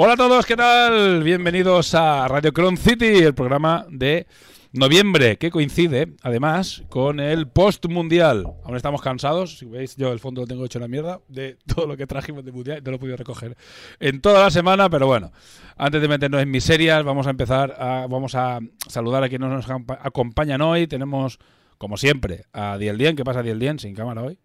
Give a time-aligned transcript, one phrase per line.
[0.00, 1.24] Hola a todos, ¿qué tal?
[1.24, 4.28] Bienvenidos a Radio Cron City, el programa de
[4.72, 8.44] noviembre, que coincide además con el post mundial.
[8.62, 11.58] Aún estamos cansados, si veis, yo el fondo lo tengo hecho en la mierda de
[11.66, 13.56] todo lo que trajimos de mundial, no lo he podido recoger
[13.98, 15.32] en toda la semana, pero bueno,
[15.76, 19.66] antes de meternos en miserias, vamos a empezar, a, vamos a saludar a quienes nos
[19.68, 20.86] acompa- acompañan hoy.
[20.86, 21.40] Tenemos,
[21.76, 23.16] como siempre, a Diel Dien.
[23.16, 23.80] ¿Qué pasa, Diel Dien?
[23.80, 24.38] Sin cámara hoy.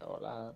[0.00, 0.52] Hola,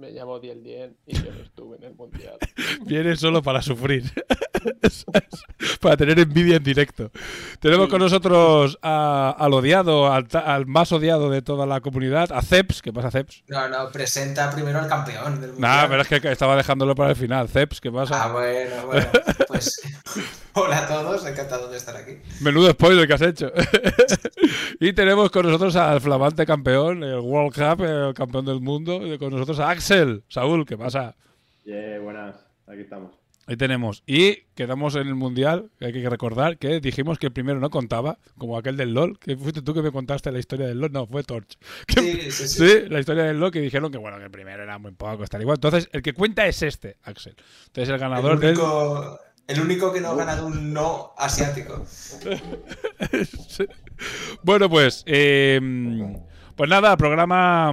[0.00, 2.36] me llamo Diel Dien y yo no estuve en el mundial.
[2.86, 4.04] Viene solo para sufrir.
[5.80, 7.10] Para tener envidia en directo.
[7.60, 12.30] Tenemos con nosotros a- al odiado, al, ta- al más odiado de toda la comunidad,
[12.32, 12.82] a Ceps.
[12.82, 13.42] ¿Qué pasa, Ceps?
[13.48, 15.86] No, no, presenta primero al campeón del Nah, mundial.
[15.88, 17.48] pero es que estaba dejándolo para el final.
[17.48, 18.22] Ceps, ¿qué pasa?
[18.24, 19.06] Ah, bueno, bueno.
[19.48, 19.80] Pues
[20.52, 22.18] hola a todos, encantado de estar aquí.
[22.42, 23.50] Menudo spoiler que has hecho.
[24.78, 29.06] y tenemos con nosotros al flamante campeón, el World Cup, el campeón del mundo.
[29.06, 29.89] Y con nosotros a Axel.
[30.28, 31.16] Saúl, ¿qué pasa?
[31.64, 32.36] Yeah, buenas,
[32.66, 33.12] aquí estamos.
[33.46, 34.04] Ahí tenemos.
[34.06, 37.68] Y quedamos en el Mundial, que hay que recordar que dijimos que el primero no
[37.70, 40.92] contaba, como aquel del LOL, que fuiste tú que me contaste la historia del LOL.
[40.92, 41.58] No, fue Torch.
[41.86, 42.68] Que- Sí, sí, sí.
[42.68, 45.26] Sí, la historia del LOL que dijeron que bueno, que el primero era muy poco,
[45.26, 45.56] tal igual.
[45.56, 47.34] Entonces, el que cuenta es este, Axel.
[47.66, 48.56] Entonces, el El ganador del.
[49.48, 51.84] el único que no ha ganado un no asiático.
[54.42, 55.02] Bueno, pues.
[55.06, 55.60] eh,
[56.56, 57.72] pues nada, programa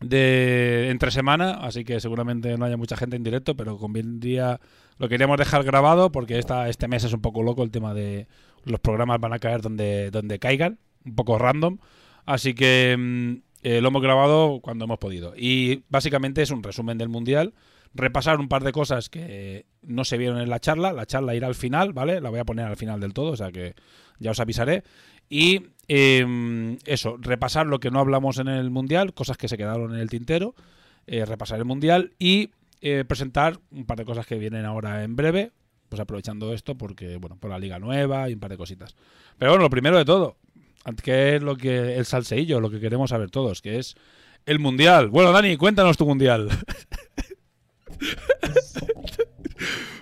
[0.00, 4.60] de entre semana, así que seguramente no haya mucha gente en directo, pero convendría.
[4.98, 8.26] Lo queríamos dejar grabado porque esta, este mes es un poco loco el tema de
[8.64, 11.78] los programas van a caer donde, donde caigan, un poco random.
[12.26, 15.34] Así que mm, eh, lo hemos grabado cuando hemos podido.
[15.36, 17.54] Y básicamente es un resumen del mundial.
[17.92, 20.92] Repasar un par de cosas que no se vieron en la charla.
[20.92, 22.20] La charla irá al final, ¿vale?
[22.20, 23.74] La voy a poner al final del todo, o sea que
[24.18, 24.84] ya os avisaré.
[25.30, 29.94] Y eh, eso, repasar lo que no hablamos en el mundial, cosas que se quedaron
[29.94, 30.54] en el tintero.
[31.06, 32.50] eh, repasar el mundial y
[32.82, 35.52] eh, presentar un par de cosas que vienen ahora en breve.
[35.88, 38.94] Pues aprovechando esto porque, bueno, por la liga nueva y un par de cositas.
[39.38, 40.36] Pero bueno, lo primero de todo,
[41.02, 43.96] que es lo que el salseillo, lo que queremos saber todos, que es
[44.46, 45.08] el mundial.
[45.08, 46.48] Bueno, Dani, cuéntanos tu mundial.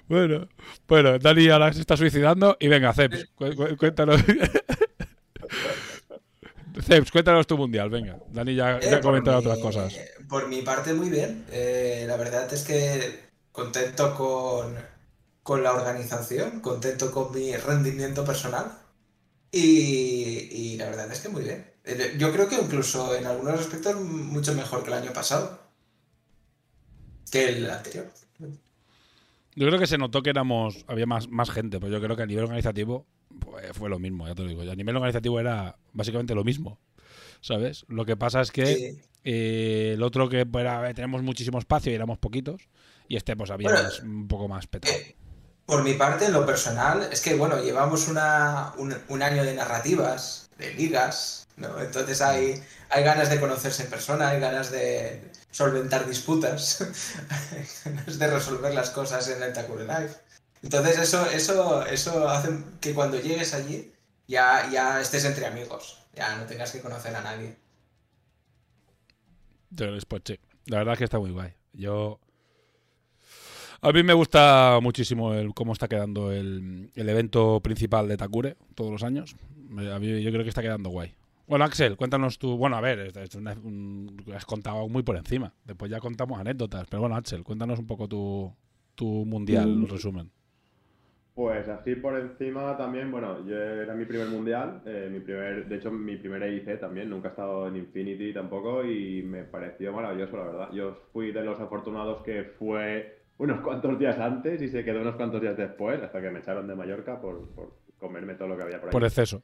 [0.09, 0.49] bueno,
[0.87, 2.93] bueno, Dani ahora se está suicidando y venga,
[3.35, 4.23] cu- cuéntanos.
[6.83, 8.19] Ceps, cuéntanos tu mundial, venga.
[8.31, 9.95] Dani ya, ya Eh, mi- otras cosas.
[10.29, 11.45] Por mi parte, muy bien.
[11.51, 14.77] Eh, la verdad es que contento con,
[15.43, 18.79] con la organización, contento con mi rendimiento personal.
[19.51, 21.67] Y, y la verdad es que muy bien.
[21.85, 25.59] Eh, Yo creo que incluso en algunos aspectos mucho mejor que el año pasado.
[27.31, 28.07] Que el anterior.
[29.57, 32.23] Yo creo que se notó que éramos había más, más gente, pero yo creo que
[32.23, 33.07] a nivel organizativo
[33.39, 34.63] pues, fue lo mismo, ya te lo digo.
[34.63, 36.79] A nivel organizativo era básicamente lo mismo,
[37.41, 37.85] ¿sabes?
[37.89, 39.01] Lo que pasa es que Sí.
[39.25, 42.63] eh, el otro que pues, era, tenemos muchísimo espacio y éramos poquitos,
[43.09, 44.95] y este pues había Bueno, más- un poco más petado.
[44.95, 45.15] Eh,
[45.67, 49.55] Por mi parte, en lo personal, es que bueno, llevamos una, un, un año de
[49.55, 51.79] narrativas, de ligas, ¿no?
[51.83, 52.55] Entonces hay,
[52.89, 56.81] hay ganas de conocerse en persona, hay ganas de solventar disputas,
[57.53, 60.11] hay ganas de resolver las cosas en el Takure Live.
[60.63, 62.51] Entonces eso, eso, eso hace
[62.81, 63.93] que cuando llegues allí
[64.27, 67.57] ya, ya estés entre amigos, ya no tengas que conocer a nadie.
[70.09, 71.53] Pues sí, la verdad es que está muy guay.
[71.73, 72.19] Yo.
[73.81, 78.57] A mí me gusta muchísimo el cómo está quedando el, el evento principal de Takure
[78.75, 79.37] todos los años.
[79.93, 81.15] A mí, yo creo que está quedando guay.
[81.47, 82.57] Bueno, Axel, cuéntanos tú.
[82.57, 85.55] Bueno, a ver, es- es una- un- has contado muy por encima.
[85.65, 86.87] Después ya contamos anécdotas.
[86.91, 88.53] Pero bueno, Axel, cuéntanos un poco tu,
[88.95, 89.83] tu mundial, Mm.
[89.85, 90.33] el resumen.
[91.39, 95.77] Pues así por encima también, bueno, yo era mi primer mundial, eh, mi primer, de
[95.77, 100.37] hecho mi primer EIC también, nunca he estado en Infinity tampoco y me pareció maravilloso,
[100.37, 100.73] la verdad.
[100.73, 105.15] Yo fui de los afortunados que fue unos cuantos días antes y se quedó unos
[105.15, 108.65] cuantos días después, hasta que me echaron de Mallorca por, por comerme todo lo que
[108.65, 108.93] había por ahí.
[108.93, 109.41] Por exceso.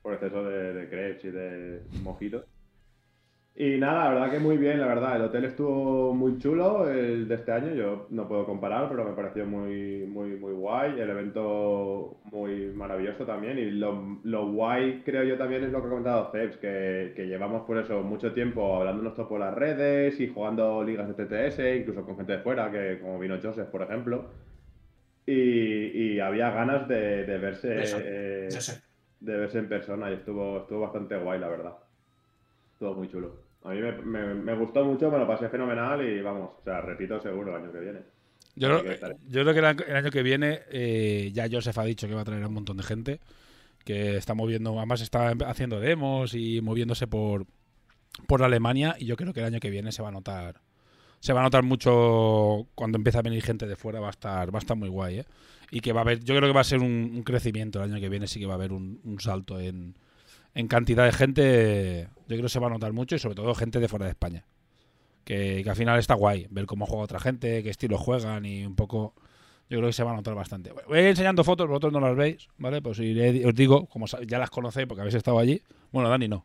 [0.00, 2.46] por exceso de, de crepes y de mojitos.
[3.56, 5.16] Y nada, la verdad que muy bien, la verdad.
[5.16, 7.74] El hotel estuvo muy chulo el de este año.
[7.74, 10.98] Yo no puedo comparar, pero me pareció muy, muy, muy guay.
[10.98, 13.58] El evento muy maravilloso también.
[13.58, 17.26] Y lo, lo guay, creo yo, también es lo que ha comentado Ceps, que, que
[17.26, 21.58] llevamos por eso mucho tiempo hablándonos todo por las redes y jugando ligas de TTS,
[21.80, 24.30] incluso con gente de fuera, que como vino Joseph, por ejemplo.
[25.26, 25.34] Y,
[26.14, 27.82] y había ganas de, de verse.
[27.82, 28.48] Eso, eh,
[29.20, 31.74] de verse en persona y estuvo, estuvo bastante guay, la verdad.
[32.80, 33.36] Estuvo muy chulo.
[33.64, 36.80] A mí me, me- me gustó mucho, me lo pasé fenomenal y vamos, o sea,
[36.80, 37.98] repito seguro el año que viene.
[38.56, 38.96] Yo creo,
[39.28, 42.14] yo creo que el año- el año que viene eh, ya Joseph ha dicho que
[42.14, 43.20] va a traer a un montón de gente
[43.84, 47.44] que está moviendo, además está haciendo demos y moviéndose por,
[48.26, 50.62] por Alemania y yo creo que el año que viene se va a notar
[51.20, 54.54] se va a notar mucho cuando empieza a venir gente de fuera va a estar
[54.54, 55.24] va a estar muy guay ¿eh?
[55.70, 57.90] y que va a haber yo creo que va a ser un, un crecimiento el
[57.92, 59.94] año que viene sí que va a haber un, un salto en,
[60.54, 63.54] en cantidad de gente yo creo que se va a notar mucho y sobre todo
[63.54, 64.44] gente de fuera de España
[65.24, 68.64] que, que al final está guay ver cómo juega otra gente, qué estilo juegan y
[68.64, 69.14] un poco.
[69.68, 70.72] Yo creo que se va a notar bastante.
[70.88, 72.82] Voy a ir enseñando fotos, vosotros no las veis, ¿vale?
[72.82, 75.62] Pues iré- os digo, como ya las conocéis porque habéis estado allí.
[75.92, 76.42] Bueno, Dani no.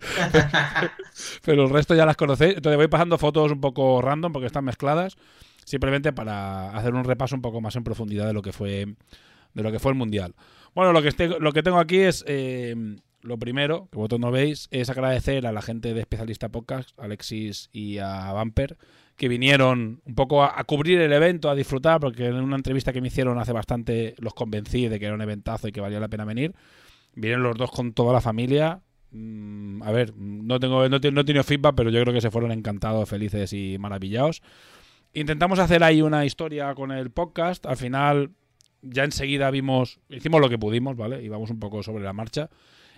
[1.44, 2.56] Pero el resto ya las conocéis.
[2.56, 5.16] Entonces voy pasando fotos un poco random porque están mezcladas.
[5.64, 8.94] Simplemente para hacer un repaso un poco más en profundidad de lo que fue
[9.54, 10.34] de lo que fue el mundial.
[10.74, 11.02] Bueno, lo
[11.52, 12.74] que, tengo aquí es eh,
[13.22, 17.68] lo primero, que vosotros no veis, es agradecer a la gente de Especialista Podcast, Alexis
[17.72, 18.78] y a Bumper,
[19.16, 23.00] que vinieron un poco a, cubrir el evento, a disfrutar, porque en una entrevista que
[23.00, 26.08] me hicieron hace bastante los convencí de que era un eventazo y que valía la
[26.08, 26.54] pena venir.
[27.14, 28.80] Vienen los dos con toda la familia.
[29.10, 32.30] Mm, a ver, no tengo no, no he tenido feedback, pero yo creo que se
[32.30, 34.40] fueron encantados, felices y maravillados.
[35.12, 37.66] Intentamos hacer ahí una historia con el podcast.
[37.66, 38.30] Al final,
[38.82, 41.22] ya enseguida vimos, hicimos lo que pudimos, ¿vale?
[41.22, 42.50] Íbamos un poco sobre la marcha.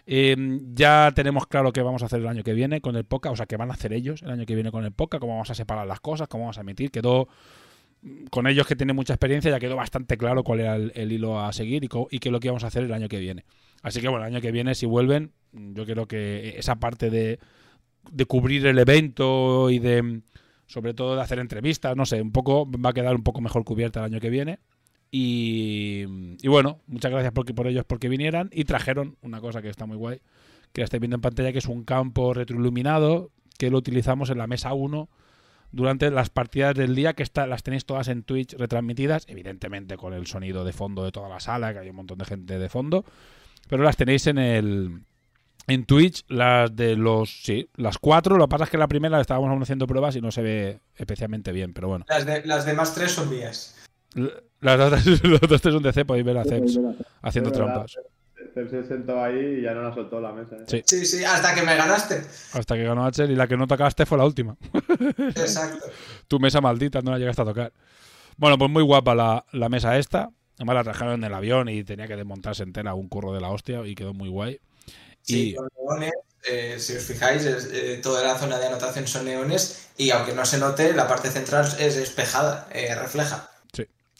[0.06, 0.36] Eh,
[0.74, 3.36] ya tenemos claro qué vamos a hacer el año que viene con el podcast, o
[3.36, 5.50] sea, qué van a hacer ellos el año que viene con el podcast, cómo vamos
[5.50, 6.90] a separar las cosas, cómo vamos a emitir.
[6.90, 7.28] Quedó
[8.02, 11.40] mm, con ellos que tienen mucha experiencia, ya quedó bastante claro cuál era el, hilo
[11.40, 13.44] a seguir y, y qué es lo que vamos a hacer el año que viene.
[13.82, 17.10] Así que bueno, el año que viene, si vuelven, mm, yo creo que esa parte
[17.10, 17.38] de,
[18.10, 20.22] de cubrir el evento y de, mm,
[20.66, 23.64] sobre todo, de hacer entrevistas, no sé, un poco va a quedar un poco mejor
[23.64, 24.58] cubierta el año que viene.
[25.14, 26.06] Y,
[26.40, 29.84] y bueno, muchas gracias porque, por ellos porque vinieran y trajeron una cosa que está
[29.84, 30.22] muy guay,
[30.72, 34.38] que la estáis viendo en pantalla, que es un campo retroiluminado que lo utilizamos en
[34.38, 35.10] la mesa 1
[35.70, 40.14] durante las partidas del día, que está, las tenéis todas en Twitch retransmitidas, evidentemente con
[40.14, 42.68] el sonido de fondo de toda la sala, que hay un montón de gente de
[42.70, 43.04] fondo,
[43.68, 45.02] pero las tenéis en el
[45.68, 49.20] en Twitch, las de los sí, las cuatro, lo que pasa es que la primera
[49.20, 52.06] estábamos aún haciendo pruebas y no se ve especialmente bien, pero bueno.
[52.08, 53.76] Las, de, las demás tres son mías.
[54.62, 56.78] Las otras, los otros tres son de C, podéis ver a Ceps
[57.20, 57.96] haciendo trampas.
[58.54, 60.56] Cep se sentó ahí y ya no la soltó la mesa.
[60.56, 60.64] ¿eh?
[60.66, 60.82] Sí.
[60.86, 62.22] Sí, sí, hasta que me ganaste.
[62.52, 64.56] Hasta que ganó Axel y la que no tocaste fue la última.
[65.18, 65.86] Exacto.
[66.28, 67.72] tu mesa maldita no la llegaste a tocar.
[68.36, 70.30] Bueno, pues muy guapa la, la mesa esta.
[70.56, 73.48] Además la trajeron en el avión y tenía que desmontarse entera un curro de la
[73.50, 74.60] hostia y quedó muy guay.
[75.22, 76.12] Sí, Y- con neones,
[76.50, 80.34] eh, si os fijáis, es, eh, toda la zona de anotación son neones y aunque
[80.34, 83.48] no se note, la parte central es espejada, eh, refleja.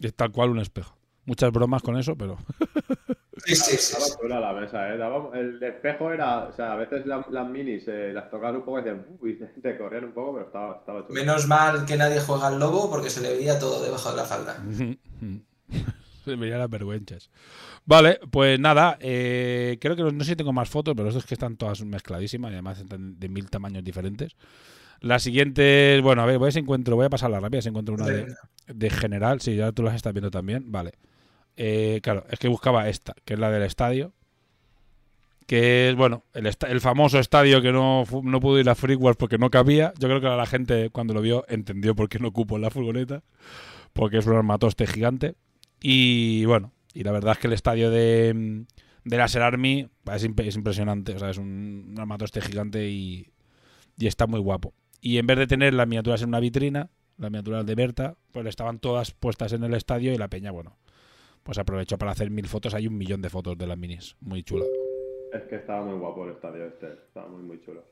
[0.03, 0.97] Y es tal cual un espejo.
[1.25, 2.37] Muchas bromas con eso, pero
[3.45, 3.95] Sí, sí, sí.
[3.95, 4.13] Estaba sí.
[4.21, 4.99] chula la mesa, ¿eh?
[4.99, 8.65] Daba- el espejo era, o sea, a veces la- las minis eh, las tocabas un
[8.65, 11.15] poco y decían, uy, te corrían un poco, pero estaba, estaba chulo.
[11.15, 14.25] Menos mal que nadie juega al lobo porque se le veía todo debajo de la
[14.25, 14.57] falda.
[16.25, 17.31] se me las vergüenzas.
[17.85, 21.25] Vale, pues nada, eh, creo que no sé si tengo más fotos, pero eso es
[21.27, 24.37] que están todas mezcladísimas y además están de mil tamaños diferentes.
[25.03, 27.95] La siguiente, bueno, a ver, voy a si encuentro, voy a pasarla rápida, si encuentro
[27.95, 28.27] una de,
[28.75, 30.93] de general, sí, ya tú las estás viendo también, vale.
[31.57, 34.13] Eh, claro, es que buscaba esta, que es la del estadio,
[35.47, 39.17] que es, bueno, el, el famoso estadio que no, no pudo ir a Freak Wars
[39.17, 39.93] porque no cabía.
[39.99, 42.71] Yo creo que la gente cuando lo vio entendió por qué no cupo en la
[42.71, 43.23] furgoneta,
[43.93, 45.35] porque es un armatoste gigante.
[45.81, 48.65] Y bueno, y la verdad es que el estadio de,
[49.05, 53.27] de Laser Army es, imp- es impresionante, o sea, es un, un armatoste gigante y,
[53.99, 54.73] y está muy guapo.
[55.05, 58.47] Y en vez de tener las miniaturas en una vitrina, las miniaturas de Berta, pues
[58.47, 60.79] estaban todas puestas en el estadio y la peña, bueno,
[61.43, 62.73] pues aprovechó para hacer mil fotos.
[62.73, 64.65] Hay un millón de fotos de las minis, muy chula.
[65.33, 67.85] Es que estaba muy guapo el estadio este, estaba muy, muy chulo.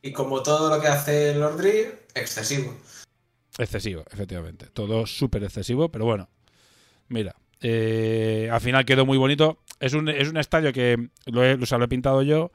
[0.00, 2.72] Y como todo lo que hace Lord Dream, excesivo.
[3.58, 4.66] Excesivo, efectivamente.
[4.72, 6.28] Todo súper excesivo, pero bueno.
[7.08, 9.58] Mira, eh, al final quedó muy bonito.
[9.80, 12.52] Es un, es un estadio que lo he, o sea, lo he pintado yo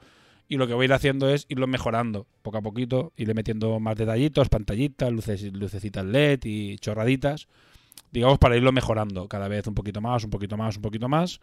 [0.48, 3.80] y lo que voy a ir haciendo es irlo mejorando poco a poquito, irle metiendo
[3.80, 7.48] más detallitos, pantallitas, luces, lucecitas LED y chorraditas,
[8.12, 11.40] digamos, para irlo mejorando cada vez un poquito más, un poquito más, un poquito más.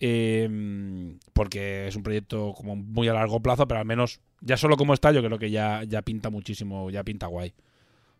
[0.00, 4.76] eh, porque es un proyecto como muy a largo plazo, pero al menos ya solo
[4.76, 7.54] como está, yo creo que ya, ya pinta muchísimo, ya pinta guay.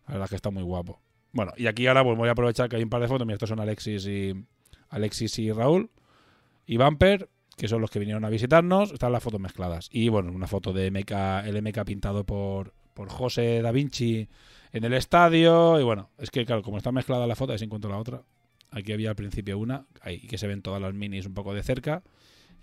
[0.07, 1.01] La verdad es que está muy guapo.
[1.33, 3.27] Bueno, y aquí ahora pues voy a aprovechar que hay un par de fotos.
[3.27, 4.35] Mira, estos son Alexis y
[4.91, 5.91] Alexis y Raúl
[6.67, 8.93] y Bumper, que son los que vinieron a visitarnos.
[8.93, 9.89] Están las fotos mezcladas.
[9.91, 14.29] Y bueno, una foto de MK, el MK pintado por, por José Da Vinci
[14.73, 15.81] en el estadio.
[15.81, 18.23] Y bueno, es que claro, como está mezclada la foto, si encuentro la otra.
[18.71, 21.63] Aquí había al principio una, ahí que se ven todas las minis un poco de
[21.63, 22.03] cerca.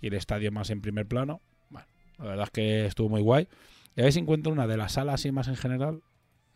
[0.00, 1.40] Y el estadio más en primer plano.
[1.70, 1.86] Bueno,
[2.18, 3.48] la verdad es que estuvo muy guay.
[3.96, 6.02] Y a ver si encuentro una de la sala así más en general.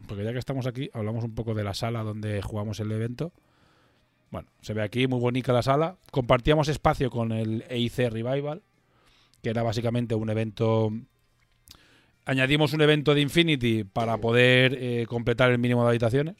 [0.06, 3.32] Porque ya que estamos aquí, hablamos un poco de la sala donde jugamos el evento.
[4.30, 5.96] Bueno, se ve aquí muy bonita la sala.
[6.10, 8.62] Compartíamos espacio con el EIC Revival,
[9.42, 10.92] que era básicamente un evento.
[12.24, 16.36] Añadimos un evento de Infinity para poder eh, completar el mínimo de habitaciones.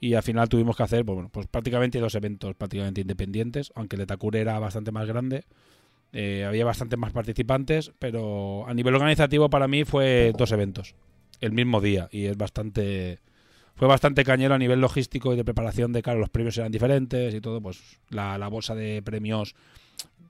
[0.00, 3.96] Y al final tuvimos que hacer, pues, bueno, pues prácticamente dos eventos prácticamente independientes, aunque
[3.96, 5.44] el de Takure era bastante más grande.
[6.12, 10.94] Eh, había bastante más participantes, pero a nivel organizativo para mí fue dos eventos
[11.40, 13.20] el mismo día y es bastante
[13.78, 17.32] fue bastante cañero a nivel logístico y de preparación de claro los premios eran diferentes
[17.32, 19.54] y todo pues la, la bolsa de premios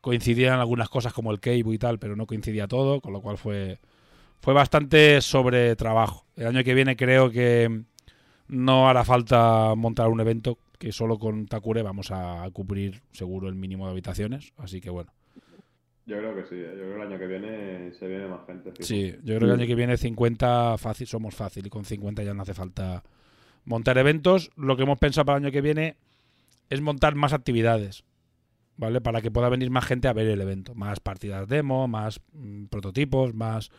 [0.02, 3.22] coincidían en algunas cosas como el Cable y tal pero no coincidía todo con lo
[3.22, 3.78] cual fue
[4.40, 7.84] fue bastante sobre trabajo el año que viene creo que
[8.48, 13.54] no hará falta montar un evento que solo con Takure vamos a cubrir seguro el
[13.54, 15.10] mínimo de habitaciones así que bueno
[16.04, 16.74] Yo creo que sí, ¿eh?
[16.76, 18.72] yo creo que el año que viene se viene más gente.
[18.72, 18.82] fijo.
[18.82, 22.22] Sí, yo creo que el año que viene 50 fácil, somos fácil y con 50
[22.22, 23.02] ya no hace falta
[23.68, 24.50] montar eventos.
[24.56, 25.96] Lo que hemos pensado para el año que viene
[26.70, 28.04] es montar más actividades,
[28.76, 29.00] ¿vale?
[29.00, 30.74] Para que pueda venir más gente a ver el evento.
[30.74, 33.70] Más partidas demo, más mm, prototipos, más,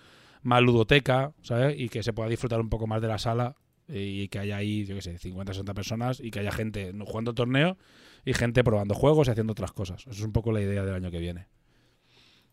[0.44, 1.78] más ludoteca, ¿sabes?
[1.78, 3.56] Y que se pueda disfrutar un poco más de la sala
[3.92, 7.34] y que haya ahí, yo qué sé, 50, 60 personas y que haya gente jugando
[7.34, 7.76] torneo
[8.24, 10.02] y gente probando juegos y haciendo otras cosas.
[10.02, 11.48] Eso es un poco la idea del año que viene.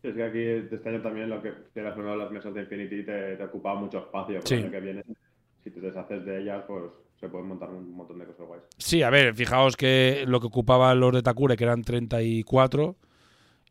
[0.01, 3.35] Es que aquí este año también lo que una de las mesas de Infinity te,
[3.35, 4.41] te ocupaba mucho espacio.
[4.43, 4.55] Sí.
[4.55, 5.03] el año que viene,
[5.63, 6.83] si te deshaces de ellas, pues
[7.19, 8.63] se pueden montar un montón de cosas guays.
[8.77, 12.95] Sí, a ver, fijaos que lo que ocupaban los de Takure, que eran 34,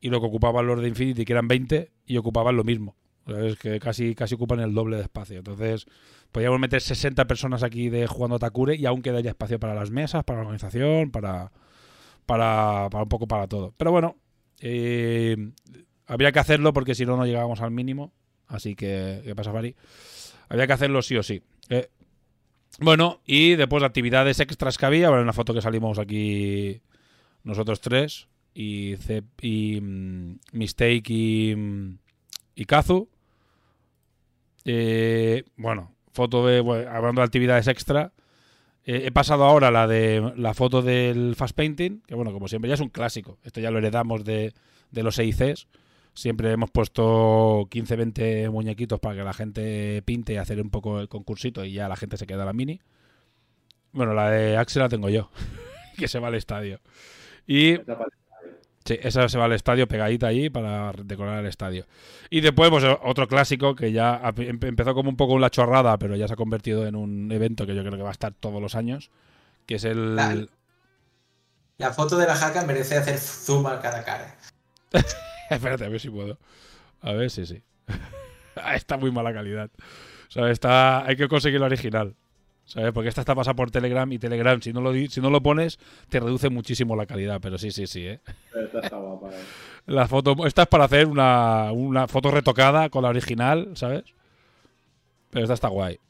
[0.00, 2.96] y lo que ocupaban los de Infinity, que eran 20, y ocupaban lo mismo.
[3.26, 5.38] Es que casi, casi ocupan el doble de espacio.
[5.38, 5.86] Entonces,
[6.30, 10.22] podríamos meter 60 personas aquí de jugando Takure y aún quedaría espacio para las mesas,
[10.24, 11.50] para la organización, para,
[12.24, 13.74] para, para un poco para todo.
[13.76, 14.16] Pero bueno,
[14.60, 15.36] eh,
[16.06, 18.12] habría que hacerlo porque si no, no llegábamos al mínimo.
[18.46, 19.74] Así que, ¿qué pasa, Fari?
[20.48, 21.42] Había que hacerlo sí o sí.
[21.68, 21.88] Eh,
[22.80, 26.80] bueno, y después de actividades extras que había, bueno, una foto que salimos aquí
[27.42, 28.96] nosotros tres, y,
[29.40, 31.98] y mm, Mistake y, mm,
[32.54, 33.08] y Kazu.
[34.64, 36.58] Eh, bueno, foto de,
[36.90, 38.12] hablando de actividades extra,
[38.84, 42.68] eh, he pasado ahora la de la foto del Fast Painting, que bueno, como siempre
[42.68, 43.38] ya es un clásico.
[43.44, 44.54] Esto ya lo heredamos de,
[44.90, 45.68] de los EICs.
[46.16, 50.98] Siempre hemos puesto 15, 20 muñequitos para que la gente pinte y hacer un poco
[50.98, 52.80] el concursito y ya la gente se queda la mini.
[53.92, 55.30] Bueno, la de Axel la tengo yo,
[55.98, 56.80] que se va al estadio.
[57.46, 57.76] Y
[58.86, 61.86] Sí, esa se va al estadio pegadita ahí para decorar el estadio.
[62.30, 66.14] Y después, pues otro clásico que ya em- empezó como un poco una chorrada, pero
[66.14, 68.62] ya se ha convertido en un evento que yo creo que va a estar todos
[68.62, 69.10] los años,
[69.66, 70.14] que es el...
[70.14, 70.46] La-
[71.78, 74.36] La foto de la jaca merece hacer zoom a cada cara.
[75.50, 76.38] Espérate, a ver si puedo.
[77.00, 77.62] A ver, sí, sí.
[78.74, 79.70] está muy mala calidad.
[80.28, 81.06] O sea, está...
[81.06, 82.14] Hay que conseguir la original.
[82.64, 82.92] ¿Sabes?
[82.92, 85.78] Porque esta está pasada por Telegram y Telegram, si no lo, si no lo pones,
[86.08, 87.40] te reduce muchísimo la calidad.
[87.40, 88.20] Pero sí, sí, sí, ¿eh?
[88.60, 89.30] Esta está guapa.
[89.30, 89.38] eh.
[89.86, 94.02] La foto, esta es para hacer una, una foto retocada con la original, ¿sabes?
[95.30, 96.00] Pero esta está guay.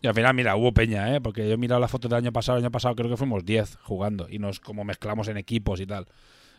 [0.00, 1.20] Y al final, mira, hubo peña, ¿eh?
[1.20, 2.56] Porque yo he mirado las fotos del año pasado.
[2.56, 4.26] El año pasado creo que fuimos 10 jugando.
[4.30, 6.06] Y nos como mezclamos en equipos y tal.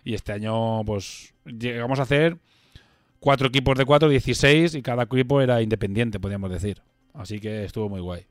[0.04, 2.38] Y este año, pues, llegamos a hacer
[3.20, 4.76] cuatro equipos de cuatro, 16.
[4.76, 6.82] Y cada equipo era independiente, podríamos decir.
[7.14, 8.26] Así que estuvo muy guay.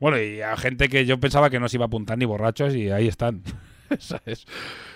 [0.00, 2.74] Bueno, y a gente que yo pensaba que no se iba a apuntar ni borrachos.
[2.74, 3.42] Y ahí están.
[4.00, 4.46] ¿Sabes?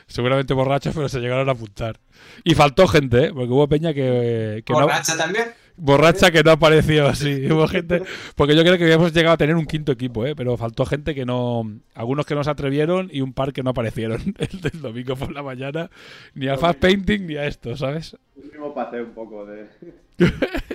[0.07, 1.99] Seguramente borrachos, pero se llegaron a apuntar.
[2.45, 3.33] Y faltó gente, ¿eh?
[3.33, 5.47] Porque hubo peña que, que no- ¿Borracha también?
[5.79, 7.51] Borracha que no apareció así.
[7.51, 8.03] Hubo gente.
[8.35, 10.35] Porque yo creo que habíamos llegado a tener un quinto equipo, ¿eh?
[10.35, 11.71] Pero faltó gente que no.
[11.95, 14.35] Algunos que no se atrevieron y un par que no aparecieron.
[14.39, 15.91] El del domingo por la mañana.
[16.35, 18.17] Ni al Fast Painting ni a esto, ¿sabes?
[18.37, 19.67] Mismo pasé un poco de.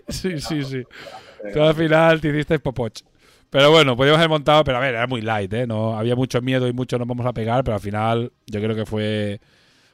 [0.10, 0.84] Sí, sí, sí.
[1.54, 3.02] Tú al final te hiciste popoch.
[3.52, 5.68] Pero bueno, podíamos haber montado, pero a ver, era muy light, ¿eh?
[5.68, 8.74] No, había mucho miedo y mucho nos vamos a pegar, pero al final yo creo
[8.78, 9.42] que fue,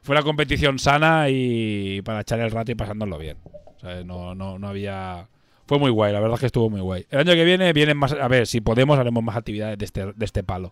[0.04, 3.38] fue una competición sana y para echar el rato y pasándolo bien.
[3.44, 5.28] O sea, no, no, no había...
[5.66, 7.08] Fue muy guay, la verdad es que estuvo muy guay.
[7.10, 8.14] El año que viene vienen más...
[8.14, 10.72] A ver, si podemos haremos más actividades de este, de este palo.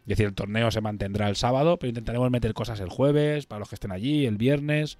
[0.00, 3.58] Es decir, el torneo se mantendrá el sábado, pero intentaremos meter cosas el jueves, para
[3.58, 4.96] los que estén allí, el viernes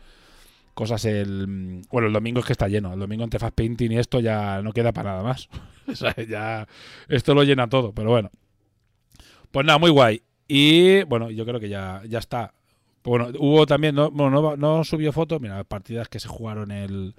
[0.75, 3.99] cosas el bueno el domingo es que está lleno el domingo entre Fast Painting y
[3.99, 5.51] esto ya no queda para nada más
[6.29, 6.67] Ya
[7.09, 8.31] esto lo llena todo pero bueno
[9.51, 12.55] pues nada muy guay y bueno yo creo que ya ya está
[13.05, 17.15] bueno hubo también no subió fotos mira partidas que se jugaron el,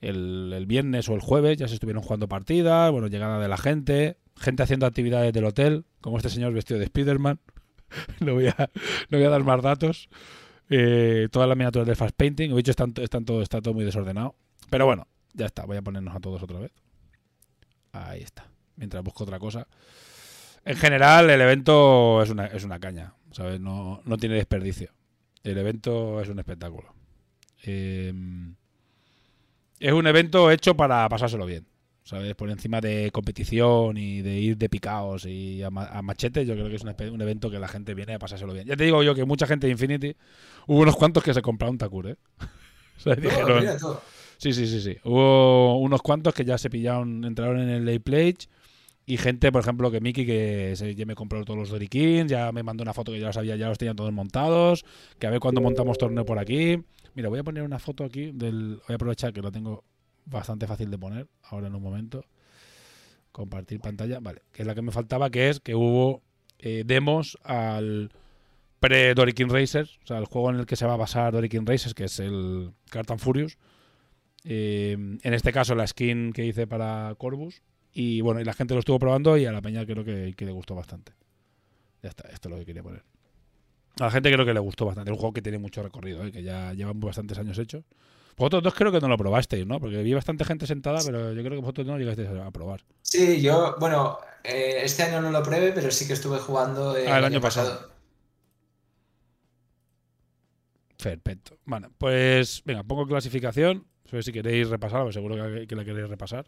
[0.00, 4.16] el viernes o el jueves ya se estuvieron jugando partidas bueno llegada de la gente
[4.36, 7.38] gente haciendo actividades del hotel como este señor vestido de Spiderman
[8.20, 8.70] no voy a
[9.10, 10.08] no voy a dar más datos
[10.70, 12.52] eh, todas las miniaturas de Fast Painting.
[12.52, 14.36] He dicho, están, están todo, está todo muy desordenado.
[14.70, 15.66] Pero bueno, ya está.
[15.66, 16.70] Voy a ponernos a todos otra vez.
[17.92, 18.46] Ahí está.
[18.76, 19.66] Mientras busco otra cosa.
[20.64, 23.14] En general, el evento es una, es una caña.
[23.32, 23.60] ¿Sabes?
[23.60, 24.90] No, no tiene desperdicio.
[25.42, 26.92] El evento es un espectáculo.
[27.64, 28.12] Eh,
[29.78, 31.66] es un evento hecho para pasárselo bien.
[32.02, 32.34] ¿Sabes?
[32.34, 36.54] Por encima de competición y de ir de picaos y a, ma- a machete, yo
[36.54, 38.66] creo que es un, un evento que la gente viene a pasárselo bien.
[38.66, 40.16] Ya te digo yo que mucha gente de Infinity,
[40.66, 42.16] hubo unos cuantos que se compraron Takur, ¿eh?
[42.98, 43.64] O sea, No, dijeron.
[44.40, 44.96] Sí, sí, sí, sí.
[45.04, 48.48] Hubo unos cuantos que ya se pillaron, entraron en el late pledge.
[49.04, 52.50] Y gente, por ejemplo, que Miki, que se, ya me compró todos los Dorikins, ya
[52.50, 54.84] me mandó una foto que ya los había, ya los tenía todos montados.
[55.18, 56.82] Que a ver cuándo montamos torneo por aquí.
[57.14, 58.76] Mira, voy a poner una foto aquí del.
[58.76, 59.84] Voy a aprovechar que lo tengo
[60.24, 62.24] bastante fácil de poner ahora en un momento.
[63.32, 64.20] Compartir pantalla.
[64.20, 66.22] Vale, que es la que me faltaba, que es que hubo
[66.58, 68.10] eh, demos al
[68.78, 71.92] pre-Dorikin Racers, o sea, el juego en el que se va a basar Dorikin Racers,
[71.92, 73.58] que es el Cartan Furious.
[74.44, 77.62] Eh, en este caso, la skin que hice para Corvus.
[77.92, 80.44] Y bueno, y la gente lo estuvo probando y a la peña creo que, que
[80.44, 81.12] le gustó bastante.
[82.02, 83.02] Ya está, esto es lo que quería poner.
[83.98, 85.10] A la gente creo que le gustó bastante.
[85.10, 86.32] Es un juego que tiene mucho recorrido, ¿eh?
[86.32, 87.84] que ya llevan bastantes años hechos.
[88.36, 89.78] Vosotros dos creo que no lo probasteis, ¿no?
[89.80, 92.82] Porque vi bastante gente sentada, pero yo creo que vosotros no llegasteis a probar.
[93.02, 97.06] Sí, yo, bueno, eh, este año no lo probé, pero sí que estuve jugando eh,
[97.06, 97.90] Ah, el año pasado.
[100.96, 101.58] Perfecto.
[101.64, 103.86] Bueno, pues venga, pongo clasificación.
[104.10, 106.46] A ver si queréis repasar, pues seguro que, que la queréis repasar.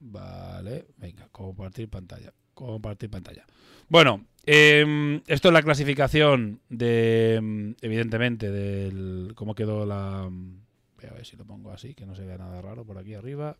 [0.00, 2.32] Vale, venga, compartir pantalla.
[2.54, 3.44] Compartir pantalla.
[3.88, 10.28] Bueno, em, esto es la clasificación de, em, evidentemente, del cómo quedó la...
[10.30, 13.14] Voy a ver si lo pongo así, que no se vea nada raro por aquí
[13.14, 13.56] arriba.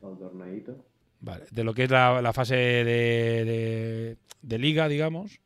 [0.00, 0.84] Un torneito.
[1.20, 5.40] Vale, de lo que es la, la fase de, de, de liga, digamos.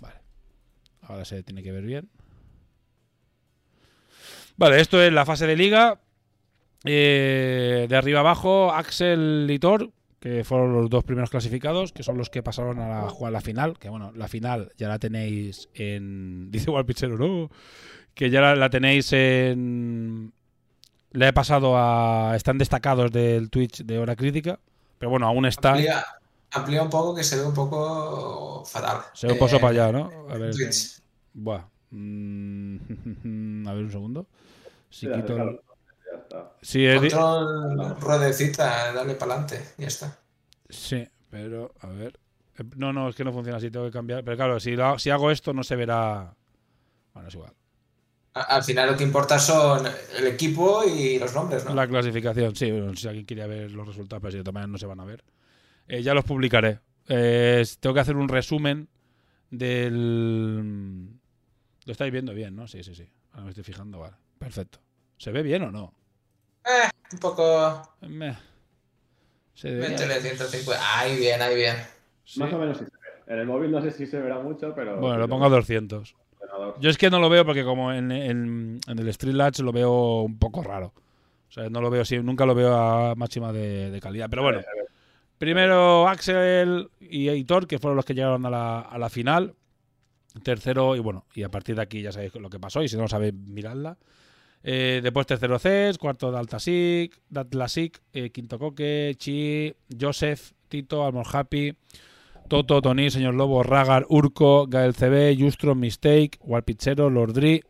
[0.00, 0.20] Vale.
[1.02, 2.08] Ahora se tiene que ver bien.
[4.56, 6.00] Vale, esto es la fase de liga.
[6.84, 9.90] Eh, de arriba abajo, Axel y Thor,
[10.20, 13.40] que fueron los dos primeros clasificados, que son los que pasaron a la, jugar la
[13.40, 13.78] final.
[13.78, 16.50] Que bueno, la final ya la tenéis en.
[16.52, 17.50] Dice Walpichero, ¿no?
[18.14, 20.32] Que ya la, la tenéis en.
[21.12, 22.34] Le he pasado a.
[22.36, 24.58] Están destacados del Twitch de Hora Crítica.
[24.98, 25.70] Pero bueno, aún está.
[25.70, 26.04] Amplía,
[26.52, 28.98] amplía un poco que se ve un poco fatal.
[29.14, 30.10] Se ve paso Eh, para allá, ¿no?
[30.30, 30.54] A ver.
[30.54, 31.00] Twitch.
[31.32, 31.64] Buah.
[31.94, 34.26] Mm, a ver un segundo.
[34.90, 35.60] Si quito el-.
[36.62, 40.18] Sí, es di- Control, ruedecita, dale para adelante, ya está.
[40.68, 42.18] sí, pero a ver.
[42.58, 44.24] Eh, No, no, es que no funciona así, tengo que cambiar.
[44.24, 46.34] Pero claro, si, lo- si hago esto no se verá.
[47.14, 47.52] Bueno, es igual.
[48.34, 49.86] Al final lo que importa son
[50.18, 51.72] el equipo y los nombres, ¿no?
[51.74, 54.70] La clasificación, sí, bueno, si alguien quiere ver los resultados, pero si de todas maneras
[54.72, 55.22] no se van a ver.
[55.88, 56.80] Eh, ya los publicaré.
[57.08, 58.88] Eh, tengo que hacer un resumen
[59.50, 61.08] del.
[61.84, 62.66] Lo estáis viendo bien, ¿no?
[62.66, 63.08] Sí, sí, sí.
[63.32, 64.14] Ahora me estoy fijando, vale.
[64.38, 64.78] Perfecto.
[65.18, 65.92] ¿Se ve bien o no?
[66.64, 68.34] Eh, un poco Meh.
[69.54, 70.98] Se debería- 20 de 150.
[70.98, 71.76] Ahí bien, ahí bien.
[72.24, 72.40] sí.
[72.40, 73.34] Más o menos sí se ve.
[73.34, 74.98] En el móvil no sé si se verá mucho, pero.
[74.98, 76.14] Bueno, lo pongo a 200.
[76.40, 76.76] ordenador.
[76.80, 80.22] Yo es que no lo veo porque como en, en, en el Streetlatch lo veo
[80.22, 80.92] un poco raro.
[81.48, 84.26] O sea, no lo veo así, nunca lo veo a máxima de, de calidad.
[84.28, 84.60] Pero bueno,
[85.38, 89.54] Primero Axel y Heitor, que fueron los que llegaron a la, a la final.
[90.42, 92.96] Tercero, y bueno, y a partir de aquí ya sabéis lo que pasó, y si
[92.96, 93.96] no lo sabéis, miradla.
[94.66, 101.76] Eh, después tercero CES, cuarto Daltasic, Datlasic, eh, quinto Coque, Chi, Joseph, Tito, Almor Happy,
[102.48, 107.62] Toto, Tony, Señor Lobo, Ragar, Urco, Gael CB, Justron, Mistake, Walpichero, Lordri,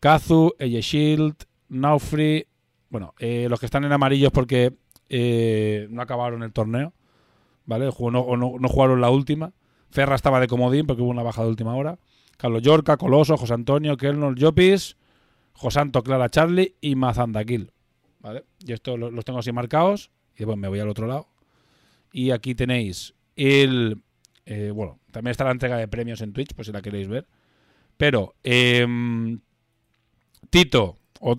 [0.00, 2.46] Kazu, Shield, Naufri.
[2.88, 4.74] Bueno, eh, los que están en amarillos porque
[5.08, 6.92] eh, no acabaron el torneo,
[7.66, 7.88] ¿vale?
[7.96, 9.52] O no jugaron la última.
[9.92, 11.98] Ferra estaba de comodín porque hubo una baja de última hora.
[12.38, 14.96] Carlos Yorca, Coloso, José Antonio, Kelnor, Jopis,
[15.52, 17.70] Josanto, Clara Charlie y Mazandaquil.
[18.20, 18.44] ¿Vale?
[18.60, 20.10] Y esto lo- los tengo así marcados.
[20.34, 21.28] Y después me voy al otro lado.
[22.12, 24.02] Y aquí tenéis el.
[24.46, 27.26] eh, bueno, también está la entrega de premios en Twitch, por si la queréis ver.
[27.96, 29.40] Pero em,
[30.50, 30.98] Tito,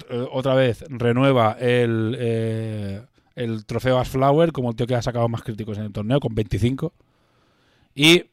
[0.10, 3.02] eh, otra vez, renueva el, eh,
[3.36, 6.20] el trofeo As Flower como el tío que ha sacado más críticos en el torneo,
[6.20, 6.94] con 25.
[7.96, 8.24] Y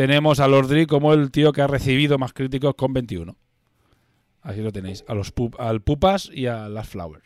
[0.00, 3.36] tenemos a Lordri como el tío que ha recibido más críticos con 21.
[4.40, 7.20] Así lo tenéis, a los pup- al Pupas y a Las Flower.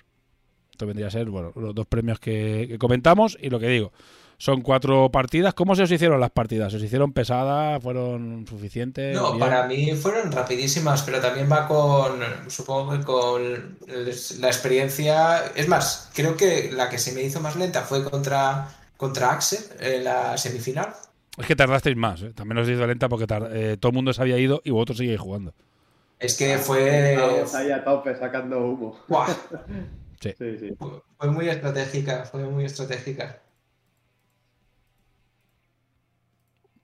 [0.72, 3.92] Esto vendría a ser, bueno, los dos premios que, que comentamos y lo que digo.
[4.38, 5.54] Son cuatro partidas.
[5.54, 6.72] ¿Cómo se os hicieron las partidas?
[6.72, 7.80] ¿Se os hicieron pesadas?
[7.80, 9.14] ¿Fueron suficientes?
[9.14, 9.38] No, ¿Bien?
[9.38, 13.78] para mí fueron rapidísimas, pero también va con, supongo que con
[14.40, 15.46] la experiencia.
[15.54, 19.60] Es más, creo que la que se me hizo más lenta fue contra, contra Axel
[19.78, 20.88] en la semifinal.
[21.38, 22.22] Es que tardasteis más.
[22.22, 22.32] ¿eh?
[22.34, 24.98] También os he ido lenta porque eh, todo el mundo se había ido y vosotros
[24.98, 25.52] seguís jugando.
[26.18, 28.98] Es que fue, Estamos ahí a tope sacando humo.
[30.20, 30.74] Sí, sí.
[30.78, 33.40] fue fue muy estratégica, fue muy estratégica.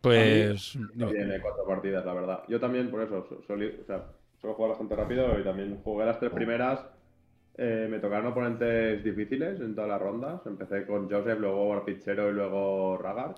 [0.01, 0.77] Pues.
[0.95, 1.09] no.
[1.09, 2.43] Tiene cuatro partidas, la verdad.
[2.49, 4.05] Yo también, por eso, so- solí, o sea,
[4.41, 6.81] suelo jugar bastante rápido y también jugué las tres primeras.
[7.59, 10.41] eh, me tocaron oponentes difíciles en todas las rondas.
[10.47, 13.35] Empecé con Joseph, luego Warpichero y luego Ragar.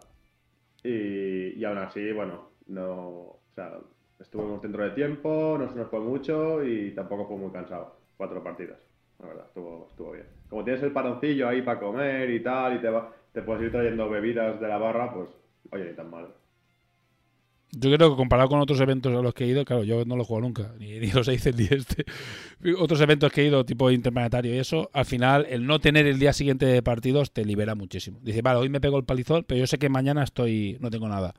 [0.85, 2.99] Y, y aún así, bueno, no.
[2.99, 3.79] O sea,
[4.19, 7.97] estuvimos dentro de tiempo, no se nos fue mucho y tampoco fue muy cansado.
[8.17, 8.79] Cuatro partidas,
[9.19, 10.27] la verdad, estuvo, estuvo bien.
[10.49, 13.73] Como tienes el paroncillo ahí para comer y tal, y te, va- te puedes ir
[13.73, 15.29] trayendo bebidas de la barra, pues,
[15.71, 16.29] oye, ni tan mal.
[17.75, 20.15] Yo creo que comparado con otros eventos a los que he ido, claro, yo no
[20.17, 22.05] lo juego nunca, ni, ni los Aces ni este.
[22.79, 26.19] Otros eventos que he ido, tipo interplanetario y eso, al final, el no tener el
[26.19, 28.19] día siguiente de partidos te libera muchísimo.
[28.23, 31.09] Dice, vale, hoy me pego el palizón, pero yo sé que mañana estoy, no tengo
[31.09, 31.35] nada.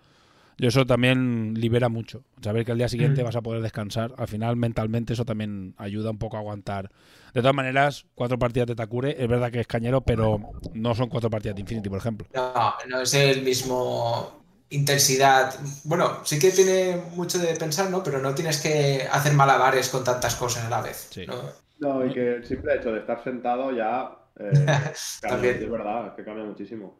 [0.57, 2.23] Y eso también libera mucho.
[2.41, 3.25] Saber que al día siguiente Mm.
[3.25, 6.91] vas a poder descansar, al final, mentalmente, eso también ayuda un poco a aguantar.
[7.33, 10.39] De todas maneras, cuatro partidas de Takure, es verdad que es cañero, pero
[10.73, 12.27] no son cuatro partidas de Infinity, por ejemplo.
[12.35, 14.42] No, no es el mismo
[14.73, 15.53] intensidad.
[15.83, 18.03] Bueno, sí que tiene mucho de pensar, ¿no?
[18.03, 21.07] Pero no tienes que hacer malabares con tantas cosas a la vez.
[21.11, 21.25] Sí.
[21.27, 21.35] ¿no?
[21.79, 24.11] No, y que el simple hecho de estar sentado ya.
[24.39, 24.51] eh,
[25.21, 25.63] cambia, También.
[25.63, 26.99] es verdad, que cambia muchísimo.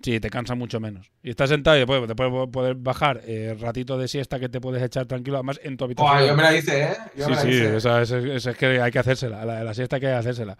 [0.00, 1.10] Sí, te cansa mucho menos.
[1.24, 4.60] Y estás sentado y después te puedes poder bajar eh, ratito de siesta que te
[4.60, 6.16] puedes echar tranquilo, además en tu habitación.
[6.16, 6.96] Buah, yo me la hice, ¿eh?
[7.16, 7.76] Yo sí, me la sí, hice.
[7.78, 9.44] esa- esa- esa es que hay que hacérsela.
[9.44, 10.56] La, la siesta hay que hacérsela.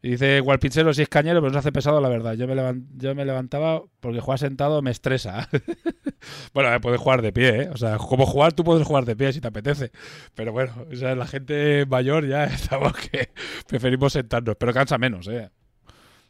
[0.00, 2.34] Y dice Walpichero, si es cañero, pero no se hace pesado, la verdad.
[2.34, 5.48] Yo me, levan- yo me levantaba porque jugar sentado me estresa.
[6.54, 7.70] bueno, puedes jugar de pie, ¿eh?
[7.72, 9.90] O sea, como jugar, tú puedes jugar de pie si te apetece.
[10.34, 13.30] Pero bueno, o sea, la gente mayor ya estamos que
[13.66, 15.50] preferimos sentarnos, pero cansa menos, ¿eh?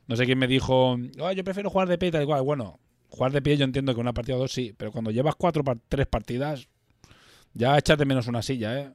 [0.06, 2.40] No sé quién me dijo, "Ah, yo prefiero jugar de pie y tal y cual.
[2.42, 5.34] Bueno, jugar de pie yo entiendo que una partida o dos sí, pero cuando llevas
[5.36, 6.68] cuatro, par- tres partidas,
[7.52, 8.92] ya echas de menos una silla, ¿eh?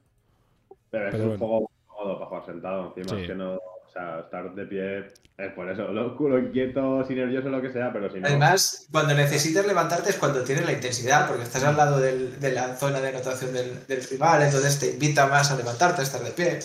[0.90, 1.46] Pero es Pero un bueno.
[1.46, 2.94] juego cómodo para jugar sentado.
[2.96, 3.22] Encima Sí.
[3.22, 3.60] es que no.
[3.94, 4.98] O sea, estar de pie
[5.38, 5.84] es por eso.
[5.92, 8.26] Lo culo inquieto, si nervioso, lo que sea, pero si no.
[8.26, 12.52] Además, cuando necesitas levantarte es cuando tienes la intensidad, porque estás al lado del- de
[12.52, 16.22] la zona de anotación del, del rival, entonces te invita más a levantarte, a estar
[16.22, 16.58] de pie.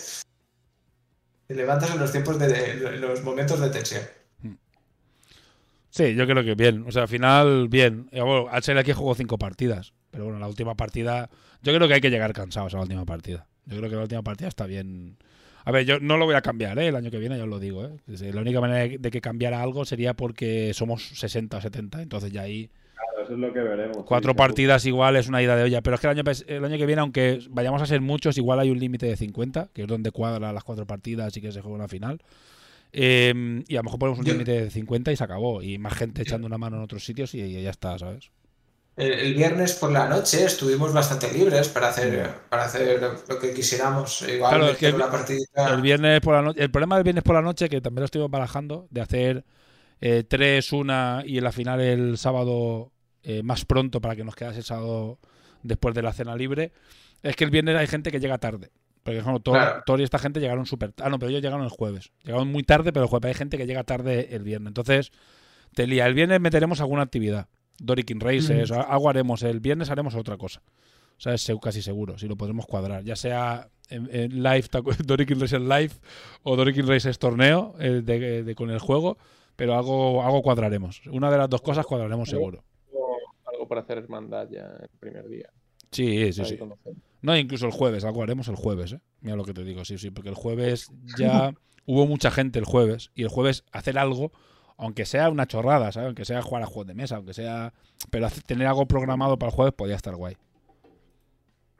[1.47, 4.01] Te levantas en los tiempos de, los momentos de tensión.
[5.91, 6.85] Sí, yo creo que bien.
[6.87, 8.07] O sea, al final, bien.
[8.11, 9.93] Eh, bueno, al ser aquí jugó cinco partidas.
[10.11, 11.29] Pero bueno, la última partida.
[11.61, 13.47] Yo creo que hay que llegar cansados a la última partida.
[13.65, 15.17] Yo creo que la última partida está bien.
[15.65, 16.87] A ver, yo no lo voy a cambiar, ¿eh?
[16.87, 17.97] El año que viene ya os lo digo, ¿eh?
[18.33, 22.01] La única manera de- que cambiara algo sería porque somos 60 o 70.
[22.01, 22.69] Entonces ya ahí.
[22.95, 24.03] Claro, eso es lo que veremos.
[24.05, 25.81] Cuatro Sí, partidas igual es una ida de olla.
[25.81, 28.37] Pero es que el año, pes- el año que viene, aunque vayamos a ser muchos,
[28.37, 31.51] igual hay un límite de 50, que es donde cuadra las cuatro partidas y que
[31.51, 32.19] se juega una final.
[32.91, 35.61] Eh, y a lo mejor ponemos un límite de 50 y se acabó.
[35.61, 38.31] Y más gente echando una mano en otros sitios y, y ya está, ¿sabes?
[38.99, 44.21] El, viernes por la noche estuvimos bastante libres para hacer, para hacer lo que quisiéramos.
[44.23, 45.73] Igual Claro, es meter que una partidita.
[45.73, 46.61] El viernes por la noche.
[46.61, 49.45] El problema del viernes por la noche, que también lo estuvimos barajando, de hacer
[50.01, 52.91] eh, tres, una y en la final el sábado
[53.23, 55.17] eh, más pronto para que nos quedase el sábado
[55.63, 56.73] después de la cena libre,
[57.23, 58.69] es que el viernes hay gente que llega tarde.
[59.03, 59.83] Por Porque por ejemplo, Thor, Claro.
[59.85, 62.11] Thor y esta gente llegaron súper Ah, no, pero ellos llegaron el jueves.
[62.23, 64.67] Llegaron muy tarde, pero el jueves hay gente que llega tarde el viernes.
[64.67, 65.11] Entonces,
[65.73, 66.05] te lía.
[66.05, 67.47] El viernes meteremos alguna actividad.
[67.81, 69.43] Dorikin Races, algo haremos.
[69.43, 70.61] El viernes haremos otra cosa.
[71.17, 73.03] O sea, es casi seguro, si lo podremos cuadrar.
[73.03, 74.65] Ya sea en, en live,
[75.05, 75.91] Dorikin Races live
[76.43, 79.17] o Dorikin Races torneo eh, de, de- con el juego,
[79.55, 81.01] pero algo, algo cuadraremos.
[81.07, 82.63] Una de las dos cosas cuadraremos seguro.
[83.51, 85.49] Algo para hacer hermandad ya el primer día.
[85.91, 86.57] Sí, sí, sí.
[86.57, 86.93] conocer.
[87.21, 88.99] No, incluso el jueves, algo haremos el jueves, ¿eh?
[89.19, 90.87] Mira lo que te digo, sí, sí, porque el jueves
[91.17, 91.53] ya
[91.85, 94.31] hubo mucha gente el jueves y el jueves hacer algo,
[94.79, 96.07] aunque sea una chorrada, ¿sabes?
[96.07, 97.73] Aunque sea jugar a juegos de mesa, aunque sea...
[98.09, 100.37] Pero tener algo programado para el jueves podía estar guay.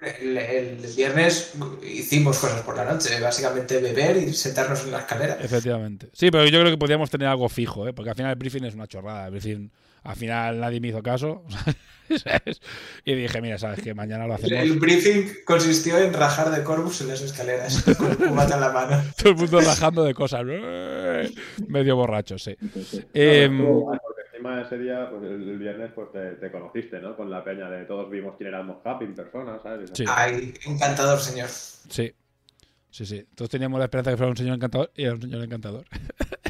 [0.02, 5.38] El, el viernes hicimos cosas por la noche, básicamente beber y sentarnos en la escalera.
[5.42, 6.10] Efectivamente.
[6.14, 7.94] Sí, pero yo creo que podríamos tener algo fijo, ¿eh?
[7.94, 9.26] Porque al final el briefing es una chorrada.
[9.26, 9.72] El briefing,
[10.04, 11.44] al final nadie me hizo caso.
[12.18, 12.62] ¿sabes?
[13.06, 14.64] Y dije, mira, sabes que mañana lo hacemos.
[14.64, 19.04] El briefing consistió en rajar de Corvus en las escaleras, con cubata en la mano.
[19.18, 20.44] Todo el mundo rajando de cosas.
[21.68, 22.56] Medio borracho, sí.
[22.60, 27.16] No, Em, guay, porque encima ese día, pues el, viernes, pues te, te conociste, ¿no?
[27.16, 29.92] Con la peña de todos vimos quién era el Mojap en persona, ¿sabes?
[29.94, 30.06] Sí.
[30.08, 31.50] Ay, encantador, señor.
[31.50, 32.14] Sí.
[32.92, 33.24] Sí, sí.
[33.36, 35.86] Todos teníamos la esperanza de que fuera un señor encantador y era un señor encantador.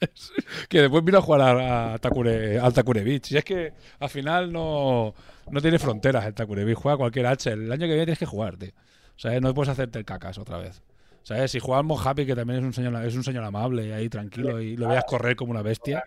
[0.68, 3.02] que después vino a jugar a, Takure, al Takure.
[3.02, 5.14] Y es que al final no,
[5.50, 6.78] no tiene fronteras el Takure Beach.
[6.78, 7.50] Juega cualquier H.
[7.50, 8.72] El año que viene tienes que jugar, tío.
[9.16, 9.40] ¿Sabes?
[9.40, 10.82] No puedes hacerte el cacas otra vez.
[11.22, 11.50] ¿Sabes?
[11.50, 14.08] Si juega al Mojave, que también es un señor, es un señor amable y ahí
[14.08, 16.04] tranquilo y lo veas correr como una bestia.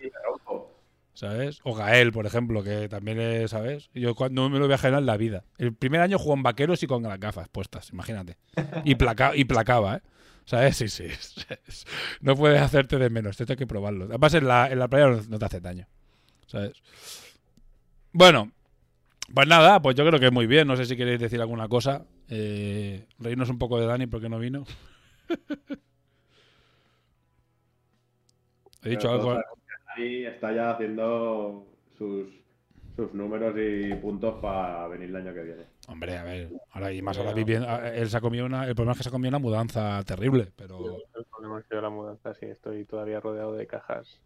[1.20, 1.60] ¿sabes?
[1.64, 3.90] O Gael, por ejemplo, que también es, ¿sabes?
[3.92, 5.44] Yo cuando me lo voy a generar en la vida.
[5.58, 8.38] El primer año jugó en vaqueros y con las gafas puestas, imagínate.
[8.84, 10.00] Y, placa, y placaba, ¿eh?
[10.50, 10.76] ¿Sabes?
[10.76, 11.06] Sí, sí.
[12.20, 14.06] No puedes hacerte de menos, te hay que probarlo.
[14.06, 15.86] Además, en la, en la playa no, no te hace daño,
[16.46, 16.82] ¿sabes?
[18.12, 18.50] Bueno,
[19.32, 20.66] pues nada, pues yo creo que muy bien.
[20.66, 22.04] No sé si queréis decir alguna cosa.
[22.28, 24.64] Eh, reírnos un poco de Dani porque no vino.
[28.82, 29.40] He dicho Pero algo.
[29.96, 31.64] Dani está ya haciendo
[31.96, 32.26] sus,
[33.00, 35.64] sus números y puntos para venir el año que viene.
[35.88, 38.74] Hombre, a ver, ahora y más ahora viviendo, a- él se ha comido una, el
[38.74, 41.80] problema es que se ha comido una mudanza terrible, pero El problema es que yo
[41.80, 44.20] la mudanza sí estoy todavía rodeado de cajas.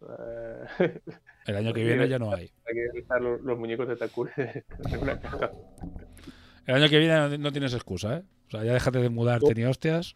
[0.79, 0.99] Eh,
[1.47, 2.51] el año que viene ya no hay.
[2.65, 4.31] hay que realizar los, los muñecos de Takure
[4.91, 5.51] en una caja.
[6.65, 8.23] El año que viene no, no tienes excusa, ¿eh?
[8.47, 10.15] O sea, ya déjate de mudarte ni hostias.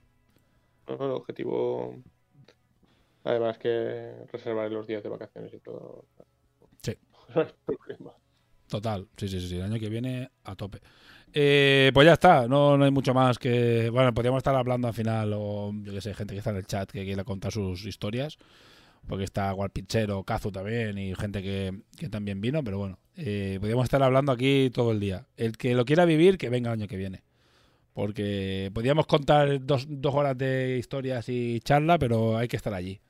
[0.88, 1.96] No, no, el objetivo.
[3.24, 6.06] Además que reservar los días de vacaciones y todo.
[6.82, 6.98] Sí.
[7.36, 8.14] No hay problema.
[8.70, 10.80] Total, sí, sí, sí, el año que viene a tope.
[11.34, 13.90] Eh, pues ya está, no, no hay mucho más que...
[13.90, 16.66] Bueno, podríamos estar hablando al final, o yo que sé, gente que está en el
[16.66, 18.38] chat que quiera contar sus historias,
[19.08, 23.86] porque está Gualpichero, Kazu también, y gente que, que también vino, pero bueno, eh, podríamos
[23.86, 25.28] estar hablando aquí todo el día.
[25.36, 27.24] El que lo quiera vivir, que venga el año que viene.
[27.94, 33.02] Porque podríamos contar dos, dos horas de historias y charla, pero hay que estar allí.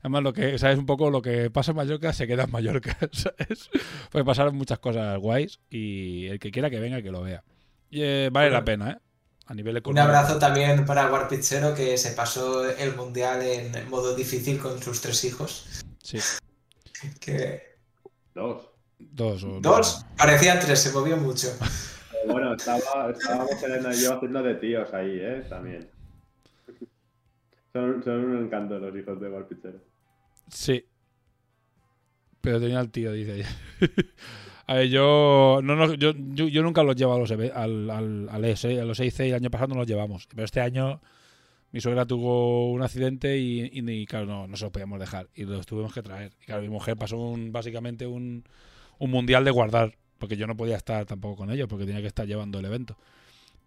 [0.00, 0.78] Además, lo que, ¿sabes?
[0.78, 3.68] Un poco lo que pasa en Mallorca se queda en Mallorca, ¿sabes?
[4.10, 7.42] Pues pasaron muchas cosas guays y el que quiera que venga, que lo vea.
[7.90, 8.96] Y eh, vale la pena, ¿eh?
[9.46, 10.04] A nivel Un económico.
[10.16, 15.24] abrazo también para Warpichero que se pasó el mundial en modo difícil con sus tres
[15.24, 15.82] hijos.
[16.02, 16.18] Sí,
[17.20, 17.62] Que
[18.34, 18.68] Dos.
[18.98, 19.42] dos.
[19.44, 21.48] o- dos, parecían tres, se movió mucho.
[22.22, 25.44] Pero bueno, estaba, estábamos Elena y yo haciendo de tíos ahí, ¿eh?
[25.48, 25.90] También.
[27.72, 29.78] Son, son un encanto los hijos de Valpichero.
[30.50, 30.84] Sí.
[32.40, 33.44] Pero tenía el tío, dice.
[34.66, 38.28] A ver, yo, no, no, yo, yo, yo nunca los llevo a los, al, al,
[38.28, 38.80] al ES, ¿eh?
[38.80, 40.28] a los EIC y el año pasado no los llevamos.
[40.28, 41.00] Pero este año
[41.72, 45.28] mi suegra tuvo un accidente y, y, y, claro, no, no se los podíamos dejar.
[45.34, 46.32] Y los tuvimos que traer.
[46.40, 48.44] Y claro, mi mujer pasó un, básicamente un,
[48.98, 49.96] un mundial de guardar.
[50.18, 52.96] Porque yo no podía estar tampoco con ellos, porque tenía que estar llevando el evento.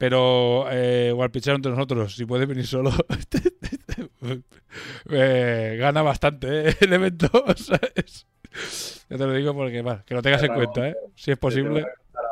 [0.04, 2.92] Pero, eh, Warpichero entre nosotros, si puede venir solo,
[5.10, 6.76] eh, gana bastante ¿eh?
[6.82, 8.28] el evento, ¿sabes?
[9.10, 10.96] Ya te lo digo porque, bueno, que lo tengas en cuenta, ¿eh?
[11.16, 11.86] Si es posible.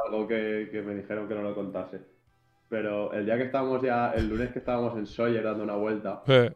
[0.06, 2.02] algo que, que me dijeron que no lo contase.
[2.68, 6.24] Pero el día que estábamos ya, el lunes que estábamos en Sawyer dando una vuelta,
[6.28, 6.52] Eh,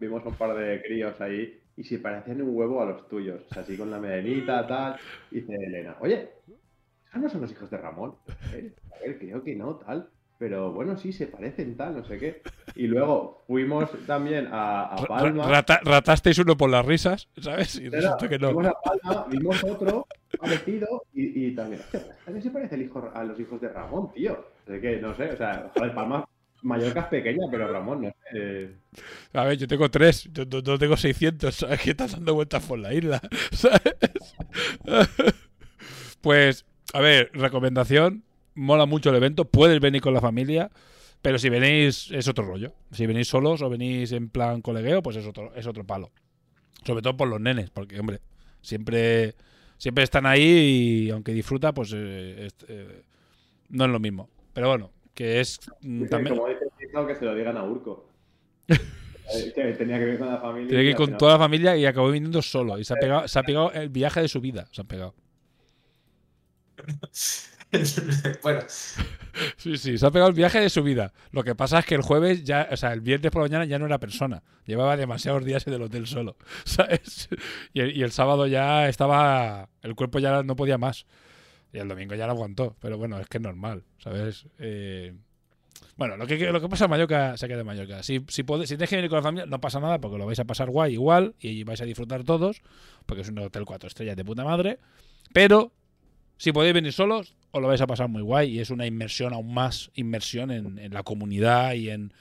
[0.00, 3.42] vimos un par de críos ahí y se parecían un huevo a los tuyos.
[3.48, 4.96] O sea, así con la medenita, tal.
[5.30, 6.30] Y dice Elena, oye,
[7.10, 8.16] ¿esos no son los hijos de Ramón?
[8.54, 10.10] "Eh, A ver, creo que no, tal.
[10.38, 12.42] Pero bueno, sí, se parecen, tal, no sé qué.
[12.76, 15.48] Y luego fuimos también a, Palma.
[15.48, 17.74] rata- ratasteis uno por las risas, ¿sabes?
[17.76, 18.52] Y resulta que no.
[18.52, 20.06] Fuimos a Palma, vimos otro
[20.38, 21.82] parecido y, y también,
[22.24, 24.46] también se parece el hijo, a los hijos de Ramón, tío.
[24.68, 26.24] Así que, no sé, o sea, joder, Palma,
[26.62, 28.70] Mallorca es pequeña, pero Ramón, no sé.
[29.32, 31.80] A ver, yo tengo tres, yo no, no tengo 600, ¿sabes?
[31.80, 33.20] Que estás dando vueltas por la isla,
[33.50, 33.80] ¿sabes?
[36.20, 38.24] Pues, a ver, recomendación,
[38.58, 40.70] mola mucho el evento, puedes venir con la familia,
[41.20, 42.72] Pero si venís, es otro rollo.
[42.92, 46.12] Si venís solos o venís en plan colegueo, pues es otro, es otro palo.
[46.84, 48.20] Sobre todo por los nenes, porque, hombre,
[48.62, 49.34] siempre,
[49.78, 53.02] siempre están ahí y aunque disfruta, pues eh, es- eh,
[53.70, 54.28] no es lo mismo.
[54.52, 56.36] Pero bueno, que es mm, también.
[56.36, 56.66] Como dice
[57.08, 58.08] que se lo digan a Urco.
[59.54, 60.68] Que tenía que ir con la familia.
[60.68, 62.78] Tiene que ir con final- toda la familia y acabó viniendo solo.
[62.78, 64.66] Y se ha pegado, se ha pegado el viaje de su vida.
[64.72, 65.14] Se han pegado.
[68.42, 68.60] bueno,
[69.56, 71.12] Sí, sí, se ha pegado el viaje de su vida.
[71.30, 73.64] Lo que pasa es que el jueves ya, o sea, el viernes por la mañana
[73.64, 74.42] ya no era persona.
[74.64, 77.28] Llevaba demasiados días en el hotel solo, ¿sabes?
[77.72, 81.06] Y el, sábado ya estaba, el cuerpo ya no podía más.
[81.72, 82.76] Y el domingo ya lo aguantó.
[82.80, 84.46] Pero bueno, es que es normal, ¿sabes?
[84.58, 85.14] Eh,
[85.96, 88.02] bueno, lo que, lo que pasa en Mallorca se queda en Mallorca.
[88.02, 90.38] Si, si, si tenéis que venir con la familia, no pasa nada porque lo vais
[90.38, 92.62] a pasar guay igual y vais a disfrutar todos,
[93.04, 94.78] porque es un hotel cuatro estrellas de puta madre.
[95.32, 95.72] Pero
[96.38, 99.34] si podéis venir solos, os lo vais a pasar muy guay y es una inmersión
[99.34, 102.12] aún más, inmersión en, en la comunidad y en,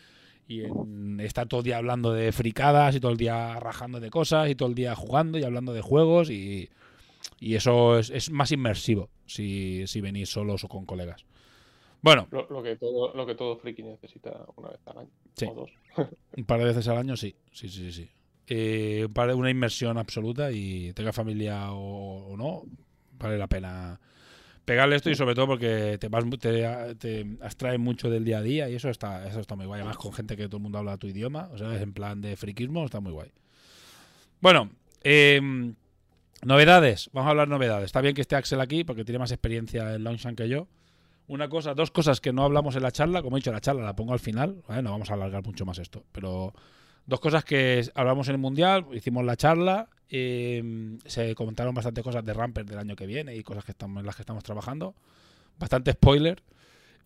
[0.48, 4.10] y en estar todo el día hablando de fricadas y todo el día rajando de
[4.10, 6.70] cosas y todo el día jugando y hablando de juegos y,
[7.40, 11.26] y eso es, es más inmersivo si, si venís solos o con colegas.
[12.02, 15.10] Bueno, Lo, lo que todo, lo que todo friki necesita una vez al año.
[15.36, 15.46] Sí.
[15.46, 15.72] O dos.
[16.38, 18.10] un par de veces al año sí, sí, sí, sí.
[18.50, 22.64] Eh, par de- una inmersión absoluta y tenga familia o, o no,
[23.18, 24.00] vale la pena
[24.68, 28.42] pegarle esto y sobre todo porque te, vas, te, te abstrae mucho del día a
[28.42, 29.80] día y eso está, eso está muy guay.
[29.80, 32.20] Además con gente que todo el mundo habla tu idioma, o sea, es en plan
[32.20, 33.32] de friquismo, está muy guay.
[34.42, 34.72] Bueno,
[35.04, 35.40] eh,
[36.44, 37.86] novedades, vamos a hablar novedades.
[37.86, 40.68] Está bien que esté Axel aquí porque tiene más experiencia en Longshan que yo.
[41.28, 43.84] Una cosa, dos cosas que no hablamos en la charla, como he dicho, la charla
[43.84, 44.82] la pongo al final, ¿vale?
[44.82, 46.54] no vamos a alargar mucho más esto, pero
[47.06, 52.24] dos cosas que hablamos en el Mundial, hicimos la charla, eh, se comentaron bastante cosas
[52.26, 54.96] de Ramper del año que viene y cosas que estamos, en las que estamos trabajando,
[55.60, 56.44] bastante spoiler,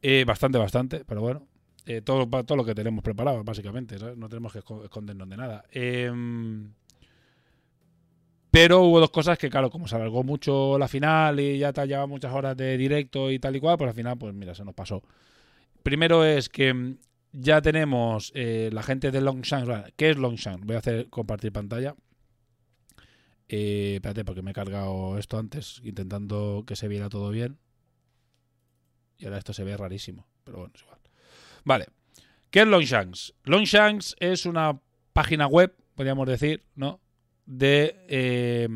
[0.02, 1.48] eh, bastante, bastante, pero bueno,
[1.86, 5.64] eh, todo, todo lo que tenemos preparado, básicamente, no tenemos que esco- escondernos de nada.
[5.72, 6.72] Em,
[8.50, 11.86] pero hubo dos cosas que, claro, como se alargó mucho la final y ya te
[11.88, 14.66] llevaba muchas horas de directo y tal y cual, pues al final, pues mira, se
[14.66, 15.02] nos pasó.
[15.84, 16.98] Primero es que mm,
[17.34, 19.94] ya tenemos eh, la gente de Longshan.
[19.98, 20.62] ¿Qué es Longshan?
[20.66, 21.96] Voy a hacer compartir pantalla.
[23.54, 27.58] Eh, espérate, porque me he cargado esto antes, intentando que se viera todo bien.
[29.18, 31.00] Y ahora esto se ve rarísimo, pero bueno, es igual.
[31.66, 31.88] Vale.
[32.50, 33.34] ¿Qué es Longshanks?
[33.44, 34.80] Longshanks es una
[35.12, 37.02] página web, podríamos decir, ¿no?
[37.46, 38.70] De eh,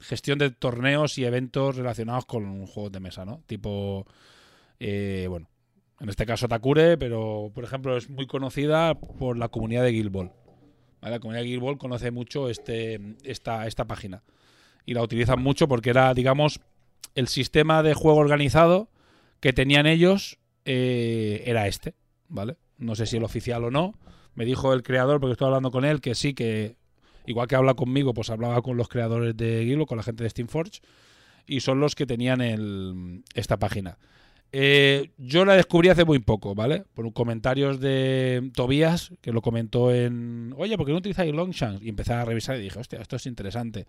[0.00, 3.42] gestión de torneos y eventos relacionados con juegos de mesa, ¿no?
[3.46, 4.06] Tipo,
[4.78, 5.50] eh, bueno,
[5.98, 10.12] en este caso Takure, pero por ejemplo es muy conocida por la comunidad de Guild
[10.12, 10.32] Ball.
[11.00, 11.16] ¿Vale?
[11.16, 14.22] La comunidad de Guild Ball conoce mucho este, esta, esta página
[14.84, 16.60] y la utilizan mucho porque era, digamos,
[17.14, 18.88] el sistema de juego organizado
[19.40, 21.94] que tenían ellos eh, era este,
[22.28, 22.56] ¿vale?
[22.78, 23.94] No sé si el oficial o no.
[24.34, 26.76] Me dijo el creador, porque estoy hablando con él, que sí, que
[27.26, 30.30] igual que habla conmigo, pues hablaba con los creadores de Ball, con la gente de
[30.30, 30.80] Steamforge,
[31.46, 33.98] y son los que tenían el, esta página.
[34.52, 36.84] Eh, yo la descubrí hace muy poco, ¿vale?
[36.94, 40.54] Por comentarios de Tobías, que lo comentó en.
[40.56, 41.82] Oye, ¿por qué no utilizáis Longshanks?
[41.82, 43.86] Y empecé a revisar y dije, hostia, esto es interesante.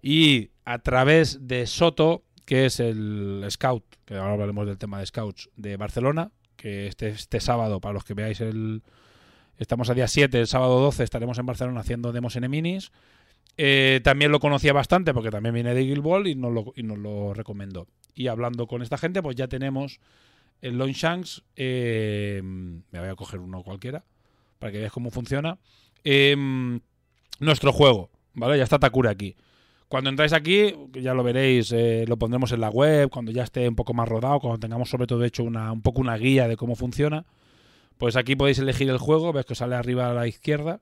[0.00, 5.06] Y a través de Soto, que es el scout, que ahora hablaremos del tema de
[5.06, 8.82] scouts de Barcelona, que este, este sábado, para los que veáis el.
[9.58, 12.90] Estamos a día 7, el sábado 12 estaremos en Barcelona haciendo demos en Eminis.
[13.56, 16.82] Eh, también lo conocía bastante porque también viene de Guild Ball y nos lo, y
[16.82, 17.86] lo recomendó.
[18.14, 20.00] Y hablando con esta gente, pues ya tenemos
[20.60, 21.42] el Longshanks.
[21.56, 24.04] Eh, me voy a coger uno cualquiera
[24.58, 25.58] para que veáis cómo funciona.
[26.04, 26.36] Eh,
[27.40, 28.56] nuestro juego, ¿vale?
[28.56, 29.36] Ya está Takure aquí.
[29.88, 33.68] Cuando entráis aquí, ya lo veréis, eh, lo pondremos en la web, cuando ya esté
[33.68, 36.56] un poco más rodado, cuando tengamos sobre todo hecho una, un poco una guía de
[36.56, 37.26] cómo funciona.
[37.98, 40.80] Pues aquí podéis elegir el juego, ves que sale arriba a la izquierda.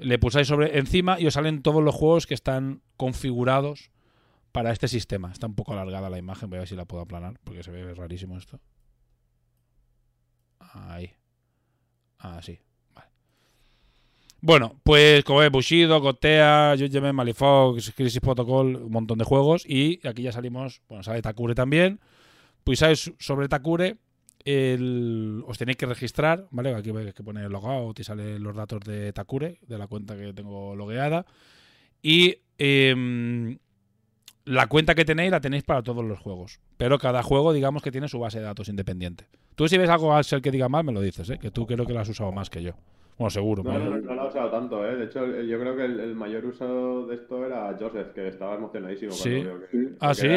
[0.00, 3.90] Le pulsáis sobre encima y os salen todos los juegos que están configurados
[4.52, 5.30] para este sistema.
[5.32, 7.70] Está un poco alargada la imagen, voy a ver si la puedo aplanar, porque se
[7.70, 8.60] ve rarísimo esto.
[10.58, 11.12] Ahí.
[12.18, 12.58] Ah, sí.
[12.94, 13.08] Vale.
[14.40, 19.64] Bueno, pues como ves, Bushido, Gotea, Judgment, Malifox, Crisis Protocol, un montón de juegos.
[19.66, 22.00] Y aquí ya salimos, bueno, sale Takure también.
[22.74, 23.96] Sabes sobre Takure,
[24.44, 26.74] el- os tenéis que registrar, ¿vale?
[26.74, 30.32] Aquí veis que pone logout y salen los datos de Takure, de la cuenta que
[30.32, 31.26] tengo logueada.
[32.02, 33.58] Y em,
[34.44, 36.60] la cuenta que tenéis la tenéis para todos los juegos.
[36.76, 39.26] Pero cada juego, digamos que tiene su base de datos independiente.
[39.54, 41.38] Tú si ves algo al ser que diga mal, me lo dices, ¿eh?
[41.38, 42.72] Que tú creo que lo has usado más que yo.
[43.18, 43.62] Bueno, seguro.
[43.62, 44.96] No, no, no lo he usado tanto, ¿eh?
[44.96, 48.54] De hecho, yo creo que el, el mayor uso de esto era Joseph, que estaba
[48.54, 49.10] emocionadísimo.
[49.14, 49.68] cuando Sí.
[49.70, 50.28] que- Ah, sí.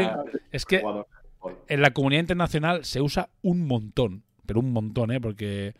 [0.52, 1.08] Es que jugador.
[1.68, 4.24] En la comunidad internacional se usa un montón.
[4.46, 5.22] pero un montón, ¿eh?
[5.22, 5.74] Porque,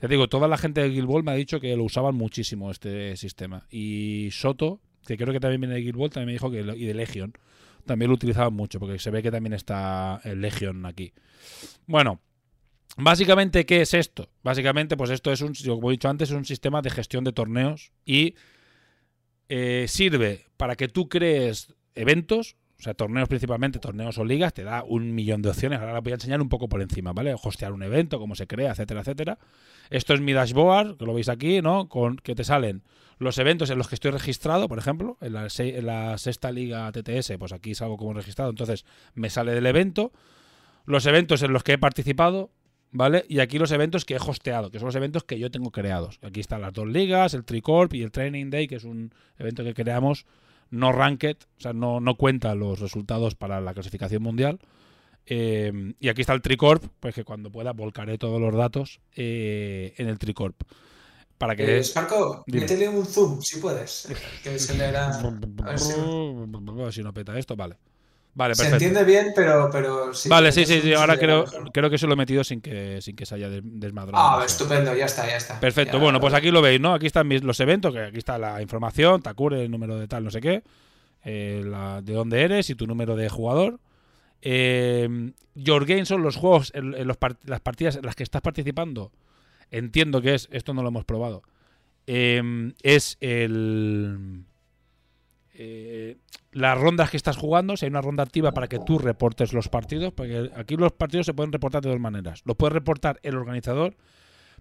[0.00, 2.70] ya digo, toda la gente de Guild Ball me ha dicho que lo usaban muchísimo
[2.70, 3.66] este sistema.
[3.70, 6.86] Y Soto, que creo que también viene de Guild Ball, también me dijo que, y
[6.86, 7.32] de Legion,
[7.84, 11.12] también lo utilizaban mucho, porque se ve que también está el Legion aquí.
[11.86, 12.20] Bueno,
[12.96, 14.28] básicamente, ¿qué es esto?
[14.42, 17.32] Básicamente, pues esto es un, como he dicho antes, es un sistema de gestión de
[17.32, 18.34] torneos y
[19.48, 24.64] eh, sirve para que tú crees eventos, o sea, torneos principalmente, torneos o ligas, te
[24.64, 25.78] da un millón de opciones.
[25.78, 27.34] Ahora las voy a enseñar un poco por encima, ¿vale?
[27.40, 29.38] Hostear un evento, cómo se crea, etcétera, etcétera.
[29.90, 31.88] Esto es mi dashboard, que lo veis aquí, ¿no?
[31.88, 32.82] Con que te salen
[33.18, 36.90] los eventos en los que estoy registrado, por ejemplo, en la, en la sexta liga
[36.90, 40.12] TTS, pues aquí salgo como registrado, entonces me sale del evento.
[40.84, 42.50] Los eventos en los que he participado,
[42.90, 43.24] ¿vale?
[43.28, 46.18] Y aquí los eventos que he hosteado, que son los eventos que yo tengo creados.
[46.22, 49.64] Aquí están las dos ligas, el Tricorp y el Training Day, que es un evento
[49.64, 50.26] que creamos
[50.70, 54.60] no ranked, o sea, no, no cuenta los resultados para la clasificación mundial.
[55.26, 59.94] Eh, y aquí está el Tricorp, pues que cuando pueda volcaré todos los datos eh,
[59.96, 60.60] en el Tricorp.
[61.38, 61.78] Para que...
[61.78, 61.82] Eh,
[62.46, 62.60] Dime.
[62.60, 64.08] métele un zoom, si puedes.
[64.42, 64.84] Que se.
[64.84, 65.20] A
[65.64, 65.92] ver si,
[66.92, 67.76] si no peta esto, vale.
[68.36, 68.84] Vale, se perfecto.
[68.84, 70.28] entiende bien, pero, pero sí.
[70.28, 70.92] vale, sí, sí, sí.
[70.92, 73.48] Ahora se creo, creo que se lo he metido sin que, sin que se haya
[73.48, 74.40] des- desmadrado.
[74.40, 75.60] Ah, estupendo, ya está, ya está.
[75.60, 76.94] Perfecto, Ya- bueno, pues aquí lo veis, ¿no?
[76.94, 80.24] Aquí están mis, los eventos, que aquí está la información, Takure, el número de tal,
[80.24, 80.64] no sé qué,
[81.24, 83.78] eh, la- de dónde eres y tu número de jugador.
[84.42, 89.12] Eh, Your Game son los juegos, en, los las partidas en las que estás participando.
[89.70, 91.42] Entiendo que es, esto no lo hemos probado.
[92.06, 92.42] eh,
[92.82, 94.44] es el.
[95.54, 96.18] Eh,
[96.52, 99.68] las rondas que estás jugando, si hay una ronda activa para que tú reportes los
[99.68, 102.42] partidos, porque aquí los partidos se pueden reportar de dos maneras.
[102.44, 103.96] Los puede reportar el organizador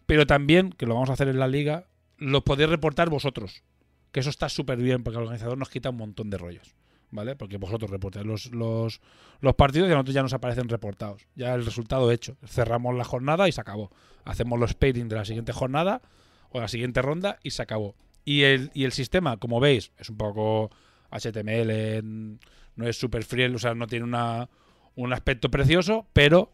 [0.06, 1.88] pero también, que lo vamos a hacer en la liga,
[2.18, 3.64] lo podéis reportar vosotros.
[4.12, 6.76] Que eso está súper bien, porque el organizador nos quita un montón de rollos.
[7.12, 7.36] ¿Vale?
[7.36, 9.00] Porque vosotros reportáis los, los,
[9.40, 11.28] los partidos y a nosotros ya nos aparecen reportados.
[11.36, 12.38] Ya el resultado hecho.
[12.44, 13.92] Cerramos la jornada y se acabó.
[14.26, 16.02] Hacemos los pairing de la siguiente jornada
[16.50, 17.96] o la siguiente ronda y se acabó.
[18.26, 20.70] Y el, y el sistema, como veis, es un poco
[21.12, 22.40] HTML, en-
[22.76, 24.50] no es super friendly, o sea, no tiene una,
[24.96, 26.52] un aspecto precioso, pero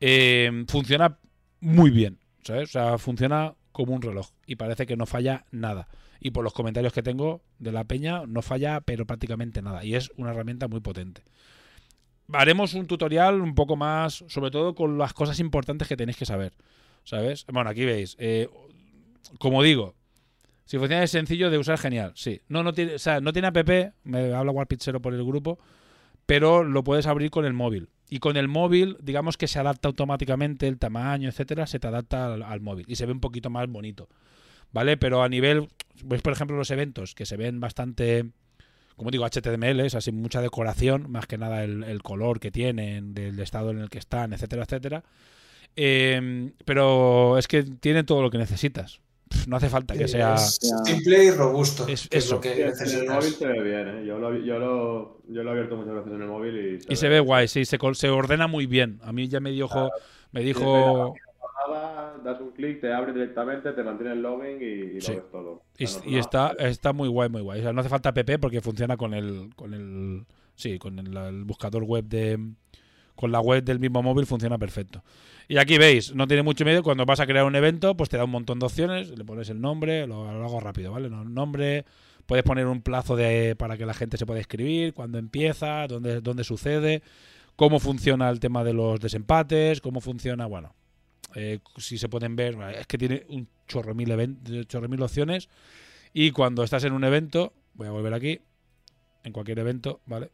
[0.00, 1.18] eh, funciona
[1.60, 2.18] muy bien.
[2.42, 2.68] ¿sabes?
[2.68, 5.88] O sea, funciona como un reloj y parece que no falla nada.
[6.20, 9.82] Y por los comentarios que tengo de la peña, no falla, pero prácticamente nada.
[9.84, 11.22] Y es una herramienta muy potente.
[12.32, 16.24] Haremos un tutorial un poco más, sobre todo con las cosas importantes que tenéis que
[16.26, 16.52] saber.
[17.04, 17.44] ¿Sabes?
[17.52, 18.16] Bueno, aquí veis.
[18.18, 18.48] eh,
[19.38, 19.94] como digo,
[20.64, 22.12] si funciona es sencillo de usar, genial.
[22.14, 22.40] Sí.
[22.48, 23.68] No, no tiene, o sea, no tiene app,
[24.04, 25.58] me habla Warpichero por el grupo,
[26.26, 27.88] pero lo puedes abrir con el móvil.
[28.08, 32.34] Y con el móvil, digamos que se adapta automáticamente el tamaño, etcétera, se te adapta
[32.34, 34.08] al, móvil y se ve un poquito más bonito.
[34.72, 34.96] ¿Vale?
[34.96, 35.68] Pero a nivel,
[36.04, 38.30] veis por ejemplo los eventos que se ven bastante,
[38.96, 43.38] como digo, HTML, es así mucha decoración, más que nada el, color que tienen, del
[43.38, 45.04] estado en el que están, etcétera, etcétera.
[45.76, 49.00] Eh, pero es que tiene todo lo que necesitas.
[49.46, 50.34] No hace falta que sea.
[50.34, 51.86] Es simple y robusto.
[51.88, 52.36] Es- que es eso.
[52.36, 54.06] lo que Sí, en el móvil se ve bien, ¿eh?
[54.06, 56.96] Yo lo, yo, lo, yo lo he abierto muchas veces en el móvil y Y
[56.96, 59.00] se ve guay, sí, se, se ordena muy bien.
[59.02, 59.90] A mí ya me dijo,
[60.32, 61.14] me dijo,
[61.68, 65.12] Nada, das un clic, te abre directamente, te mantiene el login y, y Sí.
[65.12, 65.62] lo ves todo.
[65.78, 67.60] y, no- y no- está, está muy guay, muy guay.
[67.60, 71.16] O sea, no hace falta app porque funciona con el, con el, sí, con el,
[71.16, 72.38] el buscador web de,
[73.14, 75.02] con la web del mismo móvil funciona perfecto.
[75.48, 76.82] Y aquí veis, no tiene mucho miedo.
[76.82, 79.10] Cuando vas a crear un evento, pues te da un montón de opciones.
[79.10, 81.10] Le pones el nombre, lo, hago rápido, ¿vale?
[81.10, 81.84] No, nombre,
[82.26, 86.20] puedes poner un plazo de, para que la gente se pueda escribir, cuándo empieza, dónde,
[86.20, 87.02] dónde sucede,
[87.56, 90.74] cómo funciona el tema de los desempates, cómo funciona, bueno,
[91.34, 95.48] eh, si se pueden ver, es que tiene un chorro mil, even- chorro mil opciones.
[96.12, 98.40] Y cuando estás en un evento, voy a volver aquí,
[99.24, 100.30] en cualquier evento, ¿vale?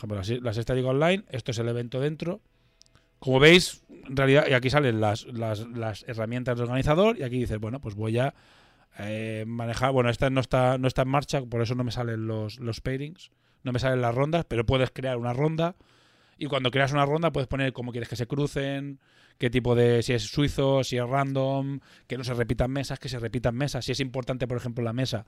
[0.00, 2.40] Por ejemplo, las, las Esta Liga Online, esto es el evento dentro.
[3.18, 7.38] Como veis, en realidad, y aquí salen las, las, las herramientas del organizador, y aquí
[7.38, 8.34] dices, bueno, pues voy a
[8.98, 9.92] eh, manejar.
[9.92, 12.80] Bueno, esta no está, no está en marcha, por eso no me salen los, los
[12.80, 13.30] pairings,
[13.62, 15.76] no me salen las rondas, pero puedes crear una ronda.
[16.38, 18.98] Y cuando creas una ronda, puedes poner cómo quieres que se crucen,
[19.36, 20.02] qué tipo de.
[20.02, 23.84] si es suizo, si es random, que no se repitan mesas, que se repitan mesas,
[23.84, 25.26] si es importante, por ejemplo, la mesa.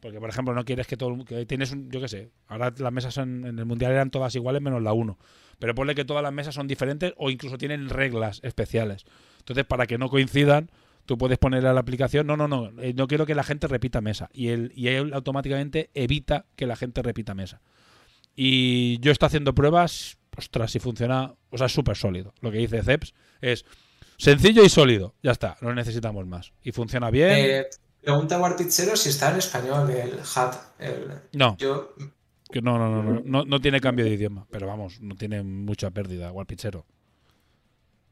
[0.00, 1.24] Porque, por ejemplo, no quieres que todo.
[1.24, 1.90] que tienes un.
[1.90, 2.30] Yo qué sé.
[2.48, 5.18] Ahora las mesas en el mundial eran todas iguales menos la 1.
[5.58, 9.04] Pero ponle que todas las mesas son diferentes o incluso tienen reglas especiales.
[9.38, 10.70] Entonces, para que no coincidan,
[11.06, 12.26] tú puedes poner a la aplicación.
[12.26, 12.70] No, no, no.
[12.82, 14.28] eh, no quiero que la gente repita mesa.
[14.32, 17.62] Y él, y él automáticamente evita que la gente repita mesa.
[18.34, 20.18] Y yo estoy haciendo pruebas.
[20.36, 21.34] Ostras, si funciona.
[21.50, 22.34] O sea, es súper sólido.
[22.42, 23.64] Lo que dice Ceps es
[24.18, 25.14] sencillo y sólido.
[25.22, 25.56] Ya está.
[25.62, 26.52] No necesitamos más.
[26.62, 27.30] Y funciona bien.
[27.32, 27.64] Eh,
[28.06, 30.54] pregunta Warpichero si está en español el HUD.
[30.78, 31.56] el- no.
[31.58, 31.92] Yo,
[32.52, 35.42] Que no, no, no, no, no, no tiene cambio de idioma, pero vamos, no tiene
[35.42, 36.86] mucha pérdida, Warpichero.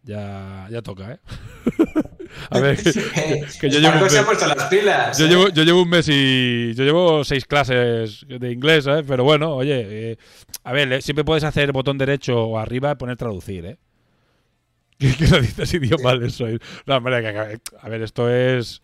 [0.03, 1.19] Ya, ya toca, ¿eh?
[2.51, 5.17] a ver, que, Eh, que yo llevo Marco un se ha mes- puesto las pilas.
[5.17, 5.29] yo ¿eh?
[5.29, 6.75] llevo, yo llevo un mes y.
[6.75, 9.03] Yo llevo seis clases de inglés, ¿eh?
[9.07, 10.11] Pero bueno, oye.
[10.13, 10.19] eh,
[10.65, 13.79] a ver, eh, siempre puedes hacer botón derecho o arriba y poner traducir, ¿eh?
[14.99, 16.59] ¿Qué, qué lo dices idioma mal soy?
[16.87, 17.33] No, hombre, que-
[17.63, 18.83] que- a ver, esto es.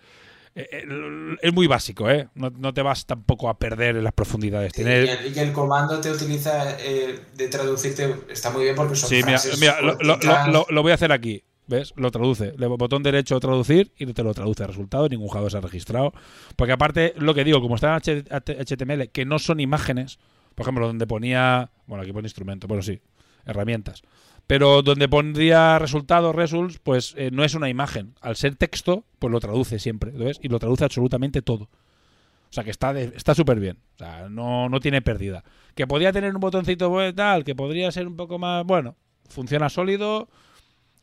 [0.55, 2.28] Eh, eh, Es muy básico, ¿eh?
[2.34, 4.72] No, no te vas tampoco a perder en las profundidades.
[4.74, 8.96] Sí, y, el, y el comando te utiliza eh, de traducirte está muy bien porque
[8.96, 10.46] son Sí, mira, frases mira, lo, lo- corticas.
[10.48, 11.42] lo- lo voy a hacer aquí.
[11.66, 11.92] ¿Ves?
[11.94, 12.53] Lo traduce.
[12.59, 15.09] Le botón derecho traducir y te lo traduce el resultado.
[15.09, 16.12] Ningún jugador se ha registrado.
[16.57, 20.18] Porque aparte, lo que digo, como está en HTML, que no son imágenes,
[20.57, 21.70] por ejemplo, donde ponía.
[21.86, 23.01] Bueno, aquí pone instrumento, bueno, sí,
[23.46, 24.03] herramientas.
[24.51, 28.14] Pero donde pondría resultados, results, pues eh, no es una imagen.
[28.20, 30.11] Al ser texto, pues lo traduce siempre.
[30.11, 30.40] ¿Ves?
[30.42, 31.64] Y lo traduce absolutamente todo.
[31.64, 33.76] O sea que está de- está súper bien.
[33.94, 35.44] O sea, no, no tiene pérdida.
[35.76, 38.64] Que podría tener un botoncito tal, que podría ser un poco más.
[38.66, 38.96] Bueno,
[39.28, 40.28] funciona sólido.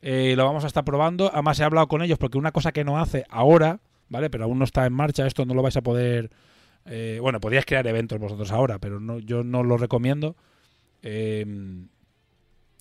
[0.01, 1.31] eh, lo vamos a estar probando.
[1.33, 3.79] Además, he hablado con ellos porque una cosa que no hace ahora,
[4.09, 4.29] ¿vale?
[4.29, 6.31] Pero aún no está en marcha, esto no lo vais a poder.
[6.85, 10.35] eh, bueno, podríais crear eventos vosotros ahora, pero no, yo no lo recomiendo.
[11.01, 11.45] Eh,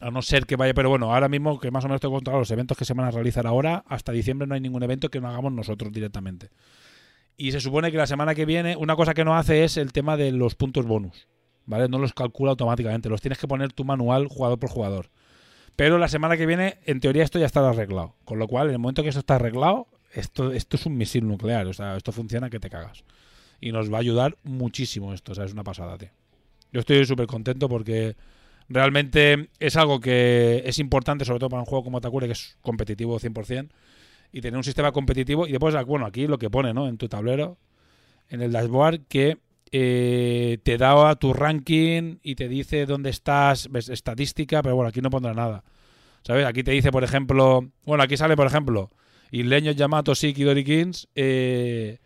[0.00, 2.40] a no ser que vaya, pero bueno, ahora mismo que más o menos tengo controlado
[2.40, 5.20] los eventos que se van a realizar ahora, hasta diciembre no hay ningún evento que
[5.20, 6.50] no hagamos nosotros directamente.
[7.36, 9.92] Y se supone que la semana que viene, una cosa que no hace es el
[9.92, 11.28] tema de los puntos bonus.
[11.66, 11.88] ¿Vale?
[11.88, 15.10] No los calcula automáticamente, los tienes que poner tu manual jugador por jugador.
[15.74, 18.14] Pero la semana que viene, en teoría, esto ya estará arreglado.
[18.24, 21.26] Con lo cual, en el momento que esto está arreglado, esto, esto es un misil
[21.26, 21.66] nuclear.
[21.66, 23.04] O sea, esto funciona que te cagas.
[23.60, 25.32] Y nos va a ayudar muchísimo esto.
[25.32, 26.10] O sea, es una pasada, tío.
[26.72, 28.16] Yo estoy súper contento porque
[28.68, 32.56] realmente es algo que es importante, sobre todo para un juego como Takure, que es
[32.60, 33.68] competitivo 100%.
[34.32, 35.46] Y tener un sistema competitivo.
[35.46, 36.88] Y después, bueno, aquí lo que pone, ¿no?
[36.88, 37.58] En tu tablero,
[38.28, 39.38] en el dashboard, que
[39.72, 45.00] eh, te da tu ranking y te dice dónde estás, ves estadística, pero bueno, aquí
[45.00, 45.64] no pondrá nada.
[46.22, 46.44] ¿Sabes?
[46.46, 48.90] Aquí te dice, por ejemplo, bueno, aquí sale, por ejemplo,
[49.30, 51.98] Isleños, Yamato, Siki, Dori Kings, eh,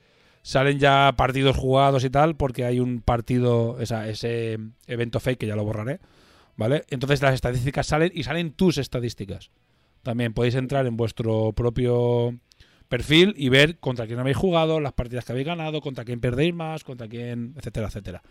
[0.43, 5.57] salen ya partidos jugados y tal, porque hay un partido, ese evento fake que ya
[5.57, 6.01] lo borraré,
[6.57, 6.85] ¿vale?
[6.91, 9.51] Entonces las estadísticas salen y salen tus estadísticas.
[10.03, 12.35] También podéis entrar en vuestro propio
[12.89, 16.55] perfil y ver contra quién habéis jugado, las partidas que habéis ganado, contra quién perdéis
[16.55, 18.23] más, contra quién, etcétera, etcétera.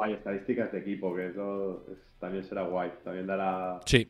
[0.00, 2.90] Hay estadísticas de equipo, que eso es- también será guay.
[3.04, 4.08] También dará Sí.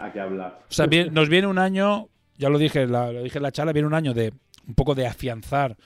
[0.00, 0.60] a qué hablar.
[0.68, 3.52] O sea, bien- nos viene un año, ya lo dije, la- lo dije en la
[3.52, 4.32] charla, viene un año de
[4.66, 5.76] un poco de afianzar,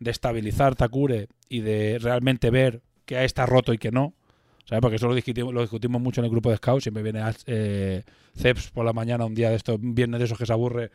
[0.00, 4.12] de estabilizar Takure y de realmente ver que está roto y que no.
[4.64, 4.80] ¿Sabes?
[4.80, 6.84] Porque eso lo discutimos, lo discutimos mucho en el grupo de Scouts.
[6.84, 8.02] Siempre viene eh,
[8.36, 10.90] Ceps por la mañana, un día de estos, viernes de esos que se aburre.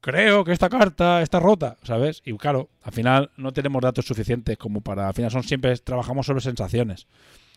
[0.00, 2.20] Creo que esta carta está rota, ¿sabes?
[2.26, 5.08] Y claro, al final no tenemos datos suficientes como para.
[5.08, 5.74] Al final son siempre.
[5.78, 7.06] Trabajamos sobre sensaciones.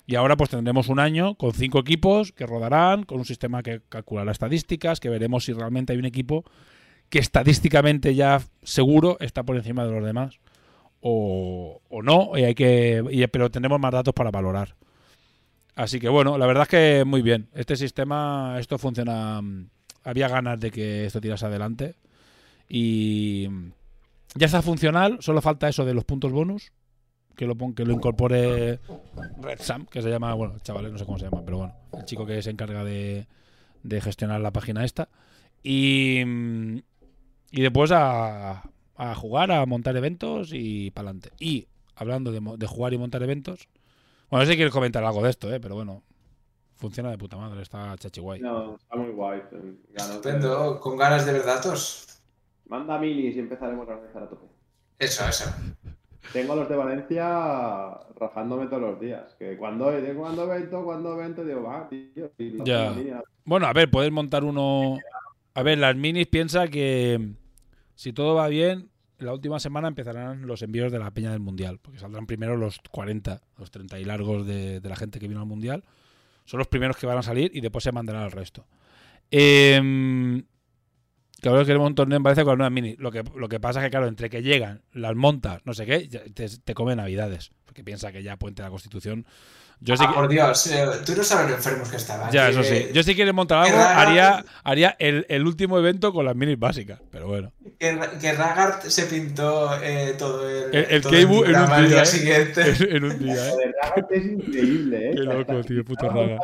[0.06, 3.82] Y ahora pues tendremos un año con cinco equipos que rodarán, con un sistema que
[3.90, 6.46] calculará estadísticas, que veremos si realmente hay un equipo
[7.10, 10.40] que estadísticamente ya seguro está por encima de los demás.
[11.02, 14.76] O, o no, y hay que, y- pero tendremos más datos para valorar.
[15.78, 17.50] Así que bueno, la verdad es que muy bien.
[17.54, 19.40] Este sistema, esto funciona.
[19.44, 19.70] mm,
[20.06, 21.96] Había ganas de que esto tirase adelante.
[22.68, 23.72] Y mm,
[24.34, 26.72] ya está funcional, solo falta eso de los puntos bonus.
[27.36, 28.80] Que lo, que lo incorpore
[29.40, 32.06] Red Sam, que se llama, bueno, chavales, no sé cómo se llama, pero bueno, el
[32.06, 33.28] chico que se encarga de,
[34.02, 35.10] gestionar la página esta.
[35.62, 36.78] Y, mm,
[37.52, 38.64] y después a,
[39.16, 41.30] jugar, a montar eventos y para adelante.
[41.40, 43.68] Y hablando de jugar y montar eventos,
[44.30, 45.60] bueno, no sé si quieres comentar algo de esto, ¿eh?
[45.60, 46.04] pero bueno,
[46.76, 48.40] funciona de puta madre, está chachi guay.
[48.42, 49.42] No, está muy guay.
[49.94, 52.22] Ganas de- con ganas de ver datos.
[52.68, 54.46] Manda minis y empezaremos a organizar a tope.
[55.00, 55.50] Eso, eso.
[56.34, 57.26] Tengo a los de Valencia
[58.20, 59.34] rajándome todos los días.
[59.40, 62.30] Que cuando, cuando evento, cuando evento, digo, va, tío.
[62.66, 62.94] Ya.
[63.46, 64.98] Bueno, a ver, puedes montar uno.
[65.54, 67.30] A ver, las minis piensa que
[67.96, 68.90] si todo va bien,
[69.20, 72.80] la última semana empezarán los envíos de la Peña del Mundial, porque saldrán primero los
[72.92, 75.84] 40, los 30 y largos de, la gente que vino al Mundial.
[76.46, 78.66] Son los primeros que van a salir y después se mandará al resto.
[79.32, 80.44] Eh,
[81.42, 82.96] claro, queremos un torneo en Valencia con una mini.
[82.98, 85.86] Lo que, lo que pasa es que, claro, entre que llegan, las montas, no sé
[85.86, 87.52] qué, te, te come Navidades.
[87.66, 89.26] Porque piensa que ya Puente de la Constitución.
[89.80, 92.32] Yo sí ah, que- por Dios, eh, tú no sabes lo enfermos que estaban.
[92.32, 92.88] ya, que- eso sí.
[92.96, 96.58] Yo si quiere montar algo, Ragart- haría, haría el, el último evento con las minis
[96.58, 97.00] básicas.
[97.12, 97.52] Pero bueno.
[97.78, 101.82] Que, que Ragart se pintó eh, todo el, El- el todo Keibu en un día,
[101.82, 102.06] día ¿eh?
[102.08, 102.62] siguiente.
[102.96, 103.52] en un día, ¿eh?
[103.52, 105.14] Lo de Ragat es increíble, ¿eh?
[105.14, 106.40] Qué loco, tío, puto el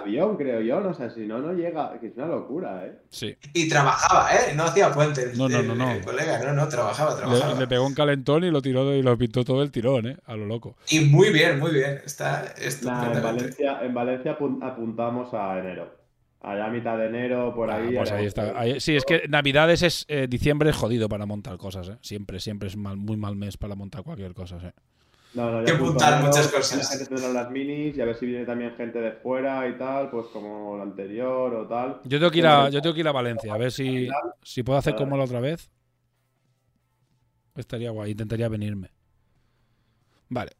[0.00, 0.80] avión, creo yo.
[0.80, 1.98] No sé, si no, no llega.
[2.00, 2.98] Que es una locura, ¿eh?
[3.08, 3.36] Sí.
[3.54, 4.54] Y trabajaba, ¿eh?
[4.56, 5.90] No hacía puente el, No, no, no, no.
[5.92, 7.54] el colega, no, no, trabajaba, trabajaba.
[7.54, 10.16] Le, le pegó un calentón y lo tiró y lo pintó todo el tirón, ¿eh?
[10.26, 10.76] A lo loco.
[10.90, 12.00] Y muy bien, muy bien.
[12.04, 13.22] Está Nah, en.
[13.22, 15.98] Valencia, en Valencia apun- apuntamos a enero.
[16.42, 17.94] allá a mitad de enero, por Ah, ahí.
[17.94, 18.58] pues ahí está.
[18.58, 20.06] Ahí- sí, es que Navidades es.
[20.08, 21.96] eh, diciembre es jodido para montar cosas, ¿eh?
[22.00, 24.72] Siempre, siempre es mal, muy mal mes para montar cualquier cosa, ¿eh?
[25.32, 26.90] No, no, ya que enero, muchas cosas.
[26.90, 30.10] Gente tendrá las minis y a ver si viene también gente de fuera y tal,
[30.10, 32.00] pues como la anterior o tal.
[32.04, 34.08] Yo tengo que ir a, yo tengo que ir a Valencia, a ver si,
[34.42, 35.70] si puedo hacer como la otra vez.
[37.54, 38.90] Estaría guay, intentaría venirme.
[40.28, 40.52] Vale.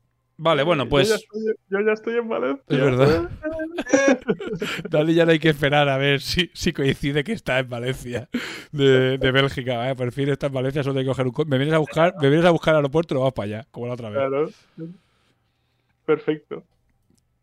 [0.42, 1.10] Vale, bueno, Yo pues.
[1.10, 2.64] ya estoy, yo ya estoy en Valencia.
[2.66, 3.30] Es verdad.
[4.90, 8.30] Dale, ya no hay que esperar a ver si, si coincide que está en Valencia
[8.72, 9.90] de, de Bélgica.
[9.90, 9.94] ¿eh?
[9.94, 12.30] Por fin está en Valencia, solo tengo que coger un Me vienes a buscar, me
[12.30, 14.18] vienes a buscar al aeropuerto y lo vas para allá, como la otra vez.
[14.18, 14.48] Claro.
[16.06, 16.64] Perfecto.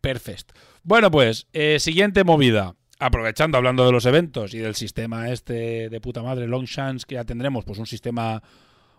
[0.00, 0.54] Perfecto.
[0.82, 2.74] Bueno, pues, eh, siguiente movida.
[2.98, 7.22] Aprovechando, hablando de los eventos y del sistema este de puta madre, Longchance, que ya
[7.22, 8.42] tendremos, pues un sistema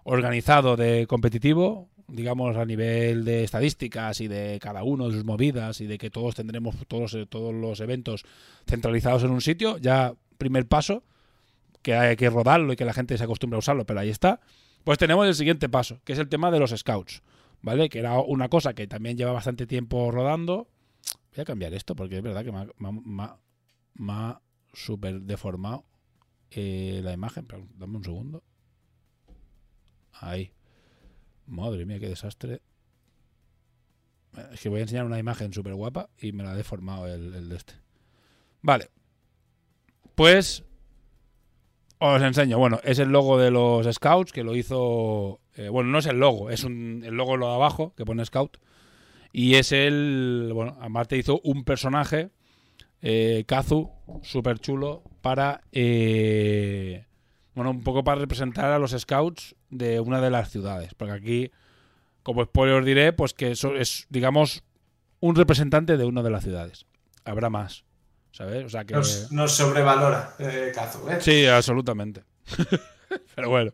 [0.05, 5.81] organizado de competitivo, digamos a nivel de estadísticas y de cada uno de sus movidas
[5.81, 8.23] y de que todos tendremos todos, eh, todos los eventos
[8.67, 9.77] centralizados en un sitio.
[9.77, 11.03] Ya, primer paso,
[11.81, 14.39] que hay que rodarlo y que la gente se acostumbre a usarlo, pero ahí está.
[14.83, 17.21] Pues tenemos el siguiente paso, que es el tema de los scouts,
[17.61, 17.89] ¿vale?
[17.89, 20.67] Que era una cosa que también lleva bastante tiempo rodando.
[21.35, 24.41] Voy a cambiar esto porque es verdad que me ha,
[24.73, 25.85] súper deformado
[26.51, 27.47] eh, la imagen.
[27.77, 28.43] Dame un segundo.
[30.13, 30.51] Ahí.
[31.49, 32.61] Madre mía, qué desastre.
[34.53, 37.33] Es que voy a enseñar una imagen súper guapa y me la ha deformado el,
[37.33, 37.73] el de este.
[38.61, 38.89] Vale.
[40.15, 40.63] Pues
[41.97, 42.57] os enseño.
[42.57, 45.41] Bueno, es el logo de los Scouts que lo hizo.
[45.55, 48.23] eh, bueno, no es el logo, es un, el logo lo de abajo que pone
[48.25, 48.57] Scout.
[49.33, 50.51] Y es el.
[50.53, 52.29] Bueno, Marte hizo un personaje,
[53.01, 53.89] eh, Kazu,
[54.23, 55.61] súper chulo, para.
[55.71, 57.05] eh,
[57.59, 60.93] bueno, un poco para representar a los Scouts de una de las ciudades.
[60.93, 61.51] Porque aquí,
[62.23, 64.63] como spoiler os diré, pues que eso es, digamos,
[65.19, 66.85] un representante de una de las ciudades.
[67.25, 67.83] Habrá más.
[68.31, 68.63] ¿Sabes?
[68.63, 68.93] O sea que.
[68.93, 71.17] Nos, nos sobrevalora eh, Kazu, ¿eh?
[71.19, 72.23] Sí, absolutamente.
[73.35, 73.73] pero bueno,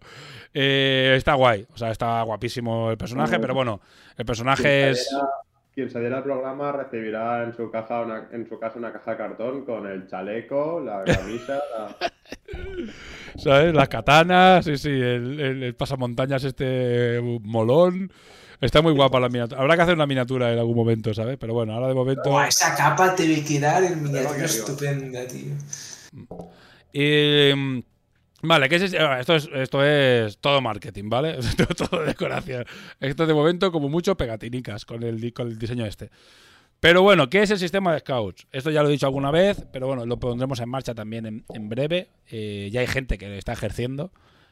[0.51, 1.67] eh, está guay.
[1.71, 3.81] O sea, está guapísimo el personaje, pero bueno,
[4.17, 5.15] el personaje es.
[5.75, 9.11] Quien se adhiera al programa recibirá en su caja una, en su casa una caja
[9.11, 12.14] de cartón con el chaleco, la camisa, la...
[13.37, 13.73] ¿Sabes?
[13.73, 18.11] Las katanas, sí, sí, el, el- el pasamontañas este molón.
[18.61, 19.59] Está muy guapa la miniatura.
[19.61, 21.37] Habrá que hacer una miniatura en algún momento, ¿sabes?
[21.37, 22.29] Pero bueno, ahora de momento.
[22.29, 25.53] Buah, esa capa te debe quedar en miniatura estupenda, tío.
[26.93, 27.53] Eh,
[28.41, 31.37] vale, ¿qué es ah, esto, es, esto es todo marketing, ¿vale?
[31.77, 32.65] Todo decoración.
[32.99, 36.09] Esto de momento, como mucho, pegatinicas con el, con el diseño este.
[36.85, 38.45] Pero bueno, ¿qué es el sistema de Scouts?
[38.51, 41.67] Esto ya lo he dicho alguna vez, pero bueno, lo pondremos en marcha también en,
[41.67, 42.09] breve.
[42.29, 44.11] Eh, ya hay gente que lo está ejerciendo.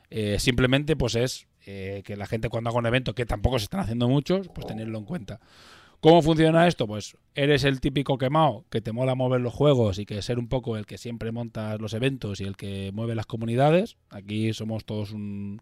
[0.09, 3.65] Eh, simplemente, pues es eh, que la gente cuando haga un evento, que tampoco se
[3.65, 5.41] están haciendo muchos, pues tenerlo en cuenta.
[5.99, 6.87] ¿Cómo funciona esto?
[6.87, 10.47] Pues eres el típico quemado que te mola mover los juegos y que ser un
[10.47, 13.97] poco el que siempre montas los eventos y el que mueve las comunidades.
[14.09, 15.59] Aquí somos todos un...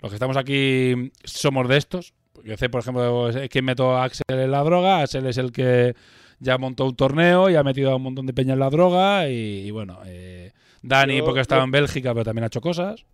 [0.00, 2.14] Los que estamos aquí somos de estos.
[2.44, 5.00] Yo sé, por ejemplo, es quien meto a Axel en la droga.
[5.02, 5.94] Axel es el que
[6.38, 9.28] ya montó un torneo y ha metido a un montón de peña en la droga.
[9.28, 12.60] Y, y bueno, eh, Dani Yo- porque estaba yo- en Bélgica pero también ha hecho
[12.60, 13.04] cosas.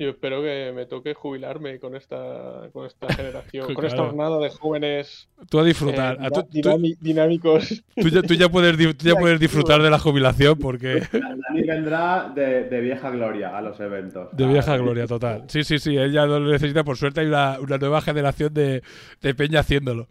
[0.00, 4.48] Yo espero que me toque jubilarme con esta, con esta generación, con esta jornada de
[4.48, 6.16] jóvenes Tú a disfrutar.
[6.22, 7.84] eh, tú, dinámicos.
[7.94, 11.02] tú ya, tú ya puedes, tú ya puedes disfrutar de la jubilación porque...
[11.12, 14.34] Dani vendrá de, de vieja gloria a los eventos.
[14.34, 15.44] De vieja gloria, total.
[15.48, 16.82] Sí, sí, sí, él ya no lo necesita.
[16.82, 18.82] Por suerte hay una, una nueva generación de,
[19.20, 20.08] de peña haciéndolo.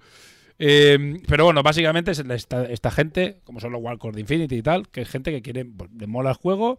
[0.59, 4.87] Eh, pero bueno, básicamente es esta, esta gente, como son los de Infinity y tal,
[4.89, 6.77] que es gente que quiere, pues, le mola el juego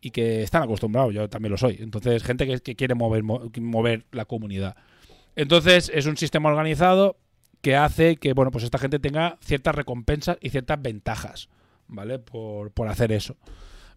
[0.00, 1.78] y que están acostumbrados, yo también lo soy.
[1.80, 4.76] Entonces, gente que, quiere mover, mo- mover la comunidad.
[5.36, 7.16] Entonces, es un sistema organizado
[7.60, 11.48] que hace que, bueno, pues esta gente tenga ciertas recompensas y ciertas ventajas,
[11.88, 12.18] ¿vale?
[12.18, 13.36] Por, por hacer eso.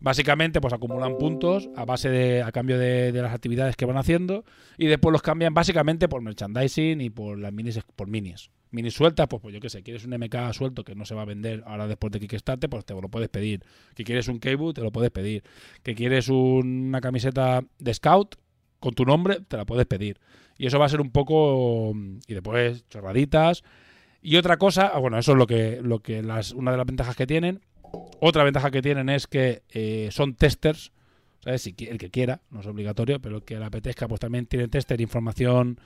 [0.01, 3.97] Básicamente, pues acumulan puntos a base de, a cambio de, de las actividades que van
[3.97, 4.43] haciendo
[4.77, 8.49] y después los cambian básicamente por merchandising y por las minis, por minis.
[8.73, 11.21] Minis sueltas, pues, pues yo qué sé, quieres un MK suelto que no se va
[11.21, 13.63] a vender ahora después de Kickstarter, pues te lo puedes pedir.
[13.95, 15.43] Que quieres un Keibu, te lo puedes pedir.
[15.83, 18.35] Que quieres un- una camiseta de Scout
[18.79, 20.19] con tu nombre, te la puedes pedir.
[20.57, 21.93] Y eso va a ser un poco.
[22.27, 23.63] Y después, chorraditas.
[24.21, 26.85] Y otra cosa, ah, bueno, eso es lo que, lo que las, una de las
[26.85, 27.59] ventajas que tienen.
[28.21, 30.92] Otra ventaja que tienen es que eh, son testers.
[31.43, 31.61] ¿Sabes?
[31.61, 34.67] Si el que quiera, no es obligatorio, pero el que le apetezca, pues también tiene
[34.67, 35.79] tester, información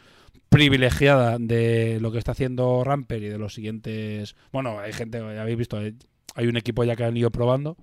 [0.49, 4.36] privilegiada de lo que está haciendo Ramper y de los siguientes.
[4.51, 7.78] Bueno, hay gente, ya habéis visto, hay, un equipo ya que han ido probando.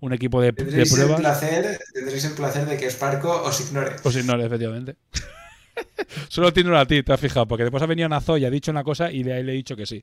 [0.00, 1.20] Un equipo de, de Tendréis el, pruebas.
[1.20, 3.96] placer, tendréis el placer de que Sparco os ignore.
[4.00, 4.94] Pues ignore, efectivamente.
[6.28, 8.50] Solo tiene una a ti, te has fijado, porque después ha venido Nazo y ha
[8.50, 10.00] dicho una cosa y le, le he dicho que sí.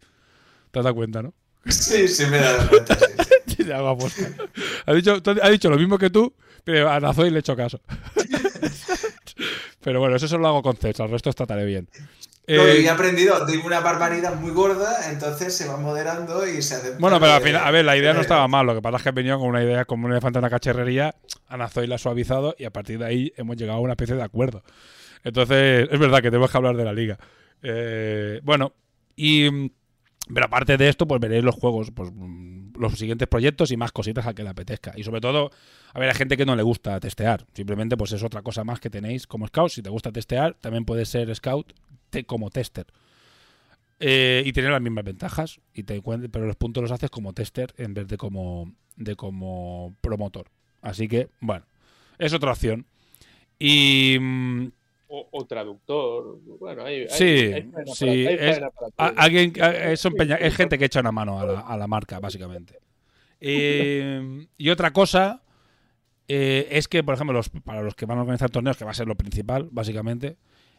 [0.71, 1.33] ¿Te has dado cuenta, no?
[1.65, 2.97] Sí, sí me he dado cuenta.
[3.47, 3.71] sí.
[3.71, 4.29] aposta.
[4.85, 6.33] Ha dicho, ha dicho lo mismo que tú,
[6.65, 7.79] pero a Nazoy le he hecho caso.
[9.81, 11.87] pero bueno, eso solo lo hago con César, el resto trataré bien.
[11.93, 12.05] No,
[12.47, 16.75] Eh, y he aprendido, digo una barbaridad muy gorda, entonces se va moderando y se
[16.75, 16.91] hace.
[16.99, 18.67] bueno, pero al final, a ver, la idea no Eh, estaba mal.
[18.67, 20.51] Lo que pasa es que he venido con una idea como un elefante en una
[20.51, 21.15] cacharrería.
[21.47, 24.15] A Nazoy la ha suavizado y a partir de ahí hemos llegado a una especie
[24.15, 24.61] de acuerdo.
[25.23, 27.17] Entonces, es verdad que tenemos que hablar de la liga.
[27.63, 28.73] Eh, bueno,
[29.15, 29.49] y.
[29.49, 29.69] mm,
[30.31, 33.91] Pero aparte de esto, pues veréis los juegos, pues mm, los siguientes proyectos y más
[33.91, 34.93] cositas a que le apetezca.
[34.95, 35.51] Y sobre todo,
[35.93, 37.45] a ver, hay gente que no le gusta testear.
[37.53, 39.71] Simplemente, pues es otra cosa más que tenéis como scout.
[39.71, 41.73] Si te gusta testear, también puedes ser scout
[42.25, 42.85] como tester.
[43.99, 45.59] Eh, y tener las mismas ventajas.
[45.73, 49.95] Y te pero los puntos los haces como tester en vez de como, de como
[50.01, 50.49] promotor.
[50.81, 51.65] Así que, bueno,
[52.17, 52.85] es otra opción.
[53.57, 54.67] Y mm,
[55.17, 56.39] O, o traductor.
[56.59, 58.61] Bueno, hay, hay- Sí, hay sí, para- hay es-
[58.97, 61.87] a- alguien, es, son peña- es gente que echa una mano a la, a la
[61.87, 62.79] marca, básicamente.
[63.39, 65.41] Eh, y otra cosa
[66.27, 68.91] eh, es que, por ejemplo, los, para los que van a organizar torneos, que va
[68.91, 70.37] a ser lo principal, básicamente,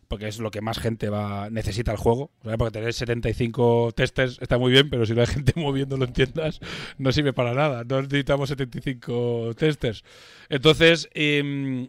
[0.09, 2.31] porque es lo que más gente va necesita el juego.
[2.43, 2.59] ¿sabes?
[2.59, 6.61] Porque tener 75 testers está muy bien, pero si no hay gente moviéndolo en tiendas,
[6.99, 7.85] no sirve para nada.
[7.85, 10.03] No necesitamos 75 testers.
[10.49, 11.89] Entonces, em,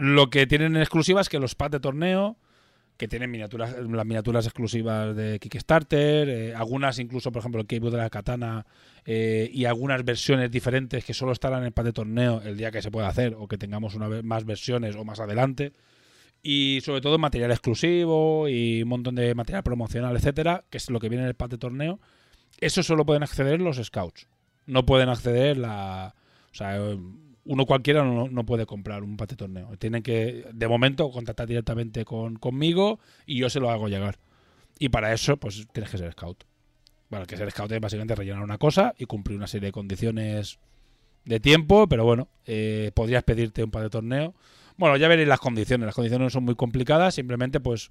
[0.00, 2.38] lo que tienen en exclusiva es que los pads de torneo,
[2.96, 7.92] que tienen miniaturas, las miniaturas exclusivas de Kickstarter, eh, algunas incluso, por ejemplo, el Keyboard
[7.92, 8.64] de la Katana
[9.04, 12.70] eh, y algunas versiones diferentes que solo estarán en el pad de torneo el día
[12.70, 15.72] que se pueda hacer o que tengamos una vez más versiones o más adelante.
[16.42, 20.98] Y sobre todo material exclusivo y un montón de material promocional, etcétera, que es lo
[20.98, 22.00] que viene en el pad de torneo.
[22.58, 24.28] Eso solo pueden acceder los scouts.
[24.64, 26.14] No pueden acceder la.
[26.52, 26.78] O sea,
[27.44, 29.76] uno cualquiera no, no puede comprar un pad de torneo.
[29.78, 34.18] Tienen que, de momento, contactar directamente con, conmigo y yo se lo hago llegar.
[34.78, 36.44] Y para eso, pues tienes que ser scout.
[37.08, 40.58] Bueno, que ser scout es básicamente rellenar una cosa y cumplir una serie de condiciones
[41.24, 44.34] de tiempo, pero bueno, eh, podrías pedirte un par de torneo.
[44.76, 45.86] Bueno, ya veréis las condiciones.
[45.86, 47.90] Las condiciones no son muy complicadas, simplemente pues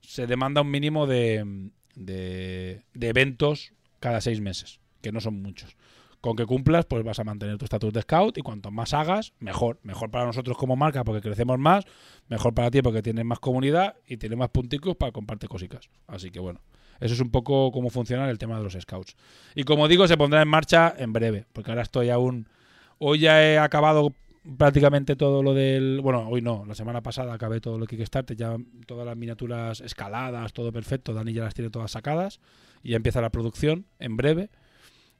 [0.00, 5.76] se demanda un mínimo de, de eventos cada seis meses, que no son muchos.
[6.24, 9.34] Con que cumplas, pues vas a mantener tu estatus de scout y cuanto más hagas,
[9.40, 9.78] mejor.
[9.82, 11.84] Mejor para nosotros como marca porque crecemos más,
[12.28, 15.90] mejor para ti porque tienes más comunidad y tienes más punticos para compartir cositas.
[16.06, 16.62] Así que bueno,
[16.98, 19.16] eso es un poco cómo funciona el tema de los scouts.
[19.54, 22.48] Y como digo, se pondrá en marcha en breve, porque ahora estoy aún...
[22.96, 24.14] Hoy ya he acabado
[24.56, 26.00] prácticamente todo lo del...
[26.00, 28.56] Bueno, hoy no, la semana pasada acabé todo lo que Kickstarter, ya
[28.86, 32.40] todas las miniaturas escaladas, todo perfecto, Dani ya las tiene todas sacadas
[32.82, 34.48] y ya empieza la producción en breve.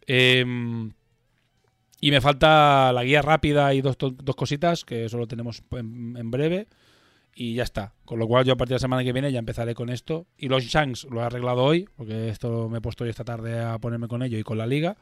[0.07, 0.93] Em,
[2.01, 6.69] y me falta la guía rápida y dos, dos cositas que solo tenemos en, breve.
[7.35, 7.95] Y ya está.
[8.05, 10.27] Con lo cual yo a partir de la semana que viene ya empezaré con esto.
[10.37, 13.61] Y los Shanks lo he arreglado hoy, porque esto me he puesto hoy esta tarde
[13.61, 14.97] a ponerme con ello y con la liga.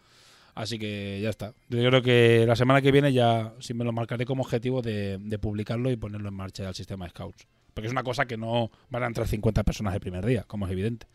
[0.55, 1.55] Así que ya está.
[1.69, 5.19] Yo creo que la semana que viene ya sí me lo marcaré como objetivo de,
[5.19, 7.47] de publicarlo y ponerlo en marcha al sistema Scouts.
[7.75, 10.67] Porque es una cosa que no van a entrar 50 personas el primer día, como
[10.67, 11.07] es evidente.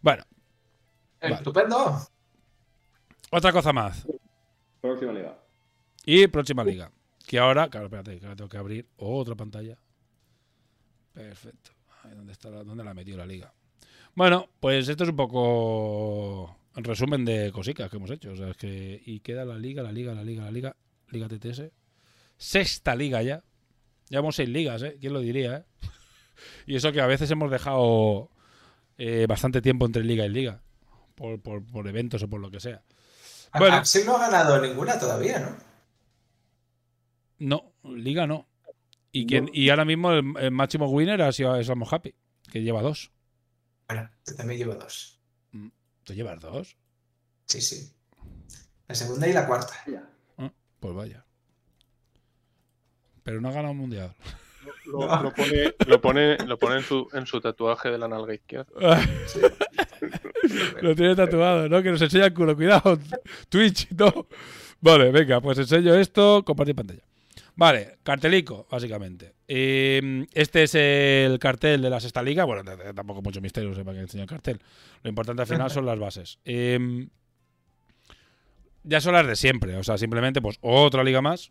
[0.00, 0.24] Bueno,
[1.20, 1.42] vale.
[3.30, 4.06] Otra cosa más.
[4.80, 5.38] Próxima liga.
[6.04, 6.90] Y próxima liga.
[7.26, 9.76] Que ahora, claro, espérate, que ahora tengo que abrir otra pantalla.
[11.12, 11.72] Perfecto.
[12.04, 13.52] Ahí, ¿dónde, está la, ¿Dónde la ha metido la liga?
[14.14, 18.30] Bueno, pues esto es un poco el resumen de cositas que hemos hecho.
[18.30, 19.02] O sea, es que.
[19.04, 20.76] Y queda la liga, la liga, la liga, la liga.
[21.10, 21.70] Liga TTS.
[22.36, 23.42] Sexta liga ya.
[24.08, 24.96] Llevamos seis ligas, ¿eh?
[25.00, 25.64] ¿Quién lo diría, eh?
[26.66, 28.30] y eso que a veces hemos dejado
[28.98, 30.62] eh, bastante tiempo entre liga y liga.
[31.16, 32.82] Por, por, por eventos o por lo que sea.
[33.58, 33.76] Bueno.
[33.76, 35.56] Axel no ha ganado ninguna todavía, ¿no?
[37.38, 38.46] No, liga no.
[39.12, 41.54] Y, quien, y ahora mismo el, el máximo winner ha sido
[41.90, 42.14] Happy,
[42.50, 43.12] que lleva dos.
[43.88, 45.20] Bueno, yo también llevo dos.
[46.04, 46.76] ¿Tú llevas dos?
[47.46, 47.90] Sí, sí.
[48.88, 49.74] La segunda y la cuarta.
[50.38, 51.24] Ah, pues vaya.
[53.22, 54.14] Pero no ha ganado un mundial.
[54.84, 58.34] Lo, lo pone, lo pone, lo pone en, su, en su tatuaje de la nalga
[58.34, 58.72] izquierda.
[60.82, 61.82] Lo tiene tatuado, ¿no?
[61.82, 62.54] Que nos enseña el culo.
[62.56, 62.98] Cuidado.
[63.48, 64.26] Twitch, no.
[64.80, 66.44] Vale, venga, pues enseño esto.
[66.44, 67.02] Compartir pantalla.
[67.56, 69.34] Vale, cartelico, básicamente.
[69.48, 72.44] Eh, este es el cartel de la sexta liga.
[72.44, 72.62] Bueno,
[72.94, 74.60] tampoco mucho misterio, sepa que enseño el cartel.
[75.02, 76.38] Lo importante al final son las bases.
[76.44, 77.08] Eh,
[78.82, 79.74] ya son las de siempre.
[79.76, 81.50] O sea, simplemente, pues, otra liga más.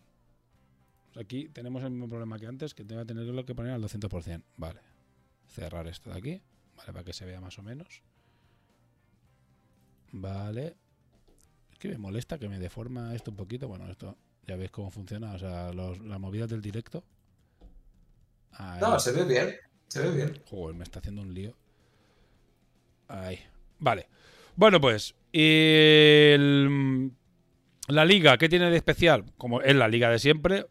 [1.16, 4.44] Aquí tenemos el mismo problema que antes, que tengo que tenerlo que poner al 200%.
[4.58, 4.82] Vale.
[5.48, 6.42] Cerrar esto de aquí.
[6.76, 8.04] Vale, para que se vea más o menos.
[10.18, 10.78] Vale.
[11.74, 13.68] Es que me molesta que me deforma esto un poquito.
[13.68, 15.34] Bueno, esto ya veis cómo funciona.
[15.34, 17.04] O sea, los, las movidas del directo.
[18.52, 18.80] Ahí.
[18.80, 19.56] No, se ve bien.
[19.90, 20.42] Se ve bien.
[20.46, 21.54] Joder, me está haciendo un lío.
[23.10, 23.40] Ahí.
[23.80, 24.08] Vale.
[24.56, 25.16] Bueno, pues.
[25.34, 27.12] El...
[27.88, 29.26] La liga, ¿qué tiene de especial?
[29.38, 30.66] Como es la liga de siempre,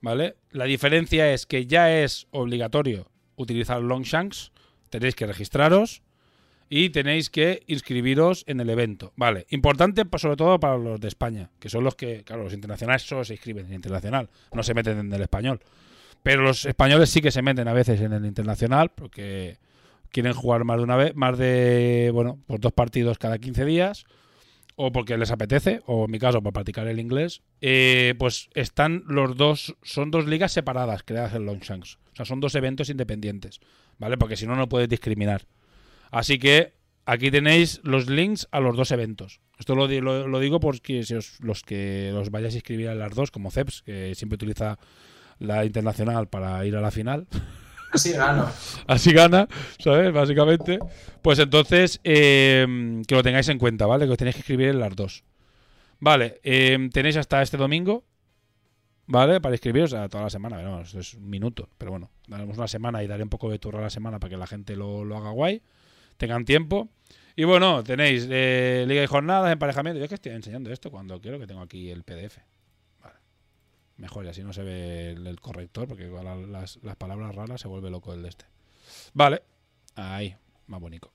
[0.00, 0.36] ¿vale?
[0.52, 4.52] La diferencia es que ya es obligatorio utilizar Longshanks,
[4.88, 6.02] tenéis que registraros
[6.68, 9.12] y tenéis que inscribiros en el evento.
[9.16, 13.02] Vale, importante sobre todo para los de España, que son los que, claro, los internacionales
[13.02, 15.60] solo se inscriben en internacional, no se meten en el español.
[16.22, 19.58] Pero los españoles sí que se meten a veces en el internacional porque
[20.10, 24.04] quieren jugar más de una vez, más de, bueno, pues dos partidos cada 15 días
[24.80, 29.02] o porque les apetece, o en mi caso por practicar el inglés, eh, pues están
[29.08, 31.98] los dos, son dos ligas separadas creadas en Longshanks.
[32.12, 33.58] O sea, son dos eventos independientes,
[33.98, 34.16] ¿vale?
[34.16, 35.46] Porque si no, no puedes discriminar.
[36.10, 36.74] Así que
[37.06, 39.40] aquí tenéis los links a los dos eventos.
[39.58, 42.94] Esto lo, lo- lo digo porque si os- los que los vayáis a inscribir a
[42.94, 44.78] las dos, como CEPS, que siempre utiliza
[45.38, 47.26] la internacional para ir a la final,
[47.92, 48.46] Así gano.
[48.86, 49.48] así gana,
[49.78, 50.12] ¿sabes?
[50.12, 50.78] Básicamente.
[51.22, 52.66] Pues entonces, eh,
[53.06, 54.04] que lo tengáis en cuenta, ¿vale?
[54.04, 55.24] Que os tenéis que escribir en las dos.
[55.98, 58.04] Vale, eh, tenéis hasta este domingo,
[59.06, 59.40] ¿vale?
[59.40, 63.02] Para inscribiros a toda la semana, veremos, es un minuto, pero bueno, daremos una semana
[63.02, 65.16] y daré un poco de turra a la semana para que la gente lo, lo
[65.16, 65.62] haga guay,
[66.18, 66.90] tengan tiempo.
[67.34, 69.98] Y bueno, tenéis eh, liga y jornadas, emparejamiento.
[69.98, 72.38] Yo es que estoy enseñando esto cuando quiero que tengo aquí el PDF.
[73.00, 73.14] Vale.
[73.96, 77.34] Mejor, y así no se ve el, el corrector, porque igual a las, las palabras
[77.34, 78.44] raras se vuelve loco el de este.
[79.14, 79.42] Vale.
[79.94, 81.12] Ahí, más bonito.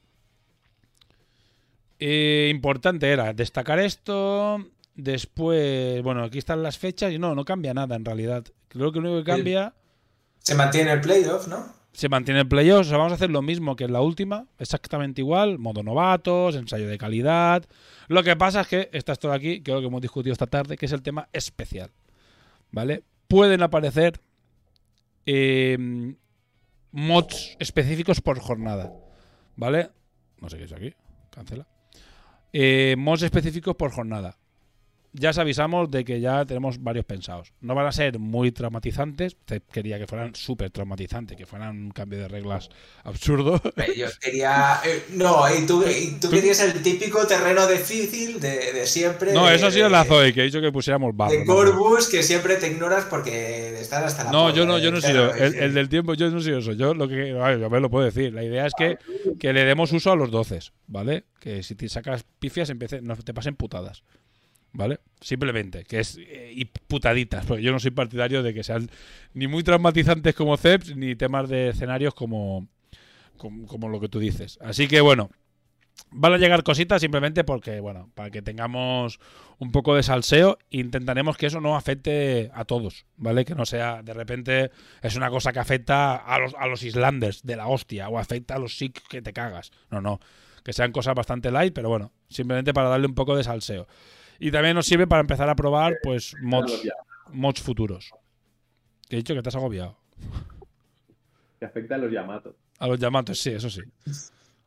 [1.99, 4.65] Eh, importante era destacar esto.
[4.95, 8.45] Después, bueno, aquí están las fechas y no, no cambia nada en realidad.
[8.67, 9.73] Creo que lo único que cambia
[10.39, 11.82] Se mantiene el playoff, ¿no?
[11.93, 12.81] Se mantiene el playoff.
[12.81, 15.59] O sea, vamos a hacer lo mismo que en la última, exactamente igual.
[15.59, 17.63] Modo novatos, ensayo de calidad.
[18.07, 20.33] Lo que pasa es que está esto de aquí, que es lo que hemos discutido
[20.33, 21.91] esta tarde, que es el tema especial.
[22.71, 23.03] ¿Vale?
[23.27, 24.19] Pueden aparecer
[25.25, 25.77] eh,
[26.91, 28.91] mods específicos por jornada.
[29.55, 29.91] ¿Vale?
[30.41, 30.93] No sé qué es aquí.
[31.29, 31.67] Cancela.
[32.51, 34.37] Eh, mods específicos por jornada.
[35.15, 37.53] Ya os avisamos de que ya tenemos varios pensados.
[37.61, 39.35] No van a ser muy traumatizantes.
[39.45, 42.69] Te- Quería que fueran súper traumatizantes, que fueran un cambio de reglas
[43.03, 43.61] absurdo.
[43.77, 44.79] Eh, Yo quería.
[44.85, 49.33] eh, no, y tú, y tú querías el típico terreno difícil de, de siempre.
[49.33, 51.31] No, de- eso ha sido de- la Zoe, que ha dicho que pusiéramos barro.
[51.31, 51.53] De ¿no?
[51.53, 55.01] Corbus que siempre te ignoras porque estás hasta la No, yo no, yo no he
[55.01, 55.31] sido.
[55.33, 56.73] El, del tiempo, yo no he sido eso.
[56.73, 57.29] Yo lo que.
[57.29, 58.33] Yo me lo puedo decir.
[58.33, 58.97] La idea es que,
[59.39, 61.25] que le demos uso a los 12, ¿vale?
[61.39, 64.03] Que si te sacas pifias, empiece, no te pasen putadas.
[64.73, 64.99] ¿Vale?
[65.21, 66.17] Simplemente, que es.
[66.17, 68.89] eh, y putaditas, porque yo no soy partidario de que sean
[69.33, 72.67] ni muy traumatizantes como CEPS, ni temas de escenarios como,
[73.37, 74.59] como, lo que tú dices.
[74.61, 75.29] Así que bueno.
[76.15, 79.19] Van a llegar cositas simplemente porque, bueno, para que tengamos
[79.59, 83.45] un poco de salseo, intentaremos que eso no afecte a todos, ¿vale?
[83.45, 84.71] Que no sea, de repente,
[85.03, 88.55] es una cosa que afecta a los, a los Islanders de la hostia o afecta
[88.55, 89.71] a los Sikh que te cagas.
[89.91, 90.19] No, no.
[90.63, 93.87] Que sean cosas bastante light, pero bueno, simplemente para darle un poco de salseo.
[94.39, 96.83] Y también nos sirve para empezar a probar, pues, mods,
[97.31, 98.11] mods futuros.
[99.09, 99.97] Que he dicho que te has agobiado.
[101.59, 102.55] Que afecta a los Yamato.
[102.79, 103.81] A los Yamatos, sí, eso sí.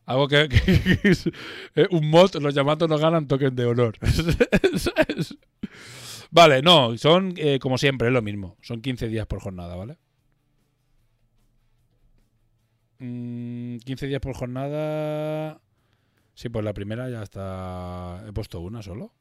[0.07, 1.27] Algo que, que- que es,
[1.75, 3.97] eh, un mod, los Yamatos no ganan token de honor.
[6.31, 8.57] Vale, no, son eh, como siempre, es lo mismo.
[8.62, 9.97] Son 15 días por jornada, ¿vale?
[12.99, 15.61] Mm, 15 días por jornada.
[16.35, 18.25] Sí, pues la primera ya está.
[18.29, 19.12] He puesto una solo.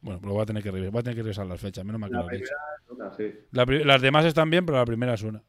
[0.00, 0.96] Bueno, pues lo voy a tener que revisar.
[0.98, 1.84] A tener que revisar las fechas.
[1.84, 3.34] Menos mal que La primera es una, sí.
[3.52, 5.42] La pri- las demás están bien, pero la primera es una.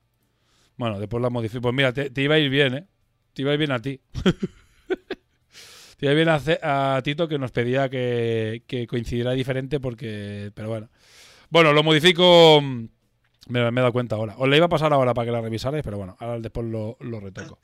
[0.77, 1.61] Bueno, después la modifico.
[1.61, 2.87] Pues mira, te, te iba a ir bien, ¿eh?
[3.33, 3.99] Te iba a ir bien a ti.
[5.97, 6.29] te iba a ir bien
[6.63, 10.51] a, Tito que nos pedía que, que coincidiera diferente porque...
[10.53, 10.89] Pero bueno.
[11.49, 12.61] Bueno, lo modifico...
[12.61, 12.85] mm,
[13.49, 14.35] Me, me he dado cuenta ahora.
[14.37, 16.97] Os la iba a pasar ahora para que la revisarais, pero bueno, ahora después lo,
[17.01, 17.59] lo retoco.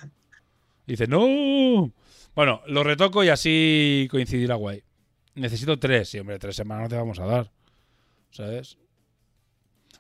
[0.86, 1.92] Dice, no.
[2.36, 4.84] Bueno, lo retoco y así coincidirá guay.
[5.36, 6.10] Necesito tres.
[6.10, 7.52] Sí, hombre, tres semanas no te vamos a dar.
[8.32, 8.78] ¿Sabes?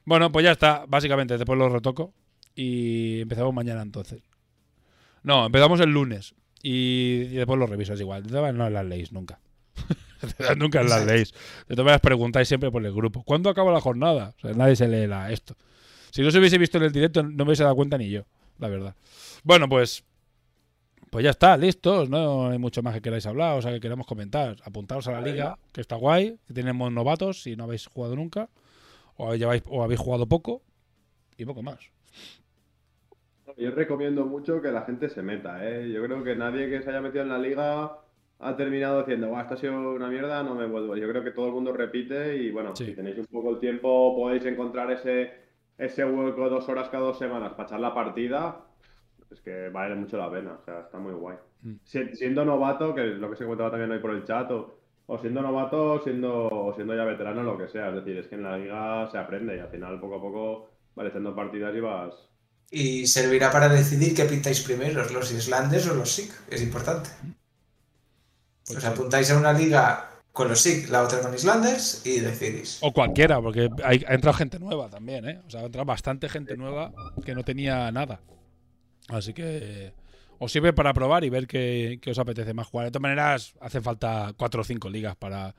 [0.05, 0.85] Bueno, pues ya está.
[0.87, 2.13] Básicamente, después lo retoco.
[2.55, 4.21] Y empezamos mañana entonces.
[5.23, 6.35] No, empezamos el lunes.
[6.63, 8.23] Y, y después lo revisas igual.
[8.31, 9.39] No las leéis nunca.
[10.57, 11.33] nunca las leéis.
[11.67, 13.23] De todas maneras, preguntáis siempre por el grupo.
[13.23, 14.33] ¿Cuándo acaba la jornada?
[14.37, 15.55] O sea, nadie se lee la, esto.
[16.11, 18.25] Si no se hubiese visto en el directo, no me hubiese dado cuenta ni yo,
[18.59, 18.95] la verdad.
[19.43, 20.03] Bueno, pues.
[21.15, 22.09] Pues ya está, listos.
[22.09, 24.57] No hay mucho más que queráis hablar, o sea, que queramos comentar.
[24.65, 26.37] Apuntaos a la liga, que está guay.
[26.45, 28.49] Que tenemos novatos si no habéis jugado nunca.
[29.15, 30.61] O, lleváis, o habéis jugado poco.
[31.37, 31.79] Y poco más.
[33.55, 35.89] Yo recomiendo mucho que la gente se meta, ¿eh?
[35.89, 37.97] Yo creo que nadie que se haya metido en la liga
[38.39, 40.97] ha terminado diciendo, "Buah, esto ha sido una mierda, no me vuelvo.
[40.97, 42.87] Yo creo que todo el mundo repite y bueno, Sí.
[42.87, 45.31] si tenéis un poco el tiempo, podéis encontrar ese,
[45.77, 48.65] ese hueco dos horas cada dos semanas para echar la partida.
[49.31, 51.37] Es que vale mucho la pena, o sea, está muy guay.
[51.63, 51.73] Mm.
[51.83, 54.79] Si- Siendo novato, que es lo que se comentaba también hoy por el chat, o
[55.07, 57.89] o siendo novato o siendo, o siendo ya veterano, lo que sea.
[57.89, 60.69] Es decir, es que en la liga se aprende y al final poco a poco
[60.95, 62.13] vas haciendo partidas y vas...
[62.71, 67.11] Y servirá para decidir qué pintáis primero, los Islanders o los SIG, es importante.
[68.65, 68.89] Pues Os sí.
[68.89, 72.79] apuntáis a una liga con los SIG, la otra con Islanders y decidís.
[72.81, 75.41] O cualquiera, porque hay- ha entrado gente nueva también, ¿eh?
[75.45, 76.91] O sea, ha entrado bastante gente nueva
[77.23, 78.19] que no tenía nada.
[79.09, 79.93] Así que
[80.39, 82.85] os sirve para probar y ver qué, os apetece más jugar.
[82.87, 85.55] De todas maneras, hace falta cuatro o cinco ligas para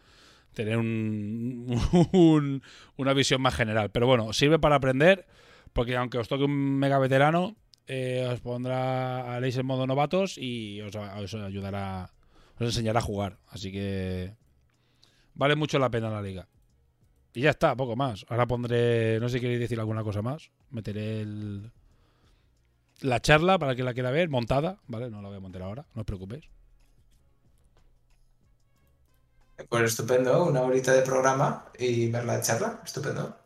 [0.53, 1.66] tener un,
[2.12, 2.62] un-
[2.97, 3.90] una visión más general.
[3.90, 5.26] Pero bueno, sirve para aprender,
[5.72, 10.80] porque aunque os toque un mega veterano, eh, os pondrá, haréis en modo novatos y
[10.80, 12.11] os, os ayudará,
[12.59, 13.38] os enseñará a jugar.
[13.49, 14.34] Así que
[15.34, 16.49] vale mucho la pena la liga.
[17.32, 18.24] Y ya está, poco más.
[18.28, 20.51] Ahora pondré, no sé si queréis decir alguna cosa más.
[20.70, 21.70] Meteré el,
[23.01, 25.11] la charla para que la quiera ver, montada, ¿vale?
[25.11, 26.44] No la voy a montar ahora, no os preocupéis.
[29.68, 33.36] Pues estupendo, una horita de programa y ver la charla, estupendo.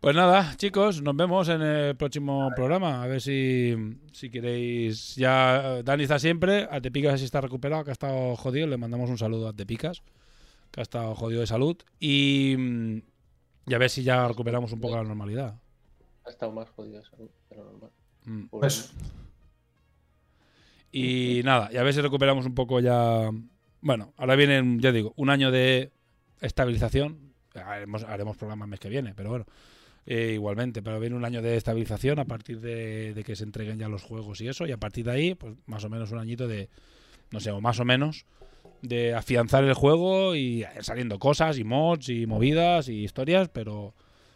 [0.00, 3.02] Pues nada, chicos, nos vemos en el próximo programa.
[3.02, 3.74] A ver si,
[4.12, 5.16] si queréis.
[5.16, 6.68] Ya Dani está siempre.
[6.70, 8.68] A Tepicas si está recuperado, que ha estado jodido.
[8.68, 10.02] Le mandamos un saludo a Tepicas,
[10.70, 11.76] que ha estado jodido de salud.
[11.98, 13.02] Y, mm,
[13.66, 15.56] y a ver si ya recuperamos un poco la normalidad.
[16.28, 17.02] Ha estado más jodido
[17.50, 17.90] de lo normal.
[18.24, 18.46] Mm.
[18.48, 18.92] Pues
[20.92, 23.30] Y nada, y a ver si recuperamos un poco ya.
[23.80, 25.92] Bueno, ahora viene, ya digo, un año de
[26.40, 27.32] estabilización.
[27.54, 29.46] Haremos, haremos programa el mes que viene, pero bueno,
[30.06, 30.82] eh, igualmente.
[30.82, 34.02] Pero viene un año de estabilización a partir de, de que se entreguen ya los
[34.02, 34.66] juegos y eso.
[34.66, 36.68] Y a partir de ahí, pues más o menos un añito de,
[37.30, 38.26] no sé, o más o menos,
[38.82, 43.94] de afianzar el juego y saliendo cosas y mods y movidas y historias, pero,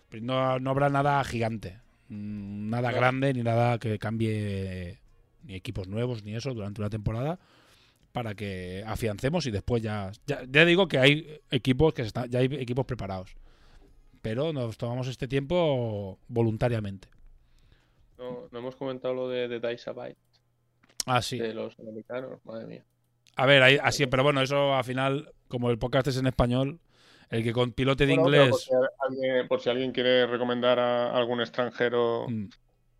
[0.08, 1.81] pero no, no habrá nada gigante.
[2.12, 4.98] Mm, Nada grande ni nada que cambie
[5.44, 7.38] ni equipos nuevos ni eso durante una temporada
[8.12, 12.28] para que afiancemos y después ya ya, ya digo que hay equipos que se están,
[12.30, 13.34] ya hay equipos preparados
[14.20, 17.08] pero nos tomamos este tiempo voluntariamente.
[18.18, 19.90] No, no hemos comentado lo de, de Dice
[21.06, 21.38] ah sí.
[21.38, 22.84] De los americanos, madre mía.
[23.36, 26.78] a ver ahí- así pero bueno eso al final como el podcast es en español
[27.32, 28.70] el que con pilote de Bueno, inglés Por si,
[29.00, 32.48] alguien, por si alguien quiere recomendar a algún extranjero mm,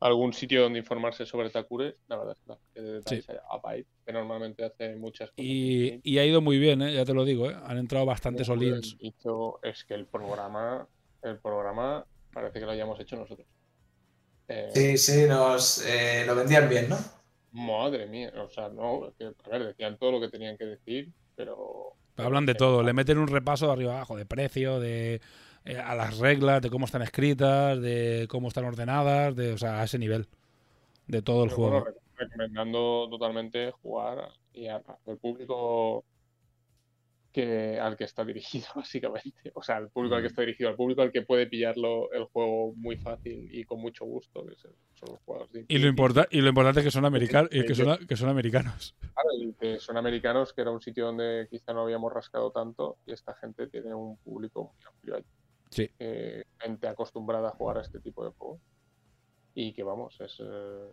[0.00, 3.26] algún sitio donde informarse sobre Takure, la verdad es que la gente de Sí.
[3.62, 5.44] Byte, que normalmente hace muchas cosas.
[5.44, 6.92] y, y ha ido muy bien ¿eh?
[6.94, 7.56] ya te lo digo ¿eh?
[7.64, 8.96] han entrado bastantes olins
[9.62, 10.88] es que el programa,
[11.22, 13.46] el programa parece que lo hayamos hecho nosotros.
[14.48, 16.96] Eh, sí, sí, nos eh, lo vendían bien, ¿no?
[17.52, 20.64] Madre mía, o sea, no, es que, a ver, decían todo lo que tenían que
[20.64, 21.96] decir, pero...
[22.16, 25.20] Hablan de todo, le meten un repaso de arriba abajo, de precio, de
[25.64, 29.80] eh, a las reglas, de cómo están escritas, de cómo están ordenadas, de, o sea,
[29.80, 30.26] a ese nivel
[31.06, 31.80] de todo el juego.
[31.82, 36.04] bueno, recomendando totalmente jugar y a- al público
[37.32, 39.50] que al que está dirigido, básicamente.
[39.54, 40.16] O sea, al público Mm.
[40.16, 43.64] al que está dirigido, al público al que puede pillarlo el juego muy fácil y
[43.64, 44.74] con mucho gusto, que son
[45.08, 47.74] los juegos de Y lo, importa, y lo importante es que son, americanos y que
[47.74, 48.94] son, que son americanos.
[49.12, 52.96] Claro, y que son americanos, que era un sitio donde quizá no habíamos rascado tanto,
[53.06, 55.26] y esta gente tiene un público muy amplio allí.
[55.70, 55.90] Sí.
[55.98, 58.60] Eh, gente acostumbrada a jugar a este tipo de juegos.
[59.54, 60.88] Y que vamos, es eh,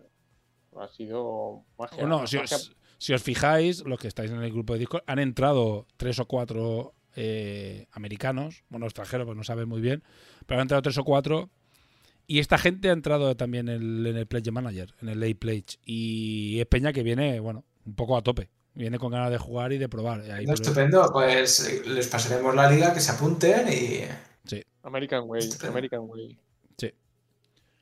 [0.77, 1.97] ha sido magia.
[1.99, 5.03] Bueno, si magia- os, si os fijáis, los que estáis en el grupo de Discord,
[5.07, 10.03] han entrado tres o cuatro eh, americanos, bueno, extranjeros, pues no saben muy bien,
[10.45, 11.49] pero han entrado tres o cuatro.
[12.27, 15.35] Y esta gente ha entrado también en el, en el Pledge Manager, en el Late
[15.35, 15.77] Pledge.
[15.83, 18.49] Y es Peña que viene, bueno, un poco a tope.
[18.75, 20.23] Viene con ganas de jugar y de probar.
[20.25, 24.01] Y ahí, No, pues, estupendo, pues eh, les pasaremos la liga, que se apunten y
[24.83, 25.71] American Way, Estupendo.
[25.71, 26.39] American Way.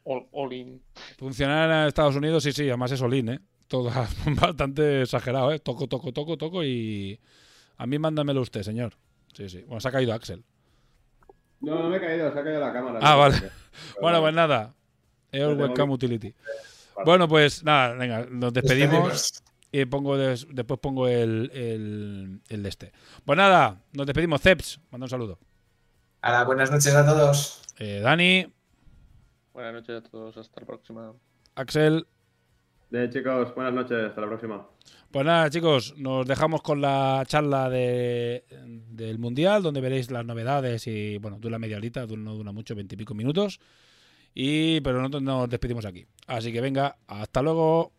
[0.08, 0.14] Sí.
[0.14, 0.82] All, all in.
[1.18, 3.40] Funcionar en Estados Unidos, sí, sí, además es Olin, ¿eh?
[3.68, 3.92] Todo
[4.42, 5.60] bastante exagerado, ¿eh?
[5.60, 7.20] Toco, toco, toco, toco y...
[7.78, 8.94] A mí mándamelo usted, señor.
[9.34, 9.62] Sí, sí.
[9.68, 10.44] Bueno, se ha caído Axel.
[11.60, 13.00] No, no me he caído, se ha caído la cámara.
[13.02, 13.38] Ah, no vale.
[13.40, 13.52] Pero
[14.02, 14.74] Bueno, pues nada.
[15.30, 16.34] Tengo Webcam Utility.
[16.96, 17.06] Vale.
[17.06, 19.44] Bueno, pues nada, venga, nos despedimos despedimos.
[19.72, 22.92] y pongo des- después pongo el, el, el de este.
[23.26, 24.42] Pues nada, nos despedimos.
[24.42, 25.38] Ceps, manda un saludo.
[26.22, 27.62] Ahora, buenas noches a todos.
[27.78, 28.48] Eh, Dani,
[29.58, 31.14] Buenas noches a todos, hasta la próxima.
[31.56, 32.06] Axel.
[32.92, 34.68] De chicos, buenas noches, hasta la próxima.
[35.10, 38.46] Pues nada, chicos, nos dejamos con la charla de,
[38.92, 43.16] del Mundial, donde veréis las novedades y, bueno, dura media horita, no dura mucho, veintipico
[43.16, 43.60] minutos.
[44.36, 46.06] Y, pero nosotros nos despedimos aquí.
[46.28, 47.92] Así que venga, hasta luego.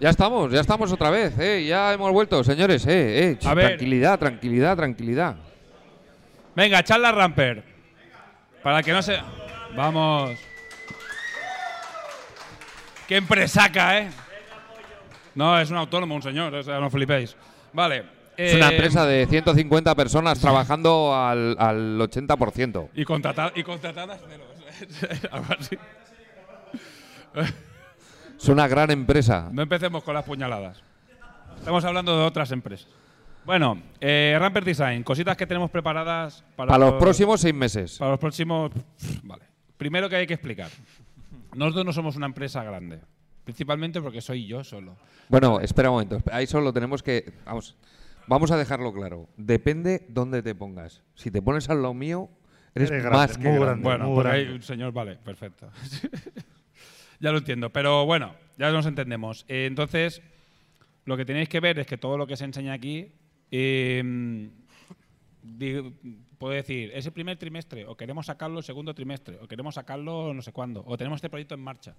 [0.00, 1.64] Ya estamos, ya estamos otra vez, ¿eh?
[1.64, 3.30] Ya hemos vuelto, señores, ¿eh?
[3.30, 3.38] eh.
[3.44, 3.66] A ver.
[3.68, 5.49] Tranquilidad, tranquilidad, tranquilidad.
[6.60, 7.64] Venga, charla Ramper.
[8.62, 9.18] Para que no se.
[9.74, 10.38] Vamos.
[13.08, 14.10] Qué empresaca, ¿eh?
[15.34, 17.34] No, es un autónomo, un señor, o sea, no flipéis.
[17.72, 18.04] Vale.
[18.36, 22.90] Es una eh, empresa de 150 personas trabajando al, al 80%.
[22.94, 24.44] Y, contrata- y contratadas cero.
[28.38, 29.48] Es una gran empresa.
[29.50, 30.82] No empecemos con las puñaladas.
[31.58, 32.88] Estamos hablando de otras empresas.
[33.44, 37.98] Bueno, eh, Ramper Design, cositas que tenemos preparadas para, Para los próximos seis meses.
[37.98, 38.70] Para los próximos.
[39.22, 39.44] Vale.
[39.76, 40.68] Primero que hay que explicar.
[41.54, 43.00] Nosotros no somos una empresa grande.
[43.44, 44.96] Principalmente porque soy yo solo.
[45.28, 46.20] Bueno, espera un momento.
[46.30, 47.32] Ahí solo tenemos que.
[47.46, 47.76] Vamos,
[48.26, 49.28] vamos a dejarlo claro.
[49.36, 51.02] Depende dónde te pongas.
[51.14, 52.28] Si te pones al lado mío,
[52.74, 53.64] eres, Eres grande, más que muy grande.
[53.64, 53.82] grande.
[53.84, 54.56] Bueno, muy por ahí grande.
[54.56, 55.70] un señor, vale, perfecto.
[57.20, 57.70] ya lo entiendo.
[57.70, 59.44] Pero bueno, ya nos entendemos.
[59.48, 60.22] Eh, entonces,
[61.06, 63.10] lo que tenéis que ver es que todo lo que se enseña aquí.
[65.42, 65.92] Di-
[66.38, 70.32] puedo decir, es el primer trimestre, o queremos sacarlo el segundo trimestre, o queremos sacarlo
[70.32, 71.94] no sé cuándo, o tenemos este proyecto en marcha.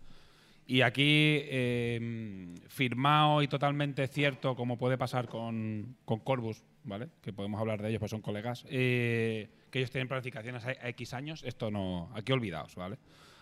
[0.67, 7.09] Y aquí, eh, firmado y totalmente cierto, como puede pasar con, con Corbus, ¿vale?
[7.21, 11.13] Que podemos hablar de ellos, pues son colegas, eh, que ellos tienen planificaciones a X
[11.13, 12.97] años, esto no, aquí olvidaos, ¿vale?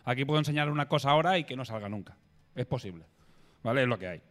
[0.05, 2.17] Aquí puedo enseñar una cosa ahora y que no salga nunca.
[2.55, 3.05] Es posible,
[3.63, 3.83] ¿vale?
[3.83, 4.21] Es lo que hay.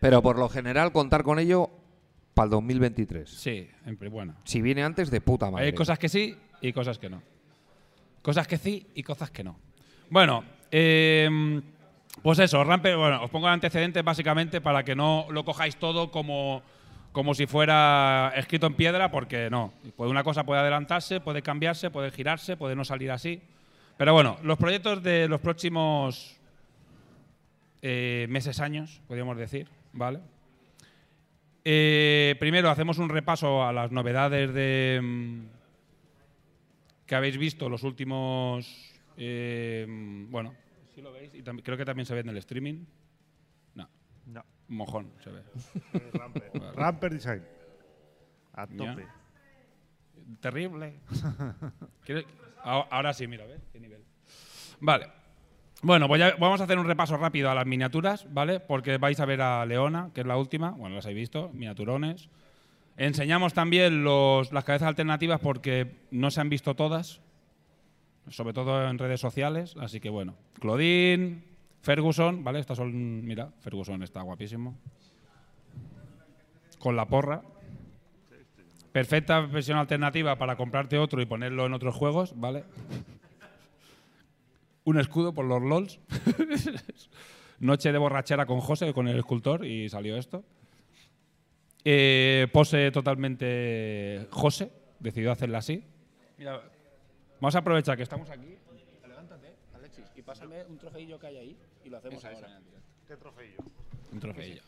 [0.00, 1.70] Pero por lo general, contar con ello
[2.36, 3.30] para el 2023.
[3.30, 3.66] Sí,
[4.10, 4.34] bueno.
[4.44, 5.64] Si viene antes, de puta madre.
[5.64, 7.22] Hay cosas que sí y cosas que no.
[8.20, 9.58] Cosas que sí y cosas que no.
[10.10, 11.62] Bueno, eh,
[12.22, 16.60] pues eso, Ramper, bueno, os pongo antecedentes básicamente para que no lo cojáis todo como,
[17.10, 19.72] como si fuera escrito en piedra, porque no.
[19.96, 23.40] Pues una cosa puede adelantarse, puede cambiarse, puede girarse, puede no salir así.
[23.96, 26.36] Pero bueno, los proyectos de los próximos
[27.80, 30.20] eh, meses, años, podríamos decir, ¿vale?
[31.68, 35.40] Eh, primero hacemos un repaso a las novedades de mm,
[37.04, 38.94] que habéis visto los últimos.
[39.16, 40.54] eh, mm, bueno,
[40.94, 42.84] si lo veis, y creo que también se ve en el streaming.
[43.74, 43.88] No,
[44.26, 44.44] No.
[44.68, 45.42] mojón se ve.
[46.12, 46.50] Ramper.
[46.76, 47.42] Ramper Design.
[48.52, 48.76] A Ya.
[48.76, 49.06] tope.
[50.40, 51.00] Terrible.
[52.06, 52.26] ¿Quieres-
[52.62, 53.60] Ahora sí, mira, ¿ves?
[53.72, 54.04] ¿Qué nivel?
[54.78, 55.08] Vale.
[55.82, 58.60] Bueno, vamos a hacer un repaso rápido a las miniaturas, ¿vale?
[58.60, 60.70] Porque vais a ver a Leona, que es la última.
[60.70, 62.30] Bueno, las habéis visto, miniaturones.
[62.96, 67.20] Enseñamos también las cabezas alternativas porque no se han visto todas,
[68.28, 69.76] sobre todo en redes sociales.
[69.78, 71.42] Así que bueno, Claudine,
[71.82, 72.60] Ferguson, ¿vale?
[72.60, 74.78] Estas son, mira, Ferguson está guapísimo.
[76.78, 77.42] Con la porra.
[78.92, 82.64] Perfecta versión alternativa para comprarte otro y ponerlo en otros juegos, ¿vale?
[84.86, 85.98] Un escudo por los LOLs.
[87.58, 90.44] Noche de borrachera con José, con el escultor, y salió esto.
[91.84, 94.70] Eh, pose totalmente José,
[95.00, 95.84] decidió hacerla así.
[96.38, 96.62] Mira,
[97.40, 98.56] vamos a aprovechar que estamos aquí.
[99.06, 102.60] Levántate, Alexis, y pásame un trofeillo que hay ahí y lo hacemos ahora.
[103.08, 103.64] ¿Qué trofeo?
[104.12, 104.62] Un trofeillo.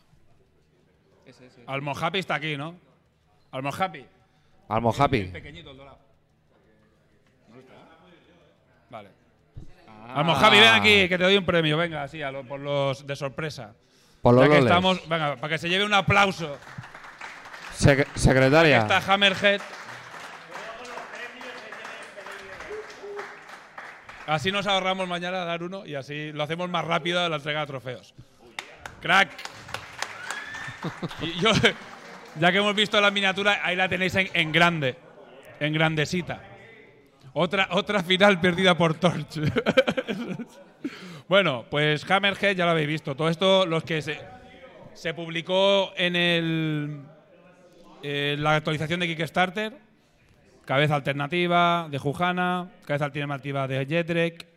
[1.67, 2.75] Almohappy está aquí, ¿no?
[3.51, 4.05] Almohappy.
[4.67, 5.23] Almo El Happy.
[5.25, 5.97] pequeñito, el dorado.
[7.47, 7.75] ¿Dónde está?
[8.89, 9.18] Vale.
[10.15, 11.77] Almohappy, ven aquí, que te doy un premio.
[11.77, 13.73] Venga, así, a lo- por los de sorpresa.
[14.21, 14.69] Por los Ya que loles.
[14.71, 16.57] estamos, venga, para que se lleve un aplauso.
[17.77, 18.79] Sec- secretaria.
[18.79, 19.61] Está Hammerhead.
[24.27, 27.67] Así nos ahorramos mañana dar uno y así lo hacemos más rápido la entrega de
[27.67, 28.13] trofeos.
[29.01, 29.29] Crack.
[31.21, 31.49] Y yo,
[32.39, 34.97] ya que hemos visto la miniatura, ahí la tenéis en, en grande,
[35.59, 36.41] en grandecita.
[37.33, 39.39] Otra, otra final perdida por Torch.
[41.27, 43.15] bueno, pues Hammerhead ya lo habéis visto.
[43.15, 44.19] Todo esto, los que se,
[44.93, 47.01] se publicó en el
[48.01, 49.77] eh, la actualización de Kickstarter.
[50.65, 52.71] Cabeza alternativa de Jujana.
[52.85, 54.47] Cabeza alternativa de Jedrek.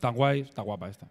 [0.00, 1.08] Tan guay, está guapa esta.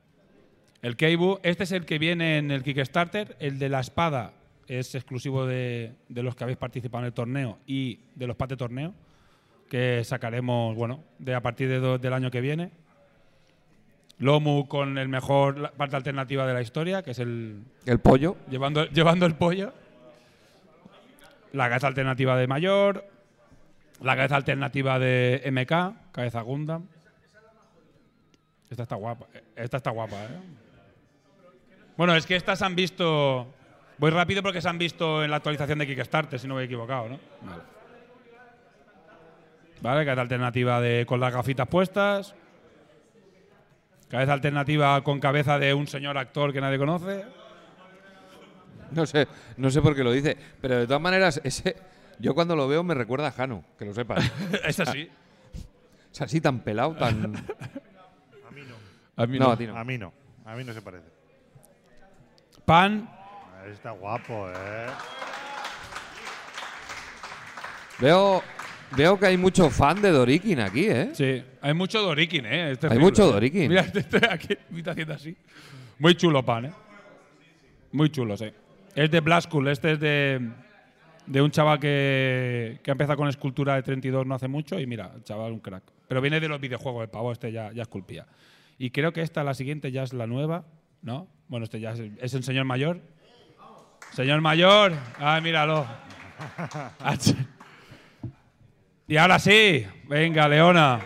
[0.82, 3.36] El Keibu, este es el que viene en el Kickstarter.
[3.40, 4.34] El de la espada
[4.68, 8.50] es exclusivo de, de los que habéis participado en el torneo y de los pats
[8.50, 8.94] de torneo.
[9.70, 12.72] Que sacaremos, bueno, de a partir de do- del año que viene.
[14.20, 18.38] Lomu con el mejor parte alternativa de la historia, que es el, El pollo.
[18.50, 19.74] llevando, llevando el pollo.
[21.54, 23.06] La cabeza alternativa de Mayor.
[24.02, 26.86] La cabeza alternativa de MK, cabeza Gundam.
[28.70, 29.26] Esta está guapa.
[29.56, 30.28] Esta está guapa, ¿eh?
[31.96, 33.48] Bueno, es que estas han visto.
[33.98, 36.66] Voy rápido porque se han visto en la actualización de Kickstarter, si no me he
[36.66, 37.20] equivocado, ¿no?
[37.42, 37.62] Vale.
[39.82, 42.36] Vale, cabeza alternativa de con las gafitas puestas.
[44.10, 47.26] Cabeza alternativa con cabeza de un señor actor que nadie conoce.
[48.92, 49.28] No sé,
[49.58, 50.38] no sé por qué lo dice.
[50.62, 51.76] Pero de todas maneras, ese,
[52.20, 54.24] yo cuando lo veo me recuerda a Jano, que lo sepas.
[54.66, 55.10] Es así.
[56.12, 57.36] es así tan pelado, tan.
[58.48, 58.76] A mí no.
[59.24, 59.52] A mí No, no.
[59.52, 59.78] a ti no.
[59.78, 60.14] A mí no.
[60.46, 61.06] A mí no se parece.
[62.66, 63.10] Pan,
[63.70, 64.88] Está guapo, ¿eh?
[68.00, 68.42] Veo,
[68.96, 71.10] veo que hay mucho fan de Dorikin aquí, ¿eh?
[71.14, 72.72] Sí, hay mucho Dorikin, ¿eh?
[72.72, 73.28] Este Hay mucho.
[73.32, 73.70] Dorikin.
[73.70, 75.36] Mira, este, este aquí me está haciendo así.
[76.00, 76.72] Muy chulo, pan, ¿eh?
[77.92, 78.52] Muy chulo, sí.
[78.96, 80.50] Es de Blast School, este es de,
[81.26, 84.88] de un chaval que, que ha empezado con escultura de 32 no hace mucho y
[84.88, 85.84] mira, el chaval un crack.
[86.08, 88.26] Pero viene de los videojuegos, el pavo este ya, ya esculpía.
[88.78, 90.66] Y creo que esta, la siguiente, ya es la nueva,
[91.02, 91.28] ¿no?
[91.48, 93.02] Bueno, este ya es, es el señor mayor.
[94.14, 95.86] Señor mayor, ah, míralo.
[99.10, 101.00] Y ahora sí, venga, Leona.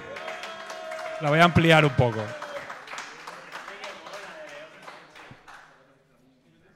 [1.21, 2.19] La voy a ampliar un poco.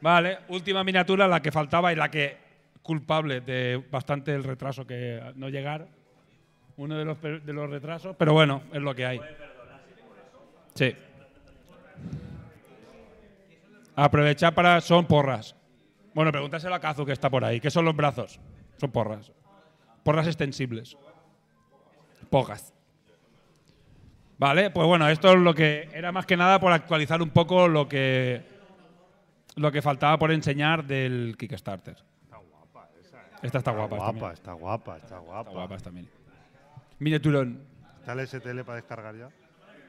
[0.01, 2.37] Vale, última miniatura, la que faltaba y la que
[2.83, 5.87] culpable de bastante el retraso que no llegar.
[6.77, 9.19] Uno de los, de los retrasos, pero bueno, es lo que hay.
[10.75, 10.95] Sí.
[13.95, 14.79] Aprovechar para.
[14.79, 15.55] Son porras.
[16.13, 17.59] Bueno, pregúntaselo a Kazu que está por ahí.
[17.59, 18.39] ¿Qué son los brazos?
[18.77, 19.31] Son porras.
[20.03, 20.95] Porras extensibles.
[22.29, 22.73] Pogas.
[24.37, 27.67] Vale, pues bueno, esto es lo que era más que nada por actualizar un poco
[27.67, 28.43] lo que
[29.55, 31.95] lo que faltaba por enseñar del Kickstarter.
[33.41, 33.95] Esta está guapa.
[33.95, 34.33] esta, Guapa, mira.
[34.33, 35.49] está guapa, está guapa.
[35.49, 36.09] Está guapa esta mini.
[36.99, 37.61] Miniaturón.
[37.99, 39.29] ¿Está el STL para descargar ya?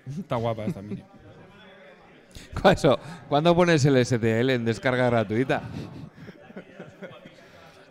[0.07, 1.03] Está guapa esta mini.
[2.71, 2.99] Eso,
[3.29, 5.63] ¿Cuándo pones el STL en descarga gratuita?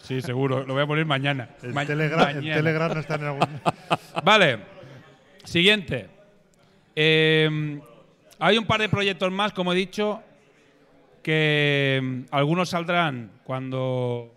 [0.06, 0.64] Sí, seguro.
[0.65, 1.49] Lo voy a poner mañana.
[1.61, 2.56] El, Ma- Telegram, el mañana.
[2.56, 3.48] Telegram no está en algún.
[4.23, 4.60] Vale.
[5.44, 6.07] Siguiente.
[6.95, 7.80] Eh,
[8.40, 10.22] hay un par de proyectos más, como he dicho,
[11.22, 14.32] que mm, algunos saldrán cuando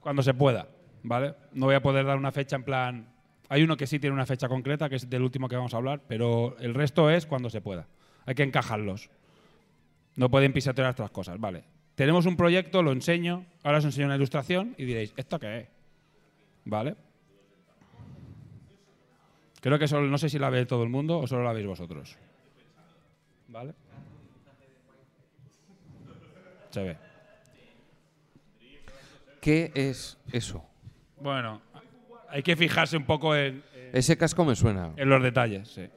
[0.00, 0.68] cuando se pueda,
[1.02, 1.34] ¿vale?
[1.52, 3.08] No voy a poder dar una fecha en plan.
[3.48, 5.78] Hay uno que sí tiene una fecha concreta, que es del último que vamos a
[5.78, 7.86] hablar, pero el resto es cuando se pueda.
[8.24, 9.10] Hay que encajarlos.
[10.14, 11.64] No pueden pisotear otras cosas, vale.
[11.96, 15.68] Tenemos un proyecto, lo enseño, ahora os enseño una ilustración y diréis, ¿esto qué es?
[16.66, 16.94] ¿Vale?
[19.62, 21.66] Creo que solo, no sé si la ve todo el mundo o solo la veis
[21.66, 22.18] vosotros.
[23.48, 23.72] ¿Vale?
[26.70, 26.96] Se ve.
[29.40, 30.62] ¿Qué es eso?
[31.18, 31.62] Bueno,
[32.28, 33.64] hay que fijarse un poco en,
[33.94, 34.92] Ese casco me suena.
[34.98, 35.88] en los detalles, sí.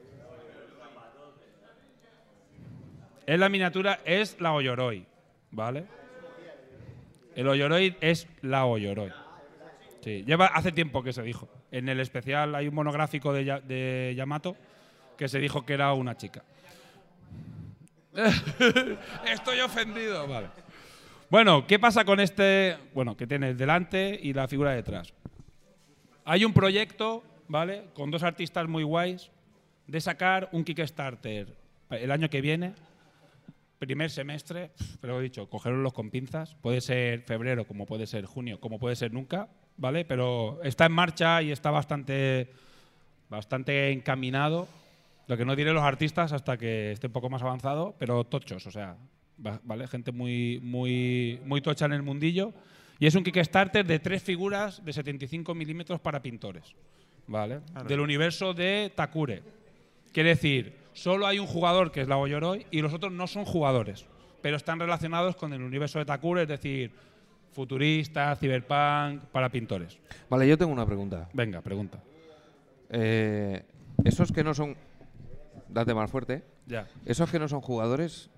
[3.26, 5.06] Es la miniatura, es la Oyoroi,
[5.50, 5.84] ¿vale?
[7.34, 9.12] El Oyoroi es la Oyoroi.
[10.02, 11.48] Sí, lleva hace tiempo que se dijo.
[11.70, 14.56] En el especial hay un monográfico de, de Yamato
[15.16, 16.42] que se dijo que era una chica.
[19.26, 20.48] Estoy ofendido, vale.
[21.30, 22.76] Bueno, ¿qué pasa con este?
[22.92, 25.14] Bueno, que tiene el delante y la figura detrás.
[26.24, 27.84] Hay un proyecto, ¿vale?
[27.94, 29.30] Con dos artistas muy guays
[29.86, 31.54] de sacar un Kickstarter
[31.90, 32.74] el año que viene,
[33.80, 34.70] primer semestre,
[35.00, 36.54] pero he dicho, cogerlos con pinzas.
[36.60, 40.04] Puede ser febrero, como puede ser junio, como puede ser nunca, ¿vale?
[40.04, 42.52] Pero está en marcha y está bastante,
[43.28, 44.68] bastante encaminado.
[45.26, 48.66] Lo que no diré los artistas hasta que esté un poco más avanzado, pero tochos,
[48.66, 48.96] o sea,
[49.44, 49.86] va- ¿vale?
[49.88, 52.52] Gente muy, muy, muy tocha en el mundillo.
[52.98, 56.74] Y es un Kickstarter de tres figuras de 75 milímetros para pintores,
[57.26, 57.60] ¿vale?
[57.88, 59.42] Del universo de Takure.
[60.12, 63.44] Quiere decir, solo hay un jugador que es la Oyoroi y los otros no son
[63.44, 64.06] jugadores,
[64.42, 66.92] pero están relacionados con el universo de Takure, es decir,
[67.52, 69.98] futurista, cyberpunk, para pintores.
[70.28, 71.28] Vale, yo tengo una pregunta.
[71.32, 72.02] Venga, pregunta.
[72.90, 73.62] Eh,
[74.04, 74.76] esos que no son.
[75.68, 76.42] Date más fuerte.
[76.66, 76.88] Ya.
[77.04, 78.30] Esos que no son jugadores,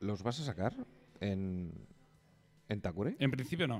[0.00, 0.74] ¿los vas a sacar
[1.20, 1.72] en,
[2.68, 3.16] en Takure?
[3.18, 3.76] En principio no.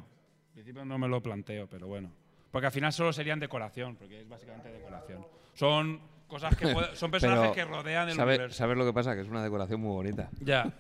[0.49, 2.11] En principio no me lo planteo, pero bueno.
[2.51, 5.24] Porque al final solo serían decoración, porque es básicamente decoración.
[5.55, 8.56] Son cosas que puede- son personajes Pero, que rodean el ¿sabe- universo.
[8.59, 9.14] ¿Sabes lo que pasa?
[9.14, 10.28] Que es una decoración muy bonita.
[10.40, 10.72] Ya.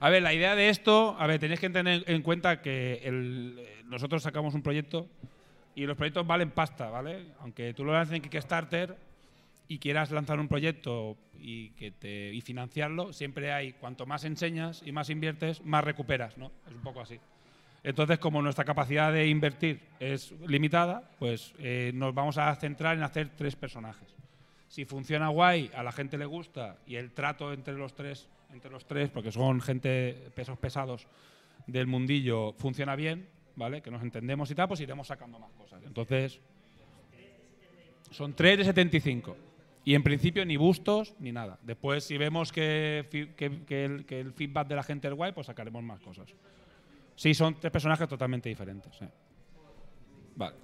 [0.00, 3.56] A ver, la idea de esto, a ver, tenéis que tener en cuenta que el-
[3.58, 5.08] eh, nosotros sacamos un proyecto
[5.74, 7.26] y los proyectos valen pasta, ¿vale?
[7.40, 8.96] Aunque tú lo lances en Kickstarter
[9.68, 14.82] y quieras lanzar un proyecto y que te y financiarlo, siempre hay cuanto más enseñas
[14.84, 16.50] y más inviertes, más recuperas, ¿no?
[16.68, 17.18] Es un poco así.
[17.82, 23.02] Entonces, como nuestra capacidad de invertir es limitada, pues eh, nos vamos a centrar en
[23.04, 24.06] hacer tres personajes.
[24.70, 28.70] Si funciona guay, a la gente le gusta y el trato entre los tres, entre
[28.70, 31.08] los tres, porque son gente pesos pesados
[31.66, 33.82] del mundillo, funciona bien, ¿vale?
[33.82, 35.82] Que nos entendemos y tal, pues iremos sacando más cosas.
[35.84, 36.40] Entonces,
[38.12, 39.36] son tres de 75.
[39.84, 41.58] Y en principio ni bustos ni nada.
[41.62, 45.98] Después, si vemos que, que- el, feedback de la gente es guay, pues sacaremos más
[45.98, 46.28] cosas.
[47.16, 48.92] Sí, son tres personajes totalmente diferentes.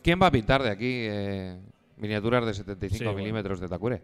[0.00, 1.58] ¿Quién va a pintar de aquí eh,
[1.96, 3.18] miniaturas de 75 Sí, bueno.
[3.18, 4.02] milímetros de Takure?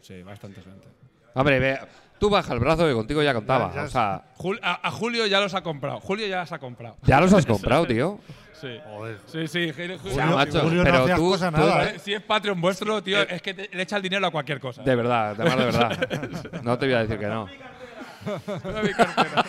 [0.00, 0.86] Sí, bastante gente.
[1.34, 1.78] Hombre, ve,
[2.18, 3.68] tú baja el brazo que contigo ya contaba.
[3.70, 6.00] Ya- ya o sea, Jul- a, a Julio ya los ha comprado.
[6.00, 6.96] Julio ya los ha comprado.
[7.02, 8.20] ya los has comprado, tío.
[8.52, 8.78] Sí.
[8.86, 9.18] Joder.
[9.26, 9.72] Sí, sí.
[9.72, 11.98] Julio, Julio- macho, Julio no pero hacías tú, cosa tú- nada, ¿eh?
[11.98, 14.82] Si es Patreon vuestro, tío, es que te- le echa el dinero a cualquier cosa.
[14.82, 16.62] De verdad, además de verdad.
[16.62, 17.46] No te voy a decir que no.
[18.64, 19.44] Mira mi cartera.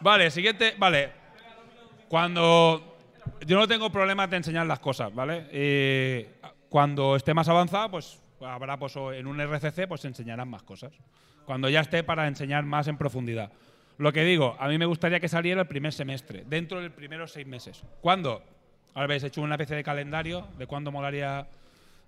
[0.00, 0.74] vale, siguiente.
[0.78, 1.12] Vale.
[2.08, 2.86] Cuando.
[3.46, 5.46] Yo no tengo problemas de enseñar las cosas, ¿vale?
[5.52, 6.34] Eh,
[6.70, 10.92] cuando esté más avanzada, pues habrá pues, en un RCC, pues enseñarán más cosas.
[11.44, 13.52] Cuando ya esté para enseñar más en profundidad.
[13.98, 16.94] Lo que digo, a mí me gustaría que saliera el primer semestre, dentro de los
[16.94, 17.82] primeros seis meses.
[18.00, 18.42] ¿Cuándo?
[18.94, 21.48] Ahora habéis hecho una especie de calendario de cuándo molaría.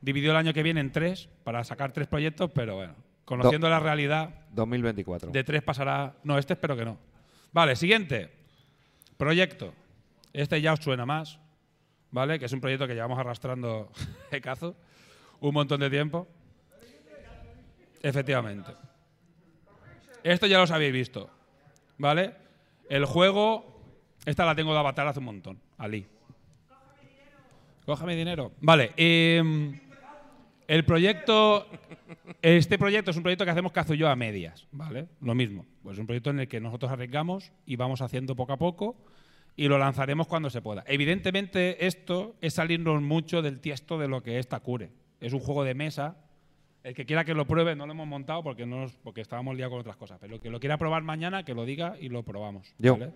[0.01, 2.94] Dividido el año que viene en tres, para sacar tres proyectos, pero bueno,
[3.24, 5.30] conociendo la realidad, 2024.
[5.30, 6.14] de tres pasará.
[6.24, 6.98] No, este espero que no.
[7.52, 8.30] Vale, siguiente.
[9.16, 9.74] Proyecto.
[10.32, 11.39] Este ya os suena más.
[12.12, 12.39] ¿Vale?
[12.39, 13.90] Que es un proyecto que llevamos arrastrando
[14.30, 14.76] Ecazo
[15.40, 16.28] un montón de tiempo.
[18.01, 18.72] Efectivamente.
[20.22, 21.28] Esto ya los habéis visto.
[21.98, 22.34] ¿Vale?
[22.89, 23.80] El juego.
[24.24, 25.60] Esta la tengo de avatar hace un montón.
[25.78, 26.06] Ali.
[27.84, 28.52] Cójame dinero.
[28.60, 28.93] Vale.
[28.97, 29.80] em,
[30.68, 31.66] el proyecto.
[32.40, 35.09] Este proyecto es un proyecto que hacemos Cazu y yo a medias, ¿vale?
[35.20, 35.66] Lo mismo.
[35.82, 38.97] Pues es un proyecto en el que nosotros arriesgamos y vamos haciendo poco a poco
[39.56, 40.84] y lo lanzaremos cuando se pueda.
[40.86, 44.90] Evidentemente, esto es salirnos mucho del tiesto de lo que es Takure.
[45.20, 46.16] Es un juego de mesa.
[46.82, 49.72] El que quiera que lo pruebe, no lo hemos montado porque, no, porque estábamos liados
[49.72, 50.18] con otras cosas.
[50.20, 52.74] Pero el que lo quiera probar mañana, que lo diga y lo probamos.
[52.78, 52.96] Yo.
[52.96, 53.12] ¿vale?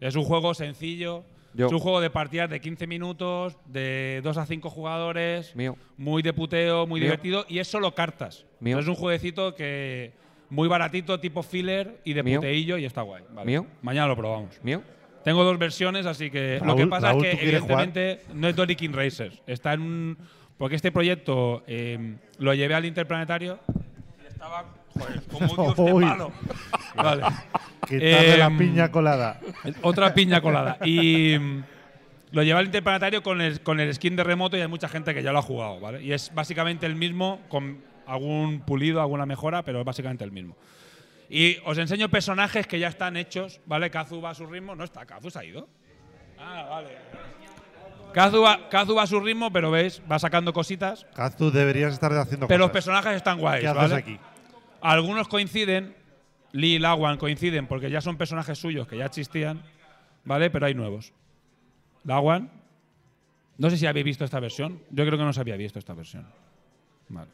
[0.00, 1.24] Es un juego sencillo.
[1.54, 1.66] Yo.
[1.66, 5.56] Es un juego de partidas de 15 minutos, de 2 a 5 jugadores.
[5.56, 5.76] Mío.
[5.96, 7.08] Muy de puteo, muy Mío.
[7.08, 7.44] divertido.
[7.48, 8.46] Y es solo cartas.
[8.60, 8.78] Mío.
[8.78, 10.12] Es un jueguecito que
[10.48, 13.24] muy baratito, tipo filler y de puteillo y está guay.
[13.32, 13.46] Vale.
[13.46, 13.66] Mío.
[13.82, 14.62] Mañana lo probamos.
[14.62, 14.82] ¿Mío?
[15.24, 17.84] Tengo dos versiones, así que lo Raúl- que pasa Raúl, es ¿tú que jugar?
[17.84, 19.40] evidentemente no es Doric King Racers.
[19.46, 20.18] Está en un
[20.56, 23.58] porque este proyecto eh, lo llevé al interplanetario
[24.22, 26.32] y estaba joder, como un dios de palo.
[26.96, 27.22] Vale.
[27.88, 29.40] Quitarle la Em, piña colada.
[29.82, 30.76] Otra piña colada.
[30.84, 31.62] Y mm,
[32.32, 35.14] lo lleva al interplanetario con el, con el skin de remoto y hay mucha gente
[35.14, 36.02] que ya lo ha jugado, ¿vale?
[36.02, 40.56] Y es básicamente el mismo, con algún pulido, alguna mejora, pero es básicamente el mismo.
[41.32, 43.88] Y os enseño personajes que ya están hechos, ¿vale?
[43.88, 44.74] Kazu va a su ritmo.
[44.74, 45.68] No está, Kazu se ha ido.
[46.36, 46.88] Ah, vale.
[48.12, 51.06] Kazu va, Kazu va a su ritmo, pero veis, va sacando cositas.
[51.14, 52.84] Kazu, deberías estar haciendo Pero los cosas.
[52.84, 53.94] personajes están guays, ¿Qué haces ¿vale?
[53.94, 54.18] aquí?
[54.80, 55.94] Algunos coinciden,
[56.50, 59.62] Lee y Lawan coinciden porque ya son personajes suyos que ya existían,
[60.24, 60.50] ¿vale?
[60.50, 61.12] Pero hay nuevos.
[62.02, 62.50] Lawan,
[63.58, 64.82] no sé si habéis visto esta versión.
[64.90, 66.26] Yo creo que no se había visto esta versión.
[67.08, 67.30] Vale.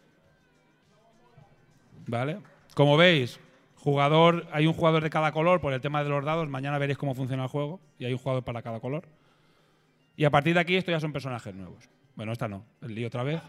[2.06, 2.38] ¿Vale?
[2.74, 3.40] Como veis,
[3.86, 6.48] jugador, hay un jugador de cada color por el tema de los dados.
[6.48, 9.04] Mañana veréis cómo funciona el juego y hay un jugador para cada color.
[10.16, 11.88] Y a partir de aquí esto ya son personajes nuevos.
[12.16, 12.64] Bueno, esta no.
[12.82, 13.40] El Lee otra vez.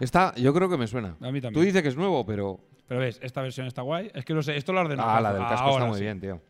[0.00, 1.14] Esta, yo creo que me suena.
[1.20, 1.52] A mí también.
[1.52, 2.58] Tú dices que es nuevo, pero.
[2.88, 4.10] Pero ves, esta versión está guay.
[4.14, 5.04] Es que no sé, esto lo ordenó.
[5.06, 6.02] Ah, la del casco está Ahora muy sí.
[6.02, 6.40] bien, tío.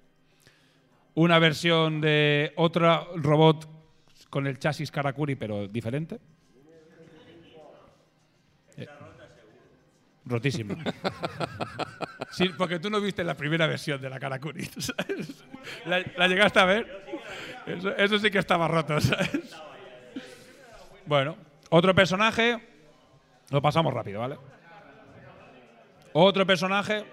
[1.17, 3.69] Una versión de otro robot
[4.31, 6.19] con el chasis Karakuri, pero diferente.
[8.79, 8.87] Eh,
[10.25, 10.77] rotísimo.
[12.31, 14.65] sí, porque tú no viste la primera versión de la Karakuri.
[14.79, 15.45] ¿sabes?
[15.85, 17.07] ¿La, la llegaste a ver?
[17.67, 19.57] Eso, eso sí que estaba roto, ¿sabes?
[21.07, 21.37] Bueno,
[21.71, 22.61] otro personaje.
[23.51, 24.37] Lo pasamos rápido, ¿vale?
[26.13, 27.05] Otro personaje.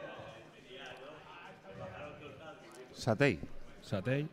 [2.94, 3.40] Satei.
[3.81, 4.27] Satei.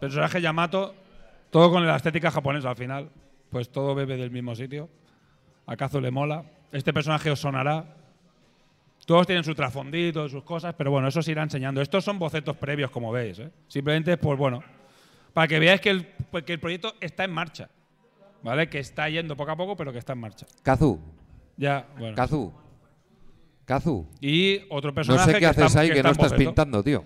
[0.00, 0.94] Personaje Yamato,
[1.50, 3.10] todo con la estética japonesa al final.
[3.50, 4.88] Pues todo bebe del mismo sitio.
[5.66, 6.44] A Kazu le mola.
[6.72, 7.84] Este personaje os sonará.
[9.06, 11.80] Todos tienen su trasfondito, sus cosas, pero bueno, eso se irá enseñando.
[11.82, 13.38] Estos son bocetos previos, como veis.
[13.40, 13.50] ¿eh?
[13.68, 14.62] Simplemente, pues bueno,
[15.32, 17.68] para que veáis que el, pues que el proyecto está en marcha.
[18.42, 18.68] ¿Vale?
[18.68, 20.46] Que está yendo poco a poco, pero que está en marcha.
[20.62, 20.98] Kazu.
[21.56, 22.16] Ya, bueno.
[22.16, 22.52] Kazu.
[23.64, 24.06] Kazu.
[24.20, 26.38] Y otro No personaje sé qué que haces está- ahí que no estás boceto.
[26.50, 27.04] pintando, tío.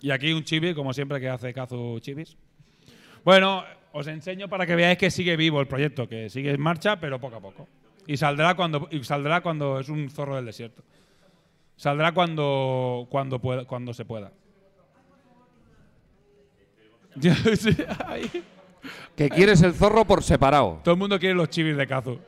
[0.00, 2.36] Y aquí un chibi, como siempre que hace Kazu chibis.
[3.24, 6.98] Bueno, os enseño para que veáis que sigue vivo el proyecto, que sigue en marcha,
[7.00, 7.68] pero poco a poco.
[8.06, 10.82] Y saldrá cuando, y saldrá cuando es un zorro del desierto.
[11.76, 14.32] Saldrá cuando, cuando, pueda, cuando se pueda.
[19.16, 20.80] Que quieres el zorro por separado.
[20.84, 22.20] Todo el mundo quiere los chibis de Kazu.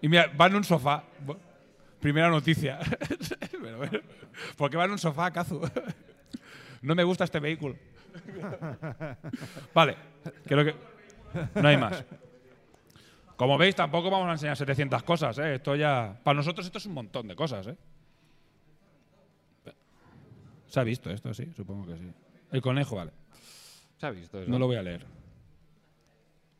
[0.00, 1.04] Y mira, va en un sofá.
[2.00, 2.78] Primera noticia.
[3.62, 3.78] Pero
[4.56, 5.60] ¿Por qué va en un sofá, Kazu?
[6.82, 7.76] No me gusta este vehículo.
[9.72, 9.96] Vale,
[10.44, 10.74] creo que
[11.54, 12.04] no hay más.
[13.36, 15.38] Como veis, tampoco vamos a enseñar 700 cosas.
[15.38, 15.56] ¿eh?
[15.56, 17.66] Esto ya, para nosotros esto es un montón de cosas.
[17.66, 17.76] ¿eh?
[20.68, 22.12] Se ha visto esto, sí, supongo que sí.
[22.50, 23.12] El conejo, vale.
[23.96, 24.50] ¿Se ha visto eso?
[24.50, 25.06] No lo voy a leer.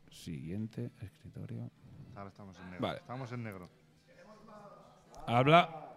[0.09, 1.69] Siguiente, escritorio.
[2.15, 2.81] Ahora estamos en negro.
[2.87, 2.99] Vale.
[2.99, 3.69] Estamos en negro.
[5.27, 5.89] Habla.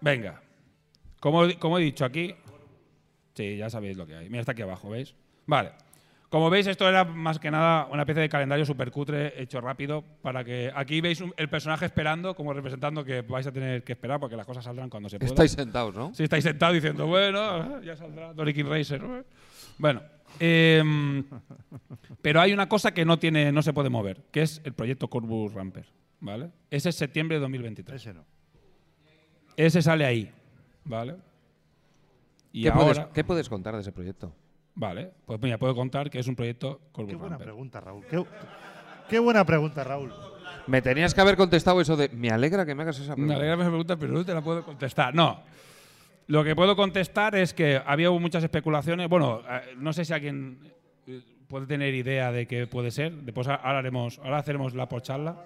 [0.00, 0.40] Venga.
[1.20, 2.34] Como, como he dicho aquí.
[3.34, 4.28] Sí, ya sabéis lo que hay.
[4.28, 5.14] Mira, está aquí abajo, ¿veis?
[5.46, 5.72] Vale.
[6.28, 10.04] Como veis, esto era más que nada una especie de calendario super cutre hecho rápido
[10.20, 13.92] para que aquí veis un- el personaje esperando, como representando que vais a tener que
[13.92, 15.30] esperar porque las cosas saldrán cuando se pueda.
[15.30, 16.12] Estáis sentados, ¿no?
[16.14, 19.02] Si estáis sentados diciendo, bueno, ya saldrá Doric King Racer.
[19.02, 19.24] ¿no?
[19.78, 20.02] Bueno,
[20.38, 21.24] em,
[22.20, 25.08] pero hay una cosa que no tiene, no se puede mover, que es el proyecto
[25.08, 25.86] Corvus Ramper,
[26.20, 26.50] ¿vale?
[26.70, 28.02] Ese es septiembre de 2023.
[28.02, 28.24] Ese no.
[29.56, 30.30] Ese sale ahí,
[30.84, 31.16] ¿vale?
[32.52, 34.34] Y ¿Qué, ahora, puedes, qué puedes contar de ese proyecto?
[34.78, 37.44] Vale, pues mira, puedo contar que es un proyecto Qué buena Ramper.
[37.46, 38.04] pregunta, Raúl.
[38.06, 38.24] Qué,
[39.08, 40.12] qué buena pregunta, Raúl.
[40.66, 43.36] Me tenías que haber contestado eso de me alegra que me hagas esa Me pregunta.
[43.36, 45.14] alegra que me preguntas, pero no te la puedo contestar.
[45.14, 45.42] No.
[46.26, 49.08] Lo que puedo contestar es que había muchas especulaciones.
[49.08, 50.58] Bueno, eh, no sé si alguien
[51.06, 53.12] eh, puede tener idea de qué puede ser.
[53.14, 55.36] Después ahora haremos, ahora haremos la pocharla.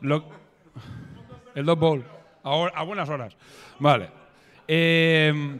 [0.00, 0.24] Lo,
[1.54, 2.04] el dog bowl.
[2.42, 3.36] Ahora- a buenas horas.
[3.78, 4.08] Vale.
[4.66, 5.58] Eh,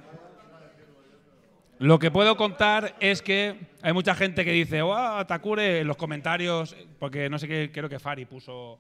[1.81, 5.81] lo que puedo contar es que hay mucha gente que dice, ¡Wow, Takure!
[5.81, 8.79] En los comentarios, porque no sé qué, creo que Fari puso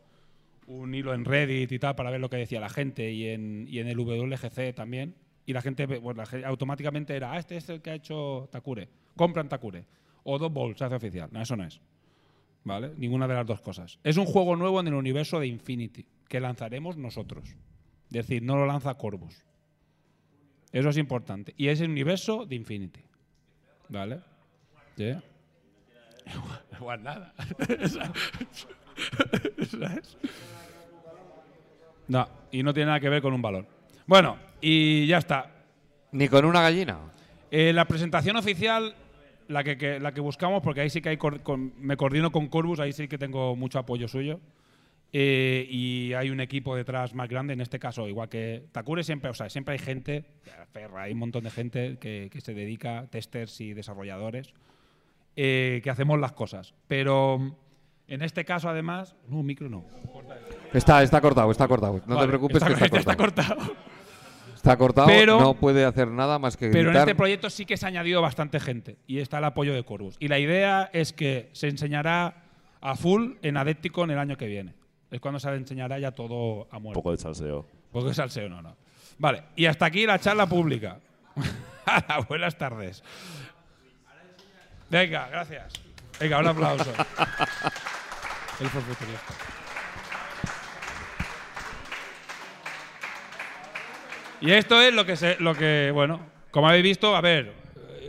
[0.66, 3.64] un hilo en Reddit y tal para ver lo que decía la gente y en,
[3.70, 5.14] y en el WGC también.
[5.47, 8.51] Y la gente, bueno, la gente automáticamente era, ah, este es el que ha hecho
[8.52, 8.90] Takure.
[9.16, 9.86] Compran Takure.
[10.24, 11.31] O dos Balls se hace oficial.
[11.32, 11.81] No, eso no es.
[12.64, 12.93] ¿Vale?
[12.98, 13.98] Ninguna de las dos cosas.
[14.05, 17.48] Es un juego nuevo en el universo de Infinity que lanzaremos nosotros.
[17.48, 19.47] Es decir, no lo lanza Corvus.
[20.72, 21.55] Eso es importante.
[21.56, 23.01] Y es el universo de Infinity.
[23.88, 24.20] ¿Vale?
[24.97, 25.12] ¿Sí?
[26.78, 27.34] Igual nada.
[32.09, 33.66] No, y no tiene nada que ver con un balón.
[34.06, 35.51] Bueno, y ya está.
[36.12, 36.98] Ni con una gallina.
[37.51, 38.94] Eh, la presentación oficial,
[39.48, 42.32] la que, que- la que buscamos, porque ahí sí que hay cor- con- me coordino
[42.32, 44.40] con Corvus, ahí sí que tengo mucho apoyo suyo.
[45.12, 49.31] Eh, y hay un equipo detrás más grande, en este caso, igual que Takure, siempre,
[49.31, 50.24] o sea, siempre hay gente,
[50.73, 54.55] Ferra, hay un montón de gente que, que se dedica, testers y desarrolladores,
[55.37, 56.74] eh, que hacemos las cosas.
[56.87, 57.57] Pero
[58.07, 59.85] en este caso, además, no, micro no.
[60.73, 62.01] Está, está cortado, está cortado.
[62.07, 63.57] No Vale, te preocupes que está, está cortado.
[63.57, 63.77] cortado.
[64.55, 67.09] Está cortado, Pero- no puede hacer nada más que Pero en gritar.
[67.09, 70.16] este proyecto sí que se ha añadido bastante gente y está el apoyo de Corvus.
[70.20, 72.45] Y la idea es que se enseñará
[72.81, 74.74] a full en Adepticon el año que viene.
[75.11, 76.99] Es cuando se enseñará ya todo a Un muerte.
[76.99, 77.66] poco de salseo.
[77.93, 78.77] Poco de salseo, no, no.
[79.19, 80.99] Vale, y hasta aquí la charla pública.
[82.28, 83.03] Buenas tardes.
[84.89, 85.73] Venga, gracias.
[86.19, 86.93] Venga, un aplauso.
[88.61, 89.35] El futurista.
[94.41, 96.20] Y esto es lo que se, lo que, bueno,
[96.51, 97.53] como habéis visto, a ver,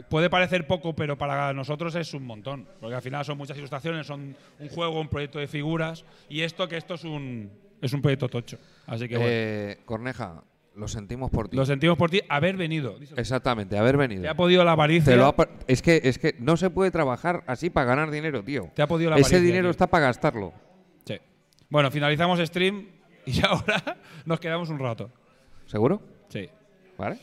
[0.09, 2.67] puede parecer poco, pero para nosotros es un montón.
[2.79, 6.05] Porque al final son muchas ilustraciones, son un juego, un proyecto de figuras.
[6.29, 7.49] Y esto que esto es un,
[7.81, 8.57] es un proyecto tocho.
[8.87, 9.29] Así que bueno.
[9.31, 10.43] Eh, Corneja,
[10.75, 11.57] lo sentimos por ti.
[11.57, 12.97] Lo sentimos por ti haber venido.
[13.17, 14.21] Exactamente, haber venido.
[14.21, 15.11] Te ha podido la avaricia.
[15.13, 18.11] Te lo ha pa- es, que, es que no se puede trabajar así para ganar
[18.11, 18.69] dinero, tío.
[18.73, 19.71] Te ha podido la Ese avaricia, dinero tío.
[19.71, 20.53] está para gastarlo.
[21.05, 21.17] Sí.
[21.69, 22.87] Bueno, finalizamos stream
[23.25, 25.09] y ahora nos quedamos un rato.
[25.65, 26.01] ¿Seguro?
[26.29, 26.49] Sí.
[26.97, 27.19] ¿Vale?